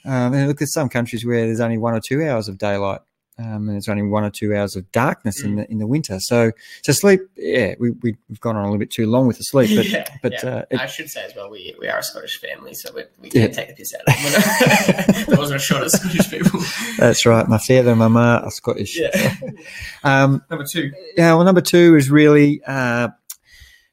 um, 0.06 0.34
and 0.34 0.47
look 0.47 0.62
at 0.62 0.69
some 0.69 0.88
countries 0.88 1.25
where 1.25 1.45
there's 1.47 1.60
only 1.60 1.77
one 1.80 1.93
or 1.95 1.99
two 1.99 2.23
hours 2.23 2.47
of 2.47 2.58
daylight, 2.60 3.01
um, 3.39 3.67
and 3.67 3.69
there's 3.69 3.88
only 3.88 4.04
one 4.04 4.23
or 4.23 4.30
two 4.30 4.56
hours 4.56 4.76
of 4.76 4.91
darkness 4.91 5.43
in 5.43 5.56
the 5.58 5.69
in 5.71 5.78
the 5.78 5.86
winter. 5.88 6.19
So, 6.19 6.52
so 6.84 6.91
sleep, 6.91 7.21
yeah, 7.38 7.76
we, 7.80 7.91
we 7.91 8.15
we've 8.30 8.39
gone 8.39 8.56
on 8.56 8.63
a 8.63 8.65
little 8.65 8.80
bit 8.80 8.89
too 8.91 9.06
long 9.06 9.28
with 9.28 9.38
the 9.38 9.43
sleep, 9.43 9.76
but 9.78 9.86
yeah, 9.89 10.08
but 10.23 10.32
yeah. 10.43 10.50
uh, 10.50 10.65
it, 10.71 10.80
I 10.80 10.86
should 10.88 11.10
say 11.10 11.23
as 11.23 11.36
well, 11.36 11.50
we, 11.52 11.76
we 11.80 11.88
are 11.88 12.00
a 12.00 12.04
Scottish 12.04 12.39
family, 12.41 12.73
so 12.73 12.92
we, 12.96 13.04
we 13.21 13.29
Yeah. 13.31 13.48
can 13.48 13.56
take 13.56 13.67
the 13.69 13.73
piss 13.75 13.94
out 13.94 14.02
of 14.02 14.06
them. 14.08 15.25
that 15.27 15.38
wasn't 15.38 15.58
a 15.62 15.63
shot 15.63 15.83
at 15.83 15.92
Scottish 15.92 16.29
people. 16.31 16.60
that's 16.98 17.25
right. 17.25 17.48
My 17.48 17.60
father 17.60 17.90
and 17.92 18.00
my 18.00 18.08
ma 18.08 18.38
are 18.38 18.52
Scottish. 18.52 18.98
Yeah. 19.00 19.35
Um, 20.04 20.44
Number 20.50 20.65
two. 20.65 20.92
yeah. 21.17 21.33
Well, 21.35 21.44
number 21.44 21.62
two 21.62 21.96
is 21.96 22.10
really, 22.10 22.62
uh, 22.63 23.10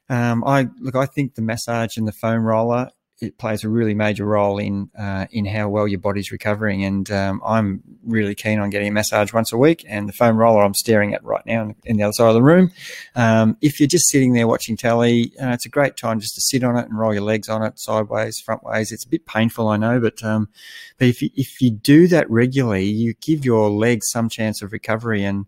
um, 0.09 0.43
I 0.45 0.67
look. 0.79 0.95
I 0.95 1.05
think 1.07 1.35
the 1.35 1.41
massage 1.41 1.97
and 1.97 2.07
the 2.07 2.11
foam 2.11 2.43
roller 2.43 2.89
it 3.21 3.37
plays 3.37 3.63
a 3.63 3.69
really 3.69 3.93
major 3.93 4.25
role 4.25 4.57
in 4.57 4.89
uh, 4.97 5.25
in 5.31 5.45
how 5.45 5.69
well 5.69 5.87
your 5.87 5.99
body's 5.99 6.31
recovering. 6.31 6.83
And 6.83 7.09
um, 7.11 7.41
I'm 7.45 7.81
really 8.03 8.35
keen 8.35 8.59
on 8.59 8.69
getting 8.69 8.89
a 8.89 8.91
massage 8.91 9.31
once 9.31 9.53
a 9.53 9.57
week. 9.57 9.85
And 9.87 10.09
the 10.09 10.13
foam 10.13 10.37
roller 10.37 10.63
I'm 10.63 10.73
staring 10.73 11.13
at 11.13 11.23
right 11.23 11.45
now 11.45 11.73
in 11.85 11.97
the 11.97 12.03
other 12.03 12.13
side 12.13 12.27
of 12.27 12.33
the 12.33 12.43
room. 12.43 12.71
Um, 13.15 13.57
if 13.61 13.79
you're 13.79 13.87
just 13.87 14.09
sitting 14.09 14.33
there 14.33 14.47
watching 14.47 14.75
telly, 14.75 15.31
uh, 15.41 15.51
it's 15.51 15.65
a 15.65 15.69
great 15.69 15.95
time 15.95 16.19
just 16.19 16.35
to 16.35 16.41
sit 16.41 16.63
on 16.63 16.77
it 16.77 16.89
and 16.89 16.99
roll 16.99 17.13
your 17.13 17.23
legs 17.23 17.47
on 17.47 17.63
it 17.63 17.79
sideways, 17.79 18.39
front 18.39 18.63
ways. 18.63 18.91
It's 18.91 19.05
a 19.05 19.09
bit 19.09 19.25
painful, 19.25 19.69
I 19.69 19.77
know, 19.77 19.99
but 19.99 20.21
um, 20.21 20.49
but 20.97 21.07
if 21.07 21.21
you, 21.21 21.29
if 21.35 21.61
you 21.61 21.71
do 21.71 22.07
that 22.07 22.29
regularly, 22.29 22.85
you 22.85 23.13
give 23.21 23.45
your 23.45 23.69
legs 23.69 24.09
some 24.09 24.27
chance 24.27 24.61
of 24.61 24.73
recovery. 24.73 25.23
And 25.23 25.45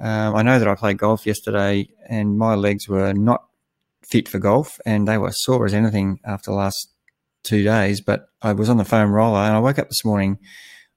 um, 0.00 0.34
I 0.34 0.42
know 0.42 0.58
that 0.58 0.68
I 0.68 0.74
played 0.74 0.98
golf 0.98 1.26
yesterday, 1.26 1.88
and 2.08 2.38
my 2.38 2.54
legs 2.54 2.88
were 2.88 3.12
not 3.12 3.44
fit 4.02 4.28
for 4.28 4.38
golf, 4.38 4.80
and 4.86 5.06
they 5.06 5.18
were 5.18 5.32
sore 5.32 5.66
as 5.66 5.74
anything 5.74 6.20
after 6.24 6.50
last 6.50 6.93
two 7.44 7.62
days. 7.62 8.00
But 8.00 8.28
I 8.42 8.52
was 8.52 8.68
on 8.68 8.76
the 8.78 8.84
foam 8.84 9.12
roller, 9.12 9.38
and 9.38 9.54
I 9.54 9.60
woke 9.60 9.78
up 9.78 9.88
this 9.88 10.04
morning 10.04 10.38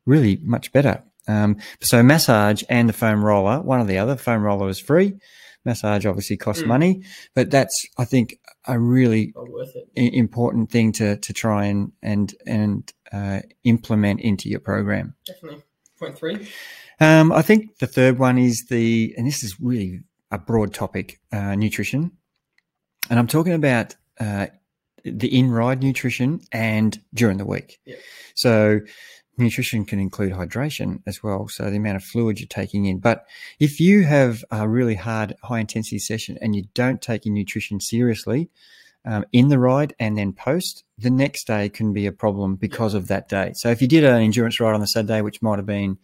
really 0.06 0.40
much 0.42 0.72
better. 0.72 1.04
Um, 1.28 1.58
so 1.82 2.02
massage 2.02 2.64
and 2.70 2.88
the 2.90 2.94
foam 2.94 3.24
roller, 3.24 3.62
one 3.62 3.82
or 3.82 3.86
the 3.86 3.98
other. 4.00 4.16
Foam 4.16 4.42
roller 4.44 4.70
is 4.70 4.80
free. 4.80 5.14
Massage 5.66 6.06
obviously 6.06 6.38
costs 6.38 6.64
Mm. 6.64 6.68
money, 6.68 7.04
but 7.36 7.52
that's 7.52 7.76
I 7.98 8.06
think 8.06 8.40
a 8.66 8.80
really 8.80 9.34
important 9.96 10.72
thing 10.72 10.94
to 10.94 11.18
to 11.18 11.34
try 11.34 11.66
and 11.66 11.92
and 12.02 12.34
and 12.46 12.94
uh, 13.12 13.42
implement 13.66 14.22
into 14.22 14.50
your 14.50 14.62
program. 14.62 15.16
Definitely. 15.26 15.64
Point 16.00 16.18
three. 16.18 16.48
Um, 17.00 17.32
I 17.32 17.42
think 17.42 17.78
the 17.80 17.88
third 17.88 18.18
one 18.18 18.38
is 18.38 18.66
the, 18.70 19.14
and 19.18 19.28
this 19.28 19.44
is 19.44 19.60
really 19.60 20.02
a 20.32 20.38
broad 20.40 20.74
topic, 20.74 21.20
uh, 21.32 21.54
nutrition. 21.56 22.12
And 23.10 23.20
I'm 23.20 23.28
talking 23.28 23.54
about 23.54 23.96
uh, 24.20 24.48
the 25.12 25.38
in 25.38 25.52
ride 25.52 25.82
nutrition 25.82 26.42
and 26.52 27.02
during 27.14 27.38
the 27.38 27.46
week. 27.46 27.80
Yeah. 27.86 27.96
So, 28.36 28.82
nutrition 29.38 29.86
can 29.86 30.00
include 30.00 30.34
hydration 30.34 31.02
as 31.06 31.22
well. 31.22 31.48
So, 31.48 31.70
the 31.70 31.78
amount 31.78 31.98
of 31.98 32.04
fluid 32.04 32.40
you're 32.40 32.48
taking 32.48 32.86
in. 32.86 33.00
But 33.00 33.26
if 33.60 33.80
you 33.80 34.04
have 34.04 34.44
a 34.52 34.68
really 34.68 34.96
hard, 34.96 35.36
high 35.44 35.60
intensity 35.60 36.00
session 36.00 36.38
and 36.42 36.56
you 36.56 36.66
don't 36.74 37.02
take 37.02 37.26
your 37.26 37.34
nutrition 37.34 37.80
seriously, 37.80 38.50
um, 39.08 39.24
in 39.32 39.48
the 39.48 39.58
ride 39.58 39.96
and 40.00 40.18
then 40.18 40.34
post, 40.34 40.84
the 40.98 41.10
next 41.10 41.48
day 41.48 41.70
can 41.70 41.94
be 41.94 42.06
a 42.06 42.12
problem 42.12 42.56
because 42.56 42.94
of 42.94 43.08
that 43.08 43.30
day. 43.30 43.54
So 43.56 43.70
if 43.70 43.82
you 43.82 43.88
did 43.88 44.04
an 44.04 44.22
endurance 44.22 44.60
ride 44.60 44.74
on 44.74 44.82
the 44.82 44.88
Saturday, 44.88 45.22
which 45.22 45.42
might 45.42 45.58
have 45.58 45.66
been 45.66 45.98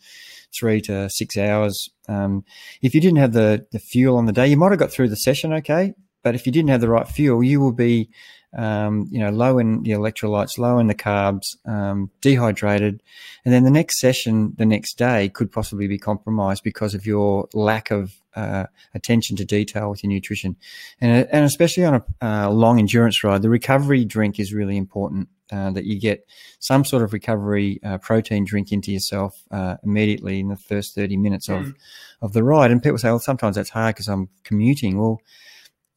three 0.53 0.79
to 0.81 1.09
six 1.09 1.35
hours, 1.35 1.89
um, 2.07 2.45
if 2.81 2.95
you 2.95 3.01
didn't 3.01 3.17
have 3.17 3.33
the, 3.33 3.65
the 3.73 3.79
fuel 3.79 4.15
on 4.15 4.25
the 4.25 4.31
day, 4.31 4.47
you 4.47 4.55
might 4.55 4.71
have 4.71 4.79
got 4.79 4.91
through 4.91 5.09
the 5.09 5.17
session 5.17 5.51
okay. 5.51 5.93
But 6.23 6.35
if 6.35 6.45
you 6.45 6.53
didn't 6.53 6.69
have 6.69 6.79
the 6.79 6.89
right 6.89 7.07
fuel, 7.07 7.43
you 7.43 7.59
will 7.59 7.73
be, 7.73 8.09
um, 8.55 9.07
you 9.11 9.19
know, 9.19 9.29
low 9.29 9.57
in 9.59 9.83
the 9.83 9.91
electrolytes, 9.91 10.57
low 10.57 10.79
in 10.79 10.87
the 10.87 10.95
carbs, 10.95 11.45
um, 11.65 12.09
dehydrated, 12.21 13.01
and 13.45 13.53
then 13.53 13.63
the 13.63 13.71
next 13.71 13.99
session, 13.99 14.53
the 14.57 14.65
next 14.65 14.97
day, 14.97 15.29
could 15.29 15.51
possibly 15.51 15.87
be 15.87 15.97
compromised 15.97 16.63
because 16.63 16.93
of 16.93 17.05
your 17.05 17.47
lack 17.53 17.91
of 17.91 18.13
uh, 18.35 18.65
attention 18.93 19.37
to 19.37 19.45
detail 19.45 19.89
with 19.89 20.03
your 20.03 20.11
nutrition, 20.11 20.55
and 21.01 21.27
and 21.31 21.45
especially 21.45 21.85
on 21.85 21.95
a 21.95 22.25
uh, 22.25 22.49
long 22.49 22.79
endurance 22.79 23.23
ride, 23.23 23.41
the 23.41 23.49
recovery 23.49 24.05
drink 24.05 24.39
is 24.39 24.53
really 24.53 24.77
important. 24.77 25.29
Uh, 25.51 25.69
that 25.69 25.85
you 25.85 25.99
get 25.99 26.25
some 26.59 26.83
sort 26.83 27.03
of 27.03 27.13
recovery 27.13 27.79
uh, 27.83 27.99
protein 27.99 28.43
drink 28.43 28.71
into 28.71 28.91
yourself 28.91 29.43
uh, 29.51 29.75
immediately 29.83 30.39
in 30.39 30.47
the 30.47 30.55
first 30.55 30.95
thirty 30.95 31.15
minutes 31.17 31.47
of 31.47 31.61
Mm. 31.65 31.75
of 32.21 32.33
the 32.33 32.43
ride. 32.43 32.71
And 32.71 32.81
people 32.81 32.97
say, 32.97 33.09
"Well, 33.09 33.19
sometimes 33.19 33.55
that's 33.55 33.69
hard 33.69 33.93
because 33.93 34.07
I'm 34.07 34.29
commuting." 34.43 34.97
Well, 34.97 35.21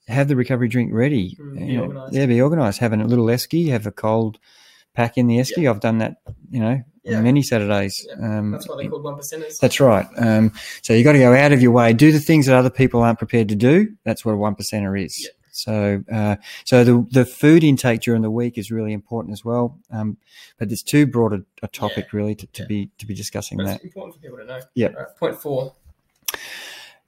have 0.08 0.28
the 0.28 0.36
recovery 0.36 0.68
drink 0.68 0.92
ready. 0.92 1.36
Mm, 1.40 1.60
You 1.60 1.66
be 1.66 1.76
know, 1.76 1.82
organised. 1.84 2.14
yeah, 2.14 2.26
be 2.26 2.42
organised. 2.42 2.78
Having 2.78 3.00
a 3.02 3.06
little 3.06 3.26
esky. 3.26 3.68
Have 3.70 3.86
a 3.86 3.92
cold 3.92 4.38
pack 4.94 5.18
in 5.18 5.26
the 5.26 5.36
esky. 5.38 5.68
I've 5.68 5.80
done 5.80 5.98
that. 5.98 6.16
You 6.50 6.60
know, 6.60 6.82
Yeah. 7.04 7.20
many 7.20 7.42
Saturdays. 7.42 8.06
Yeah. 8.08 8.38
Um, 8.38 8.52
That's 8.52 8.68
why 8.68 8.76
they're 8.80 8.88
called 8.90 9.04
one 9.04 9.14
percenters. 9.16 9.58
that's 9.60 9.78
right. 9.80 10.06
Um, 10.16 10.52
so 10.82 10.92
you 10.94 11.04
got 11.04 11.12
to 11.12 11.18
go 11.18 11.34
out 11.34 11.52
of 11.52 11.60
your 11.60 11.72
way, 11.72 11.92
do 11.92 12.12
the 12.12 12.20
things 12.20 12.46
that 12.46 12.56
other 12.56 12.70
people 12.70 13.02
aren't 13.02 13.18
prepared 13.18 13.48
to 13.50 13.54
do. 13.56 13.88
That's 14.04 14.24
what 14.24 14.32
a 14.32 14.36
one 14.36 14.54
percenter 14.54 14.98
is. 15.04 15.18
Yeah. 15.22 15.30
So, 15.52 16.04
uh, 16.12 16.36
so 16.66 16.84
the 16.84 17.06
the 17.10 17.24
food 17.24 17.64
intake 17.64 18.02
during 18.02 18.20
the 18.20 18.30
week 18.30 18.58
is 18.58 18.70
really 18.70 18.92
important 18.92 19.32
as 19.32 19.42
well. 19.44 19.78
Um, 19.90 20.18
but 20.58 20.70
it's 20.70 20.82
too 20.82 21.06
broad 21.06 21.32
a, 21.32 21.42
a 21.62 21.68
topic 21.68 22.12
really 22.12 22.34
to, 22.34 22.46
to 22.46 22.62
Yeah. 22.62 22.68
be 22.68 22.90
to 22.98 23.06
be 23.06 23.14
discussing 23.14 23.56
that. 23.58 23.82
important 23.82 24.14
for 24.16 24.20
people 24.20 24.36
to 24.38 24.44
know. 24.44 24.60
Yeah. 24.74 24.88
Right, 24.88 25.06
point 25.18 25.40
four. 25.40 25.72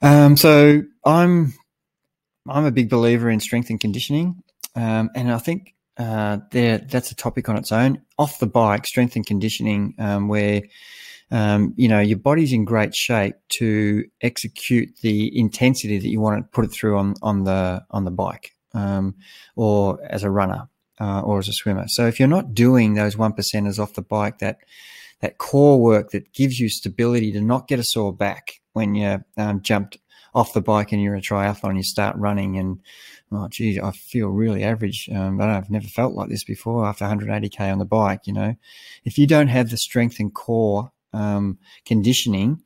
Um, 0.00 0.36
so 0.36 0.82
I'm 1.04 1.52
I'm 2.50 2.64
a 2.64 2.70
big 2.70 2.88
believer 2.88 3.30
in 3.30 3.40
strength 3.40 3.70
and 3.70 3.80
conditioning, 3.80 4.42
um, 4.74 5.10
and 5.14 5.32
I 5.32 5.38
think 5.38 5.74
uh, 5.96 6.38
there 6.50 6.78
that's 6.78 7.10
a 7.10 7.14
topic 7.16 7.48
on 7.48 7.56
its 7.56 7.72
own. 7.72 8.02
Off 8.18 8.38
the 8.38 8.46
bike, 8.46 8.86
strength 8.86 9.16
and 9.16 9.26
conditioning, 9.26 9.94
um, 9.98 10.28
where 10.28 10.62
um, 11.30 11.74
you 11.76 11.88
know 11.88 12.00
your 12.00 12.18
body's 12.18 12.52
in 12.52 12.64
great 12.64 12.94
shape 12.94 13.34
to 13.58 14.04
execute 14.22 14.96
the 15.02 15.36
intensity 15.38 15.98
that 15.98 16.08
you 16.08 16.20
want 16.20 16.38
to 16.38 16.48
put 16.50 16.64
it 16.64 16.68
through 16.68 16.98
on 16.98 17.14
on 17.22 17.44
the 17.44 17.84
on 17.90 18.04
the 18.04 18.10
bike, 18.10 18.52
um, 18.74 19.14
or 19.56 19.98
as 20.04 20.22
a 20.22 20.30
runner, 20.30 20.68
uh, 21.00 21.20
or 21.20 21.38
as 21.38 21.48
a 21.48 21.52
swimmer. 21.52 21.86
So 21.88 22.06
if 22.06 22.18
you're 22.18 22.28
not 22.28 22.54
doing 22.54 22.94
those 22.94 23.16
one 23.16 23.32
percenters 23.32 23.78
off 23.78 23.94
the 23.94 24.02
bike, 24.02 24.38
that 24.38 24.58
that 25.20 25.38
core 25.38 25.80
work 25.80 26.10
that 26.10 26.32
gives 26.32 26.58
you 26.58 26.68
stability 26.68 27.32
to 27.32 27.40
not 27.40 27.66
get 27.68 27.80
a 27.80 27.84
sore 27.84 28.12
back 28.12 28.60
when 28.72 28.94
you 28.94 29.24
um, 29.36 29.60
jumped 29.62 29.98
off 30.38 30.52
the 30.52 30.60
bike 30.60 30.92
and 30.92 31.02
you're 31.02 31.16
a 31.16 31.20
triathlon, 31.20 31.76
you 31.76 31.82
start 31.82 32.16
running 32.16 32.56
and 32.58 32.80
oh 33.32 33.48
geez, 33.48 33.78
I 33.78 33.90
feel 33.90 34.28
really 34.28 34.62
average. 34.64 35.08
Um, 35.14 35.36
but 35.36 35.48
I've 35.48 35.70
never 35.70 35.86
felt 35.88 36.14
like 36.14 36.28
this 36.28 36.44
before 36.44 36.86
after 36.86 37.04
180k 37.04 37.72
on 37.72 37.78
the 37.78 37.84
bike. 37.84 38.20
You 38.26 38.32
know, 38.32 38.54
if 39.04 39.18
you 39.18 39.26
don't 39.26 39.48
have 39.48 39.70
the 39.70 39.76
strength 39.76 40.18
and 40.20 40.32
core 40.32 40.90
um, 41.12 41.58
conditioning 41.84 42.62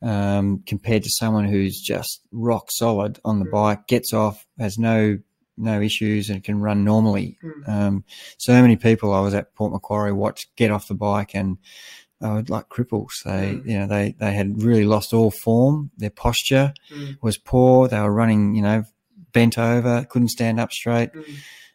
um, 0.00 0.62
compared 0.66 1.02
to 1.02 1.10
someone 1.10 1.44
who's 1.46 1.80
just 1.80 2.20
rock 2.30 2.70
solid 2.70 3.18
on 3.24 3.40
the 3.40 3.46
Mm. 3.46 3.50
bike, 3.50 3.86
gets 3.88 4.12
off, 4.12 4.46
has 4.58 4.78
no 4.78 5.18
no 5.60 5.80
issues 5.80 6.30
and 6.30 6.44
can 6.44 6.60
run 6.60 6.84
normally. 6.84 7.36
Mm. 7.42 7.68
Um, 7.68 8.04
so 8.36 8.52
many 8.62 8.76
people 8.76 9.12
I 9.12 9.18
was 9.20 9.34
at 9.34 9.52
Port 9.56 9.72
Macquarie 9.72 10.12
watched 10.12 10.54
get 10.54 10.70
off 10.70 10.86
the 10.86 10.94
bike 10.94 11.34
and 11.34 11.58
were 12.26 12.44
like 12.48 12.68
cripples. 12.68 13.12
They, 13.24 13.54
Mm. 13.54 13.66
you 13.66 13.78
know, 13.78 13.86
they, 13.86 14.14
they 14.18 14.32
had 14.32 14.62
really 14.62 14.84
lost 14.84 15.12
all 15.14 15.30
form. 15.30 15.90
Their 15.96 16.10
posture 16.10 16.72
Mm. 16.92 17.18
was 17.22 17.38
poor. 17.38 17.86
They 17.88 18.00
were 18.00 18.12
running, 18.12 18.54
you 18.56 18.62
know, 18.62 18.84
bent 19.32 19.58
over, 19.58 20.04
couldn't 20.08 20.28
stand 20.30 20.58
up 20.58 20.72
straight. 20.72 21.12
Mm. 21.12 21.24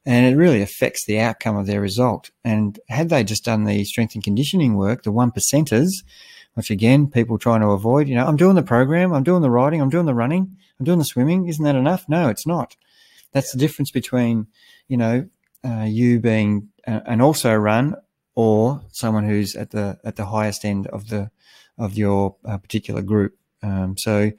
And 0.05 0.25
it 0.25 0.37
really 0.37 0.61
affects 0.61 1.05
the 1.05 1.19
outcome 1.19 1.55
of 1.55 1.65
their 1.65 1.79
result. 1.79 2.31
And 2.43 2.77
had 2.89 3.07
they 3.09 3.23
just 3.23 3.45
done 3.45 3.63
the 3.63 3.85
strength 3.85 4.15
and 4.15 4.23
conditioning 4.23 4.75
work, 4.75 5.03
the 5.03 5.13
one 5.13 5.31
percenters, 5.31 5.89
which 6.55 6.69
again, 6.69 7.07
people 7.07 7.37
trying 7.37 7.61
to 7.61 7.67
avoid, 7.67 8.09
you 8.09 8.15
know, 8.15 8.25
I'm 8.27 8.35
doing 8.35 8.55
the 8.55 8.63
program, 8.63 9.13
I'm 9.13 9.23
doing 9.23 9.41
the 9.41 9.49
riding, 9.49 9.81
I'm 9.81 9.89
doing 9.89 10.05
the 10.05 10.13
running, 10.13 10.57
I'm 10.79 10.85
doing 10.85 10.99
the 10.99 11.05
swimming. 11.05 11.47
Isn't 11.47 11.63
that 11.63 11.75
enough? 11.75 12.03
No, 12.09 12.27
it's 12.27 12.45
not. 12.45 12.75
That's 13.31 13.51
the 13.53 13.57
difference 13.57 13.91
between, 13.91 14.47
you 14.89 14.97
know, 14.97 15.27
uh, 15.65 15.85
you 15.87 16.19
being 16.19 16.67
uh, 16.85 16.99
an 17.05 17.21
also 17.21 17.55
run 17.55 17.95
or 18.35 18.81
someone 18.91 19.25
who's 19.25 19.55
at 19.55 19.71
the 19.71 19.99
at 20.03 20.15
the 20.15 20.25
highest 20.25 20.65
end 20.65 20.87
of 20.87 21.09
the 21.09 21.29
of 21.77 21.97
your 21.97 22.35
uh, 22.45 22.57
particular 22.57 23.01
group. 23.01 23.35
Um, 23.61 23.97
so, 23.97 24.31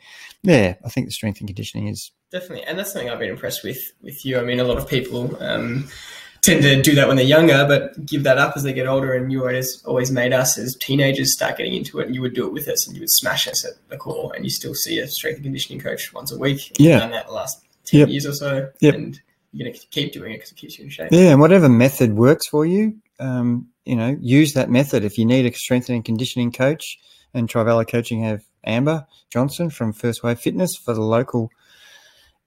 yeah, 0.42 0.74
I 0.84 0.88
think 0.90 1.06
the 1.06 1.12
strength 1.12 1.40
and 1.40 1.48
conditioning 1.48 1.88
is 1.88 2.10
Definitely, 2.30 2.64
and 2.64 2.76
that's 2.78 2.92
something 2.92 3.08
I've 3.10 3.18
been 3.20 3.30
impressed 3.30 3.62
with 3.62 3.92
with 4.02 4.24
you. 4.26 4.38
I 4.38 4.42
mean, 4.42 4.58
a 4.60 4.64
lot 4.64 4.76
of 4.76 4.88
people 4.88 5.36
um, 5.40 5.88
tend 6.42 6.62
to 6.62 6.82
do 6.82 6.94
that 6.96 7.06
when 7.06 7.16
they're 7.16 7.24
younger, 7.24 7.64
but 7.68 8.04
give 8.04 8.24
that 8.24 8.38
up 8.38 8.54
as 8.56 8.64
they 8.64 8.72
get 8.72 8.88
older. 8.88 9.14
And 9.14 9.30
you 9.30 9.40
always 9.42 9.82
always 9.84 10.10
made 10.10 10.32
us 10.32 10.58
as 10.58 10.74
teenagers 10.80 11.32
start 11.32 11.56
getting 11.56 11.74
into 11.74 12.00
it, 12.00 12.06
and 12.06 12.14
you 12.14 12.20
would 12.22 12.34
do 12.34 12.44
it 12.44 12.52
with 12.52 12.66
us, 12.66 12.86
and 12.86 12.96
you 12.96 13.02
would 13.02 13.10
smash 13.10 13.46
us 13.46 13.64
at 13.64 13.74
the 13.88 13.96
core, 13.96 14.32
and 14.34 14.44
you 14.44 14.50
still 14.50 14.74
see 14.74 14.98
a 14.98 15.06
strength 15.06 15.36
and 15.36 15.44
conditioning 15.44 15.80
coach 15.80 16.12
once 16.12 16.32
a 16.32 16.38
week. 16.38 16.70
You've 16.78 16.88
Yeah. 16.88 16.98
done 16.98 17.12
that 17.12 17.28
the 17.28 17.32
last 17.32 17.60
ten 17.84 18.00
Yep. 18.00 18.08
years 18.08 18.26
or 18.26 18.32
so, 18.32 18.68
Yep. 18.80 18.94
and 18.94 19.20
you're 19.52 19.66
going 19.68 19.78
to 19.78 19.86
keep 19.88 20.12
doing 20.12 20.32
it 20.32 20.38
because 20.38 20.50
it 20.50 20.56
keeps 20.56 20.76
you 20.76 20.84
in 20.84 20.90
shape. 20.90 21.12
Yeah, 21.12 21.30
and 21.30 21.40
whatever 21.40 21.68
method 21.68 22.14
works 22.16 22.48
for 22.48 22.66
you, 22.66 22.96
um, 23.18 23.68
you 23.84 23.96
know, 23.96 24.16
use 24.20 24.54
that 24.54 24.70
method. 24.70 25.04
If 25.04 25.18
you 25.18 25.26
need 25.26 25.46
a 25.46 25.52
strength 25.54 25.88
and 25.88 26.04
conditioning 26.04 26.52
coach, 26.52 26.98
and 27.34 27.48
Trivella 27.48 27.86
Coaching 27.86 28.22
have 28.22 28.44
Amber 28.64 29.06
Johnson 29.30 29.68
from 29.68 29.92
First 29.92 30.22
Wave 30.22 30.38
Fitness 30.38 30.70
for 30.84 30.94
the 30.94 31.02
local 31.02 31.50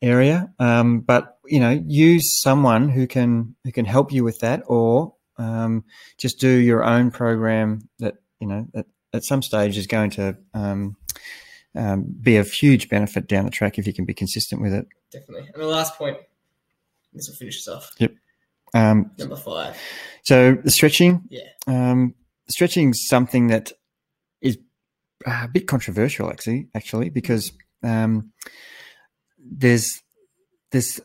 area. 0.02 0.52
Um, 0.60 1.02
but 1.02 1.38
you 1.46 1.60
know, 1.60 1.82
use 1.86 2.42
someone 2.42 2.90
who 2.90 3.06
can 3.08 3.56
who 3.64 3.72
can 3.72 3.86
help 3.86 4.12
you 4.12 4.24
with 4.24 4.40
that, 4.40 4.64
or 4.66 5.14
um, 5.38 5.84
just 6.18 6.40
do 6.40 6.50
your 6.50 6.84
own 6.84 7.12
program 7.12 7.90
that 8.00 8.16
you 8.40 8.48
know 8.48 8.68
that 8.74 8.86
at 9.14 9.24
some 9.24 9.42
stage 9.42 9.78
is 9.78 9.88
going 9.88 10.12
to 10.12 10.38
um, 10.54 10.96
um, 11.76 12.06
be 12.22 12.38
of 12.38 12.50
huge 12.50 12.90
benefit 12.90 13.28
down 13.28 13.46
the 13.46 13.52
track 13.52 13.78
if 13.78 13.86
you 13.86 13.94
can 13.94 14.06
be 14.06 14.14
consistent 14.14 14.62
with 14.62 14.74
it. 14.74 14.88
Definitely. 15.12 15.50
And 15.54 15.62
the 15.62 15.68
last 15.68 15.96
point, 15.98 16.18
this 17.14 17.28
will 17.28 17.36
finish 17.36 17.58
us 17.60 17.68
off. 17.68 17.92
Um, 18.74 19.12
Number 19.18 19.36
five. 19.36 19.78
So 20.24 20.56
the 20.64 20.72
stretching, 20.72 21.22
Yeah. 21.30 21.42
um, 21.68 22.14
stretching 22.50 22.90
is 22.90 23.08
something 23.08 23.48
that 23.48 23.72
is 24.42 24.58
a 25.26 25.48
bit 25.48 25.68
controversial, 25.68 26.30
actually, 26.30 26.68
actually, 26.76 27.10
because 27.10 27.52
um, 27.84 28.32
there's 29.38 30.02
there's 30.72 31.00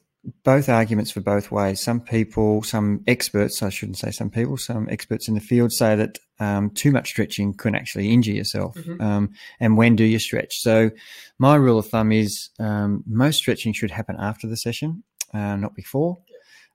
both 0.44 0.68
arguments 0.68 1.10
for 1.10 1.20
both 1.20 1.50
ways. 1.50 1.80
Some 1.80 2.00
people, 2.00 2.62
some 2.62 3.02
experts, 3.06 3.62
I 3.62 3.70
shouldn't 3.70 3.98
say 3.98 4.10
some 4.10 4.30
people, 4.30 4.56
some 4.56 4.88
experts 4.88 5.28
in 5.28 5.34
the 5.34 5.40
field 5.40 5.72
say 5.72 5.96
that 5.96 6.18
um, 6.38 6.70
too 6.70 6.92
much 6.92 7.08
stretching 7.08 7.54
can 7.54 7.74
actually 7.74 8.10
injure 8.12 8.32
yourself. 8.32 8.74
Mm-hmm. 8.76 9.00
Um, 9.00 9.30
and 9.60 9.76
when 9.76 9.96
do 9.96 10.04
you 10.04 10.18
stretch? 10.18 10.58
So, 10.58 10.90
my 11.38 11.56
rule 11.56 11.78
of 11.78 11.88
thumb 11.88 12.12
is 12.12 12.50
um, 12.58 13.02
most 13.06 13.36
stretching 13.38 13.72
should 13.72 13.90
happen 13.90 14.16
after 14.18 14.46
the 14.46 14.56
session, 14.56 15.02
uh, 15.34 15.56
not 15.56 15.74
before. 15.74 16.18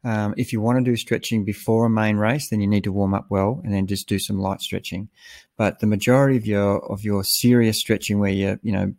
Um, 0.03 0.35
if 0.37 0.53
you 0.53 0.61
want 0.61 0.77
to 0.77 0.89
do 0.89 0.95
stretching 0.95 1.43
before 1.43 1.85
a 1.85 1.89
main 1.89 2.17
race, 2.17 2.49
then 2.49 2.61
you 2.61 2.67
need 2.67 2.83
to 2.83 2.91
warm 2.91 3.13
up 3.13 3.25
well 3.29 3.61
and 3.63 3.73
then 3.73 3.87
just 3.87 4.07
do 4.07 4.19
some 4.19 4.39
light 4.39 4.61
stretching. 4.61 5.09
But 5.57 5.79
the 5.79 5.87
majority 5.87 6.37
of 6.37 6.45
your 6.45 6.79
of 6.91 7.03
your 7.03 7.23
serious 7.23 7.79
stretching, 7.79 8.19
where 8.19 8.31
you 8.31 8.59
you 8.61 8.71
know 8.71 8.93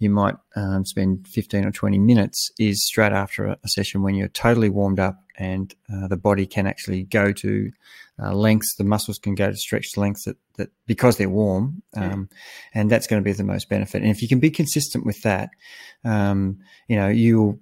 you 0.00 0.10
might 0.10 0.34
um, 0.56 0.84
spend 0.84 1.28
fifteen 1.28 1.64
or 1.64 1.70
twenty 1.70 1.98
minutes, 1.98 2.50
is 2.58 2.84
straight 2.84 3.12
after 3.12 3.46
a, 3.46 3.58
session 3.66 4.02
when 4.02 4.16
you're 4.16 4.28
totally 4.28 4.68
warmed 4.68 4.98
up 4.98 5.22
and 5.38 5.74
uh, 5.92 6.08
the 6.08 6.16
body 6.16 6.46
can 6.46 6.66
actually 6.66 7.04
go 7.04 7.32
to 7.32 7.70
uh, 8.20 8.32
lengths. 8.34 8.74
The 8.74 8.84
muscles 8.84 9.18
can 9.18 9.36
go 9.36 9.50
to 9.50 9.56
stretched 9.56 9.96
lengths 9.96 10.24
that, 10.24 10.36
that 10.56 10.70
because 10.86 11.16
they're 11.16 11.28
warm, 11.28 11.82
um, 11.96 12.28
and 12.74 12.90
that's 12.90 13.06
going 13.06 13.22
to 13.22 13.24
be 13.24 13.32
the 13.32 13.44
most 13.44 13.68
benefit. 13.68 14.02
And 14.02 14.10
if 14.10 14.20
you 14.20 14.26
can 14.26 14.40
be 14.40 14.50
consistent 14.50 15.06
with 15.06 15.22
that, 15.22 15.50
um, 16.04 16.58
you 16.88 16.96
know 16.96 17.08
you'll 17.08 17.60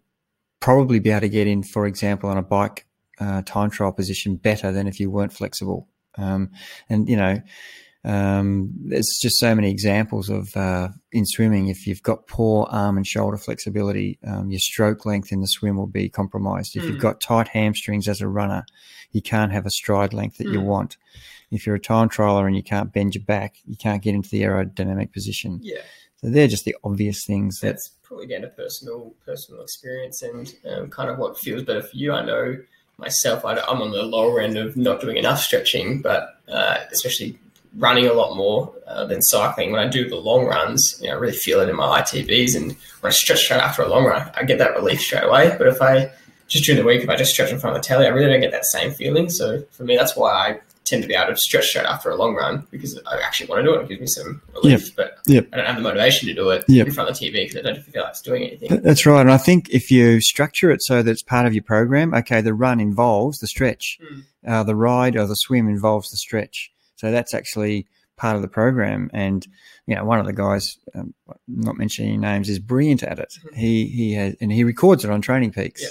probably 0.61 0.99
be 0.99 1.11
able 1.11 1.21
to 1.21 1.29
get 1.29 1.47
in, 1.47 1.63
for 1.63 1.87
example, 1.87 2.29
on 2.31 2.37
a 2.37 2.43
bike 2.43 2.87
uh, 3.21 3.43
time 3.43 3.71
trial 3.71 3.93
position 3.93 4.37
better 4.37 4.73
than 4.73 4.87
if 4.87 5.01
you 5.01 5.11
weren't 5.11 5.33
flexible. 5.33 5.89
Um, 6.17 6.51
and 6.89 7.09
you 7.09 7.17
know, 7.17 7.41
um, 8.05 8.71
there's 8.85 9.19
just 9.21 9.39
so 9.39 9.55
many 9.55 9.71
examples 9.71 10.29
of 10.29 10.57
uh, 10.57 10.89
in 11.13 11.27
swimming. 11.27 11.69
If 11.69 11.87
you've 11.87 12.03
got 12.03 12.27
poor 12.27 12.67
arm 12.71 12.97
and 12.97 13.07
shoulder 13.07 13.37
flexibility, 13.37 14.19
um, 14.27 14.51
your 14.51 14.61
stroke 14.61 15.05
length 15.05 15.33
in 15.33 15.41
the 15.41 15.47
swim 15.47 15.77
will 15.77 15.87
be 15.87 16.09
compromised. 16.09 16.77
If 16.77 16.83
mm. 16.83 16.87
you've 16.87 16.95
hmm. 16.97 17.03
got 17.03 17.21
tight 17.21 17.49
hamstrings 17.49 18.09
as 18.09 18.21
a 18.21 18.29
runner, 18.29 18.65
you 19.13 19.23
can't 19.23 19.53
have 19.53 19.67
a 19.67 19.71
stride 19.71 20.13
length 20.13 20.39
that 20.39 20.47
mm. 20.47 20.53
you 20.55 20.61
hmm. 20.61 20.67
want. 20.67 20.97
If 21.51 21.67
you're 21.67 21.77
a 21.77 21.81
time 21.81 22.09
trialer 22.09 22.47
and 22.47 22.57
you 22.57 22.63
can't 22.63 22.93
bend 22.93 23.15
your 23.15 23.25
back, 23.25 23.57
you 23.67 23.77
can't 23.77 24.03
get 24.03 24.15
into 24.15 24.29
the 24.29 24.43
aerodynamic 24.43 25.13
position. 25.13 25.61
Yeah. 25.63 25.81
So 26.17 26.31
they're 26.31 26.49
just 26.49 26.65
the 26.65 26.77
obvious 26.85 27.25
things. 27.27 27.61
That, 27.61 27.69
That's 27.69 27.91
probably 28.09 28.27
down 28.27 28.41
to 28.41 28.49
personal 28.49 29.13
personal 29.27 29.63
experience 29.63 30.23
and 30.23 30.55
um, 30.69 30.89
kind 30.89 31.11
of 31.11 31.19
what 31.19 31.39
feels 31.39 31.63
better 31.63 31.83
for 31.83 31.95
you. 31.95 32.13
I 32.13 32.25
know 32.25 32.57
myself, 32.97 33.45
I, 33.45 33.53
am 33.53 33.83
on 33.83 33.93
the 33.93 34.03
lower 34.03 34.41
end 34.41 34.57
of 34.57 34.77
not 34.77 35.01
doing 35.01 35.19
enough 35.19 35.41
stretching, 35.41 36.01
but 36.01 36.41
uh, 36.49 36.79
especially 36.91 37.39
running 37.77 38.07
a 38.07 38.13
lot 38.15 38.35
more 38.35 38.73
uh, 38.87 39.05
than 39.05 39.21
cycling. 39.23 39.71
When 39.71 39.87
I 39.87 39.89
do 39.89 40.09
the 40.09 40.17
long 40.17 40.47
runs, 40.47 40.99
you 41.01 41.09
know, 41.09 41.17
I 41.17 41.19
really 41.19 41.37
feel 41.37 41.61
it 41.61 41.69
in 41.69 41.77
my 41.77 42.01
ITBs, 42.01 42.57
and 42.57 42.73
when 43.01 43.11
I 43.11 43.15
stretch 43.15 43.41
straight 43.41 43.61
after 43.61 43.83
a 43.83 43.89
long 43.89 44.05
run, 44.05 44.31
I 44.35 44.43
get 44.45 44.59
that 44.59 44.75
relief 44.75 45.01
straight 45.01 45.25
away. 45.25 45.55
But 45.57 45.69
if 45.69 45.83
I 45.83 46.11
just 46.49 46.65
during 46.65 46.81
the 46.81 46.87
week, 46.87 47.03
if 47.03 47.11
I 47.11 47.17
just 47.17 47.33
stretch 47.33 47.53
in 47.53 47.59
front 47.59 47.77
of 47.77 47.83
the 47.83 47.87
telly, 47.87 48.07
I 48.07 48.09
really 48.09 48.31
don't 48.33 48.41
get 48.41 48.53
that 48.53 48.65
same 48.65 48.91
feeling. 48.91 49.29
So 49.29 49.63
for 49.73 49.85
me, 49.85 49.97
that's 49.97 50.17
why 50.17 50.33
I 50.33 50.61
tend 50.89 51.03
to 51.03 51.09
be 51.09 51.15
able 51.15 51.33
to 51.33 51.37
stretch 51.37 51.67
straight 51.67 51.87
after 51.87 52.11
a 52.11 52.17
long 52.17 52.35
run 52.35 52.67
because 52.71 52.99
I 53.07 53.21
actually 53.21 53.49
want 53.49 53.65
to 53.65 53.71
do 53.71 53.75
it. 53.75 53.83
It 53.83 53.89
gives 53.89 54.01
me 54.01 54.07
some 54.07 54.43
relief, 54.55 54.87
yep. 54.87 54.97
but 54.97 55.19
yep. 55.27 55.49
I 55.53 55.57
don't 55.57 55.67
have 55.67 55.77
the 55.77 55.83
motivation 55.83 56.29
to 56.29 56.35
do 56.35 56.51
it 56.51 56.65
yep. 56.69 56.87
in 56.87 56.93
front 56.93 57.11
of 57.11 57.19
the 57.19 57.27
TV 57.27 57.33
because 57.33 57.57
I 57.57 57.63
don't 57.63 57.83
feel 57.83 58.03
like 58.03 58.11
it's 58.11 58.23
doing 58.23 58.45
anything. 58.45 58.81
That's 58.83 59.05
right. 59.07 59.21
And 59.21 59.31
I 59.31 59.39
think 59.39 59.69
if 59.71 59.91
you 59.91 60.21
structure 60.21 60.71
it 60.71 60.83
so 60.83 61.03
that 61.03 61.11
it's 61.11 61.23
part 61.23 61.47
of 61.47 61.55
your 61.55 61.63
program, 61.63 62.15
okay, 62.15 62.41
the 62.41 62.55
run 62.55 62.81
involves 62.81 63.39
the 63.39 63.47
stretch, 63.47 63.99
mm. 64.03 64.25
uh, 64.47 64.63
the 64.65 64.75
ride 64.75 65.17
or 65.17 65.27
the 65.27 65.35
swim 65.35 65.69
involves 65.69 66.11
the 66.11 66.17
stretch. 66.17 66.71
So 66.97 67.11
that's 67.11 67.35
actually 67.35 67.87
part 68.17 68.37
of 68.37 68.43
the 68.43 68.49
program. 68.49 69.11
And, 69.13 69.47
you 69.87 69.95
know, 69.95 70.05
one 70.05 70.19
of 70.19 70.27
the 70.27 70.33
guys, 70.33 70.77
um, 70.95 71.15
not 71.47 71.77
mentioning 71.77 72.21
names, 72.21 72.49
is 72.49 72.59
brilliant 72.59 73.03
at 73.03 73.19
it. 73.19 73.33
Mm-hmm. 73.39 73.57
He, 73.57 73.87
he 73.87 74.13
has, 74.15 74.37
and 74.41 74.51
he 74.51 74.65
records 74.65 75.05
it 75.05 75.11
on 75.11 75.23
TrainingPeaks. 75.23 75.83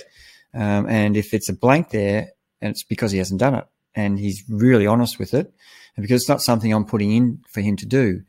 Um, 0.54 0.88
and 0.90 1.16
if 1.16 1.34
it's 1.34 1.50
a 1.50 1.54
blank 1.54 1.92
there, 1.92 2.32
and 2.62 2.72
it's 2.72 2.84
because 2.84 3.12
he 3.12 3.20
hasn't 3.20 3.40
done 3.40 3.54
it 3.54 3.66
and 3.98 4.20
he's 4.20 4.44
really 4.48 4.86
honest 4.86 5.20
with 5.20 5.34
it, 5.34 5.52
and 5.96 6.04
because 6.04 6.22
it's 6.22 6.30
not 6.30 6.42
something 6.42 6.72
I'm 6.72 6.86
putting 6.86 7.12
in 7.12 7.42
for 7.52 7.62
him 7.62 7.76
to 7.78 7.86
do. 7.86 8.22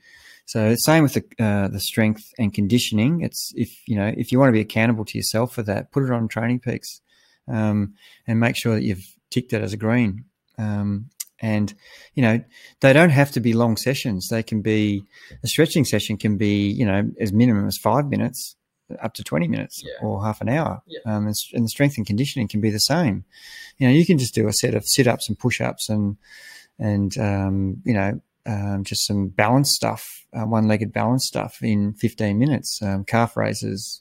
So 0.46 0.74
same 0.78 1.02
with 1.02 1.12
the 1.12 1.44
uh, 1.44 1.68
the 1.68 1.78
strength 1.78 2.24
and 2.38 2.52
conditioning. 2.52 3.20
It's 3.20 3.52
if 3.54 3.70
you 3.86 3.96
know 3.96 4.12
if 4.16 4.32
you 4.32 4.38
want 4.38 4.48
to 4.48 4.58
be 4.60 4.60
accountable 4.60 5.04
to 5.04 5.18
yourself 5.18 5.54
for 5.54 5.62
that, 5.64 5.92
put 5.92 6.04
it 6.04 6.10
on 6.10 6.26
TrainingPeaks, 6.26 7.00
um, 7.46 7.94
and 8.26 8.40
make 8.40 8.56
sure 8.56 8.74
that 8.74 8.82
you've 8.82 9.04
ticked 9.30 9.52
it 9.52 9.62
as 9.62 9.74
a 9.74 9.76
green. 9.76 10.24
Um, 10.56 11.10
and 11.40 11.72
you 12.14 12.22
know 12.22 12.40
they 12.80 12.92
don't 12.92 13.10
have 13.10 13.30
to 13.32 13.40
be 13.40 13.52
long 13.52 13.76
sessions. 13.76 14.28
They 14.28 14.42
can 14.42 14.62
be 14.62 15.04
a 15.44 15.46
stretching 15.46 15.84
session 15.84 16.16
can 16.16 16.38
be 16.38 16.70
you 16.70 16.86
know 16.86 17.10
as 17.20 17.30
minimum 17.32 17.66
as 17.66 17.76
five 17.76 18.06
minutes 18.06 18.56
up 19.02 19.14
to 19.14 19.24
20 19.24 19.48
minutes 19.48 19.82
yeah. 19.84 20.06
or 20.06 20.24
half 20.24 20.40
an 20.40 20.48
hour. 20.48 20.82
Yeah. 20.86 21.00
Um, 21.06 21.26
and, 21.26 21.36
and, 21.52 21.64
the 21.64 21.68
strength 21.68 21.96
and 21.96 22.06
conditioning 22.06 22.48
can 22.48 22.60
be 22.60 22.70
the 22.70 22.80
same. 22.80 23.24
You 23.78 23.88
know, 23.88 23.92
you 23.92 24.06
can 24.06 24.18
just 24.18 24.34
do 24.34 24.48
a 24.48 24.52
set 24.52 24.74
of 24.74 24.86
sit 24.86 25.06
ups 25.06 25.28
and 25.28 25.38
push 25.38 25.60
ups 25.60 25.88
and, 25.88 26.16
and, 26.78 27.16
um, 27.18 27.82
you 27.84 27.94
know, 27.94 28.20
um, 28.46 28.84
just 28.84 29.06
some 29.06 29.28
balance 29.28 29.74
stuff, 29.74 30.24
uh, 30.32 30.46
one 30.46 30.68
legged 30.68 30.92
balance 30.92 31.26
stuff 31.26 31.58
in 31.62 31.92
15 31.94 32.38
minutes, 32.38 32.80
um, 32.82 33.04
calf 33.04 33.36
raises. 33.36 34.00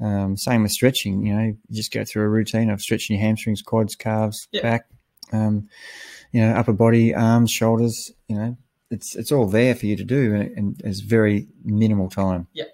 Um, 0.00 0.36
same 0.36 0.62
with 0.62 0.72
stretching, 0.72 1.26
you 1.26 1.34
know, 1.34 1.42
you 1.42 1.56
just 1.72 1.92
go 1.92 2.04
through 2.04 2.22
a 2.22 2.28
routine 2.28 2.70
of 2.70 2.80
stretching 2.80 3.16
your 3.16 3.24
hamstrings, 3.24 3.62
quads, 3.62 3.96
calves, 3.96 4.46
yeah. 4.52 4.62
back, 4.62 4.86
um, 5.32 5.68
you 6.30 6.40
know, 6.40 6.52
upper 6.52 6.72
body, 6.72 7.14
arms, 7.14 7.50
shoulders, 7.50 8.12
you 8.28 8.36
know, 8.36 8.56
it's, 8.90 9.16
it's 9.16 9.32
all 9.32 9.46
there 9.46 9.74
for 9.74 9.86
you 9.86 9.96
to 9.96 10.04
do 10.04 10.34
and, 10.34 10.56
and 10.56 10.80
it's 10.84 11.00
very 11.00 11.48
minimal 11.64 12.08
time. 12.08 12.46
Yeah 12.52 12.66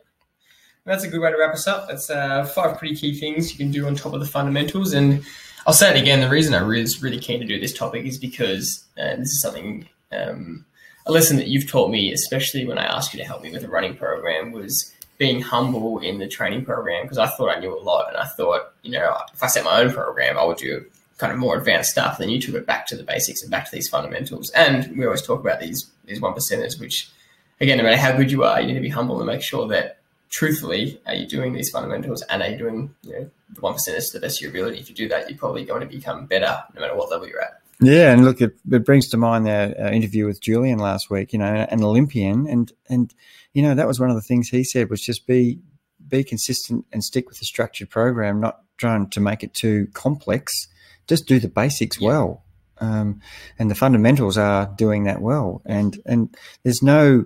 that's 0.84 1.04
a 1.04 1.08
good 1.08 1.20
way 1.20 1.30
to 1.30 1.38
wrap 1.38 1.54
us 1.54 1.66
up. 1.66 1.88
That's 1.88 2.10
uh, 2.10 2.44
five 2.44 2.78
pretty 2.78 2.94
key 2.94 3.18
things 3.18 3.50
you 3.50 3.58
can 3.58 3.70
do 3.70 3.86
on 3.86 3.94
top 3.94 4.12
of 4.12 4.20
the 4.20 4.26
fundamentals. 4.26 4.92
And 4.92 5.24
I'll 5.66 5.72
say 5.72 5.90
it 5.90 6.00
again: 6.00 6.20
the 6.20 6.28
reason 6.28 6.54
I 6.54 6.62
was 6.62 7.02
really 7.02 7.18
keen 7.18 7.40
to 7.40 7.46
do 7.46 7.58
this 7.58 7.72
topic 7.72 8.04
is 8.04 8.18
because 8.18 8.84
uh, 8.98 9.16
this 9.16 9.28
is 9.28 9.40
something 9.40 9.88
um, 10.12 10.64
a 11.06 11.12
lesson 11.12 11.36
that 11.38 11.48
you've 11.48 11.68
taught 11.68 11.90
me, 11.90 12.12
especially 12.12 12.66
when 12.66 12.78
I 12.78 12.84
asked 12.84 13.14
you 13.14 13.20
to 13.20 13.26
help 13.26 13.42
me 13.42 13.50
with 13.50 13.64
a 13.64 13.68
running 13.68 13.96
program, 13.96 14.52
was 14.52 14.92
being 15.16 15.40
humble 15.40 16.00
in 16.00 16.18
the 16.18 16.28
training 16.28 16.64
program 16.64 17.04
because 17.04 17.18
I 17.18 17.28
thought 17.28 17.56
I 17.56 17.60
knew 17.60 17.76
a 17.76 17.80
lot, 17.80 18.08
and 18.08 18.16
I 18.16 18.26
thought, 18.26 18.72
you 18.82 18.92
know, 18.92 19.16
if 19.32 19.42
I 19.42 19.46
set 19.46 19.64
my 19.64 19.80
own 19.80 19.92
program, 19.92 20.38
I 20.38 20.44
would 20.44 20.58
do 20.58 20.84
kind 21.18 21.32
of 21.32 21.38
more 21.38 21.56
advanced 21.56 21.92
stuff. 21.92 22.18
Then 22.18 22.28
you 22.28 22.40
took 22.40 22.56
it 22.56 22.66
back 22.66 22.86
to 22.88 22.96
the 22.96 23.04
basics 23.04 23.42
and 23.42 23.50
back 23.50 23.64
to 23.64 23.70
these 23.70 23.88
fundamentals. 23.88 24.50
And 24.50 24.96
we 24.96 25.04
always 25.06 25.22
talk 25.22 25.40
about 25.40 25.60
these 25.60 25.90
these 26.04 26.20
one 26.20 26.34
percenters, 26.34 26.78
which 26.78 27.08
again, 27.60 27.78
no 27.78 27.84
matter 27.84 27.96
how 27.96 28.14
good 28.14 28.30
you 28.30 28.44
are, 28.44 28.60
you 28.60 28.66
need 28.66 28.74
to 28.74 28.80
be 28.80 28.88
humble 28.88 29.18
and 29.18 29.26
make 29.26 29.40
sure 29.40 29.66
that 29.68 29.98
truthfully, 30.34 31.00
are 31.06 31.14
you 31.14 31.26
doing 31.26 31.52
these 31.52 31.70
fundamentals 31.70 32.22
and 32.22 32.42
are 32.42 32.48
you 32.48 32.58
doing 32.58 32.94
you 33.02 33.12
know, 33.12 33.30
the 33.54 33.60
one 33.60 33.72
percent 33.72 34.02
to 34.02 34.18
the 34.18 34.20
best 34.20 34.38
of 34.38 34.42
your 34.42 34.50
ability? 34.50 34.80
If 34.80 34.88
you 34.88 34.94
do 34.94 35.08
that, 35.08 35.30
you're 35.30 35.38
probably 35.38 35.64
going 35.64 35.80
to 35.80 35.86
become 35.86 36.26
better 36.26 36.62
no 36.74 36.80
matter 36.80 36.96
what 36.96 37.10
level 37.10 37.28
you're 37.28 37.40
at. 37.40 37.60
Yeah, 37.80 38.12
and 38.12 38.24
look, 38.24 38.40
it, 38.40 38.56
it 38.70 38.84
brings 38.84 39.08
to 39.08 39.16
mind 39.16 39.48
our, 39.48 39.92
interview 39.92 40.26
with 40.26 40.40
Julian 40.40 40.78
last 40.78 41.10
week. 41.10 41.32
You 41.32 41.38
know, 41.38 41.46
an 41.46 41.82
Olympian, 41.82 42.46
and 42.46 42.72
and 42.88 43.14
you 43.52 43.62
know 43.62 43.74
that 43.74 43.86
was 43.86 43.98
one 43.98 44.10
of 44.10 44.16
the 44.16 44.22
things 44.22 44.48
he 44.48 44.64
said 44.64 44.90
was 44.90 45.00
just 45.00 45.26
be 45.26 45.60
be 46.06 46.24
consistent 46.24 46.84
and 46.92 47.02
stick 47.02 47.28
with 47.28 47.38
the 47.38 47.46
structured 47.46 47.90
program, 47.90 48.40
not 48.40 48.60
trying 48.76 49.08
to 49.10 49.20
make 49.20 49.42
it 49.42 49.54
too 49.54 49.88
complex. 49.94 50.52
Just 51.06 51.26
do 51.26 51.38
the 51.38 51.48
basics 51.48 52.00
yeah. 52.00 52.08
well, 52.08 52.44
um, 52.78 53.20
and 53.58 53.70
the 53.70 53.74
fundamentals 53.74 54.38
are 54.38 54.72
doing 54.76 55.04
that 55.04 55.20
well. 55.20 55.62
And 55.64 56.00
and 56.06 56.36
there's 56.62 56.82
no 56.82 57.24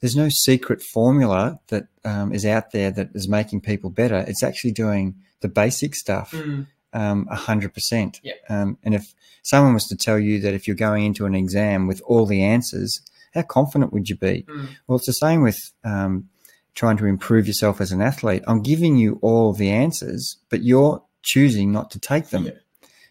there's 0.00 0.16
no 0.16 0.28
secret 0.28 0.82
formula 0.82 1.58
that 1.68 1.86
um, 2.04 2.32
is 2.32 2.44
out 2.44 2.72
there 2.72 2.90
that 2.90 3.10
is 3.14 3.28
making 3.28 3.60
people 3.60 3.90
better. 3.90 4.24
It's 4.26 4.42
actually 4.42 4.72
doing 4.72 5.14
the 5.40 5.48
basic 5.48 5.94
stuff 5.94 6.32
mm. 6.32 6.66
um, 6.92 7.26
100%. 7.26 8.20
Yeah. 8.22 8.34
Um, 8.48 8.78
and 8.82 8.94
if 8.94 9.14
someone 9.42 9.74
was 9.74 9.86
to 9.86 9.96
tell 9.96 10.18
you 10.18 10.40
that 10.40 10.54
if 10.54 10.66
you're 10.66 10.76
going 10.76 11.04
into 11.04 11.26
an 11.26 11.34
exam 11.34 11.86
with 11.86 12.00
all 12.04 12.26
the 12.26 12.42
answers, 12.42 13.00
how 13.32 13.42
confident 13.42 13.92
would 13.92 14.08
you 14.08 14.16
be? 14.16 14.44
Mm. 14.48 14.68
Well, 14.86 14.96
it's 14.96 15.06
the 15.06 15.12
same 15.12 15.42
with 15.42 15.58
um, 15.84 16.28
trying 16.74 16.98
to 16.98 17.06
improve 17.06 17.46
yourself 17.46 17.80
as 17.80 17.92
an 17.92 18.02
athlete. 18.02 18.42
I'm 18.46 18.62
giving 18.62 18.96
you 18.96 19.18
all 19.22 19.52
the 19.52 19.70
answers, 19.70 20.36
but 20.50 20.62
you're 20.62 21.02
choosing 21.22 21.72
not 21.72 21.90
to 21.92 21.98
take 21.98 22.28
them. 22.28 22.46
Yeah. 22.46 22.52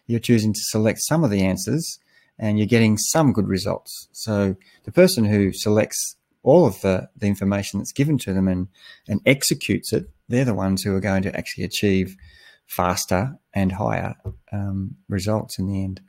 You're 0.06 0.20
choosing 0.20 0.52
to 0.52 0.60
select 0.62 1.00
some 1.02 1.24
of 1.24 1.30
the 1.30 1.42
answers 1.42 1.98
and 2.38 2.58
you're 2.58 2.66
getting 2.66 2.96
some 2.96 3.32
good 3.32 3.48
results. 3.48 4.08
So 4.12 4.56
the 4.84 4.92
person 4.92 5.24
who 5.24 5.52
selects 5.52 6.16
all 6.46 6.64
of 6.64 6.80
the, 6.80 7.08
the 7.16 7.26
information 7.26 7.80
that's 7.80 7.92
given 7.92 8.16
to 8.18 8.32
them 8.32 8.46
and, 8.46 8.68
and 9.08 9.20
executes 9.26 9.92
it, 9.92 10.08
they're 10.28 10.44
the 10.44 10.54
ones 10.54 10.82
who 10.82 10.94
are 10.94 11.00
going 11.00 11.22
to 11.24 11.36
actually 11.36 11.64
achieve 11.64 12.16
faster 12.66 13.36
and 13.52 13.72
higher 13.72 14.14
um, 14.52 14.94
results 15.08 15.58
in 15.58 15.66
the 15.66 15.82
end. 15.82 16.00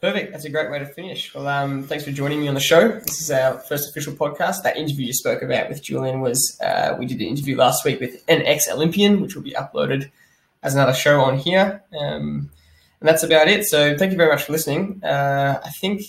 Perfect. 0.00 0.32
That's 0.32 0.44
a 0.44 0.50
great 0.50 0.70
way 0.70 0.78
to 0.78 0.86
finish. 0.86 1.34
Well, 1.34 1.46
um, 1.48 1.82
thanks 1.84 2.04
for 2.04 2.12
joining 2.12 2.40
me 2.40 2.48
on 2.48 2.54
the 2.54 2.60
show. 2.60 2.88
This 2.88 3.20
is 3.20 3.30
our 3.30 3.58
first 3.58 3.88
official 3.88 4.12
podcast. 4.12 4.62
That 4.62 4.76
interview 4.76 5.06
you 5.06 5.12
spoke 5.12 5.42
about 5.42 5.68
with 5.68 5.82
Julian 5.82 6.20
was 6.20 6.60
uh, 6.60 6.96
we 6.98 7.06
did 7.06 7.20
an 7.20 7.26
interview 7.26 7.56
last 7.56 7.84
week 7.84 8.00
with 8.00 8.22
an 8.28 8.42
ex 8.42 8.68
Olympian, 8.68 9.20
which 9.20 9.34
will 9.34 9.42
be 9.42 9.52
uploaded 9.52 10.10
as 10.62 10.74
another 10.74 10.94
show 10.94 11.20
on 11.20 11.38
here. 11.38 11.82
Um, 11.96 12.50
and 13.00 13.08
that's 13.08 13.22
about 13.24 13.48
it. 13.48 13.64
So 13.64 13.96
thank 13.96 14.12
you 14.12 14.16
very 14.16 14.30
much 14.30 14.44
for 14.44 14.52
listening. 14.52 15.02
Uh, 15.04 15.60
I 15.64 15.70
think 15.70 16.02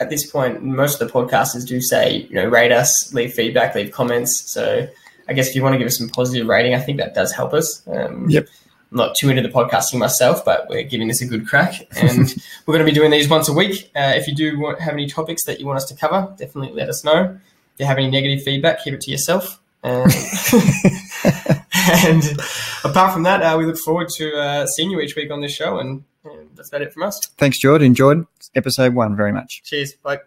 at 0.00 0.10
this 0.10 0.30
point, 0.30 0.62
most 0.62 1.00
of 1.00 1.06
the 1.06 1.12
podcasters 1.12 1.66
do 1.66 1.80
say, 1.80 2.26
you 2.28 2.34
know, 2.34 2.46
rate 2.46 2.72
us, 2.72 3.12
leave 3.14 3.32
feedback, 3.32 3.74
leave 3.74 3.92
comments. 3.92 4.50
So 4.50 4.88
I 5.28 5.32
guess 5.32 5.48
if 5.48 5.54
you 5.54 5.62
want 5.62 5.74
to 5.74 5.78
give 5.78 5.86
us 5.86 5.98
some 5.98 6.08
positive 6.08 6.46
rating, 6.46 6.74
I 6.74 6.80
think 6.80 6.98
that 6.98 7.14
does 7.14 7.32
help 7.32 7.54
us. 7.54 7.86
Um, 7.86 8.28
yep. 8.28 8.48
I'm 8.90 8.98
not 8.98 9.14
too 9.16 9.28
into 9.28 9.42
the 9.42 9.48
podcasting 9.48 9.98
myself, 9.98 10.44
but 10.44 10.68
we're 10.68 10.82
giving 10.82 11.08
this 11.08 11.20
a 11.22 11.26
good 11.26 11.46
crack, 11.46 11.74
and 11.96 12.34
we're 12.66 12.74
going 12.74 12.84
to 12.84 12.90
be 12.90 12.94
doing 12.94 13.10
these 13.10 13.28
once 13.28 13.48
a 13.48 13.52
week. 13.52 13.90
Uh, 13.96 14.12
if 14.14 14.26
you 14.28 14.34
do 14.34 14.58
want, 14.58 14.80
have 14.80 14.94
any 14.94 15.08
topics 15.08 15.44
that 15.44 15.60
you 15.60 15.66
want 15.66 15.76
us 15.76 15.86
to 15.86 15.96
cover, 15.96 16.32
definitely 16.38 16.72
let 16.72 16.88
us 16.88 17.04
know. 17.04 17.38
If 17.74 17.80
you 17.80 17.86
have 17.86 17.98
any 17.98 18.10
negative 18.10 18.44
feedback, 18.44 18.84
keep 18.84 18.94
it 18.94 19.00
to 19.02 19.10
yourself. 19.10 19.60
Um, 19.82 20.06
and 22.04 22.22
apart 22.84 23.12
from 23.12 23.24
that, 23.24 23.42
uh, 23.42 23.56
we 23.58 23.66
look 23.66 23.78
forward 23.78 24.08
to 24.16 24.36
uh, 24.36 24.66
seeing 24.66 24.90
you 24.90 25.00
each 25.00 25.16
week 25.16 25.30
on 25.30 25.40
this 25.40 25.52
show, 25.52 25.78
and, 25.78 26.04
and 26.24 26.50
that's 26.56 26.68
about 26.68 26.82
it 26.82 26.92
from 26.92 27.02
us. 27.04 27.20
Thanks, 27.38 27.58
George. 27.58 27.82
Enjoyed 27.82 28.26
episode 28.54 28.94
one 28.94 29.16
very 29.16 29.32
much. 29.32 29.62
Cheers. 29.64 29.94
Bye. 29.94 30.18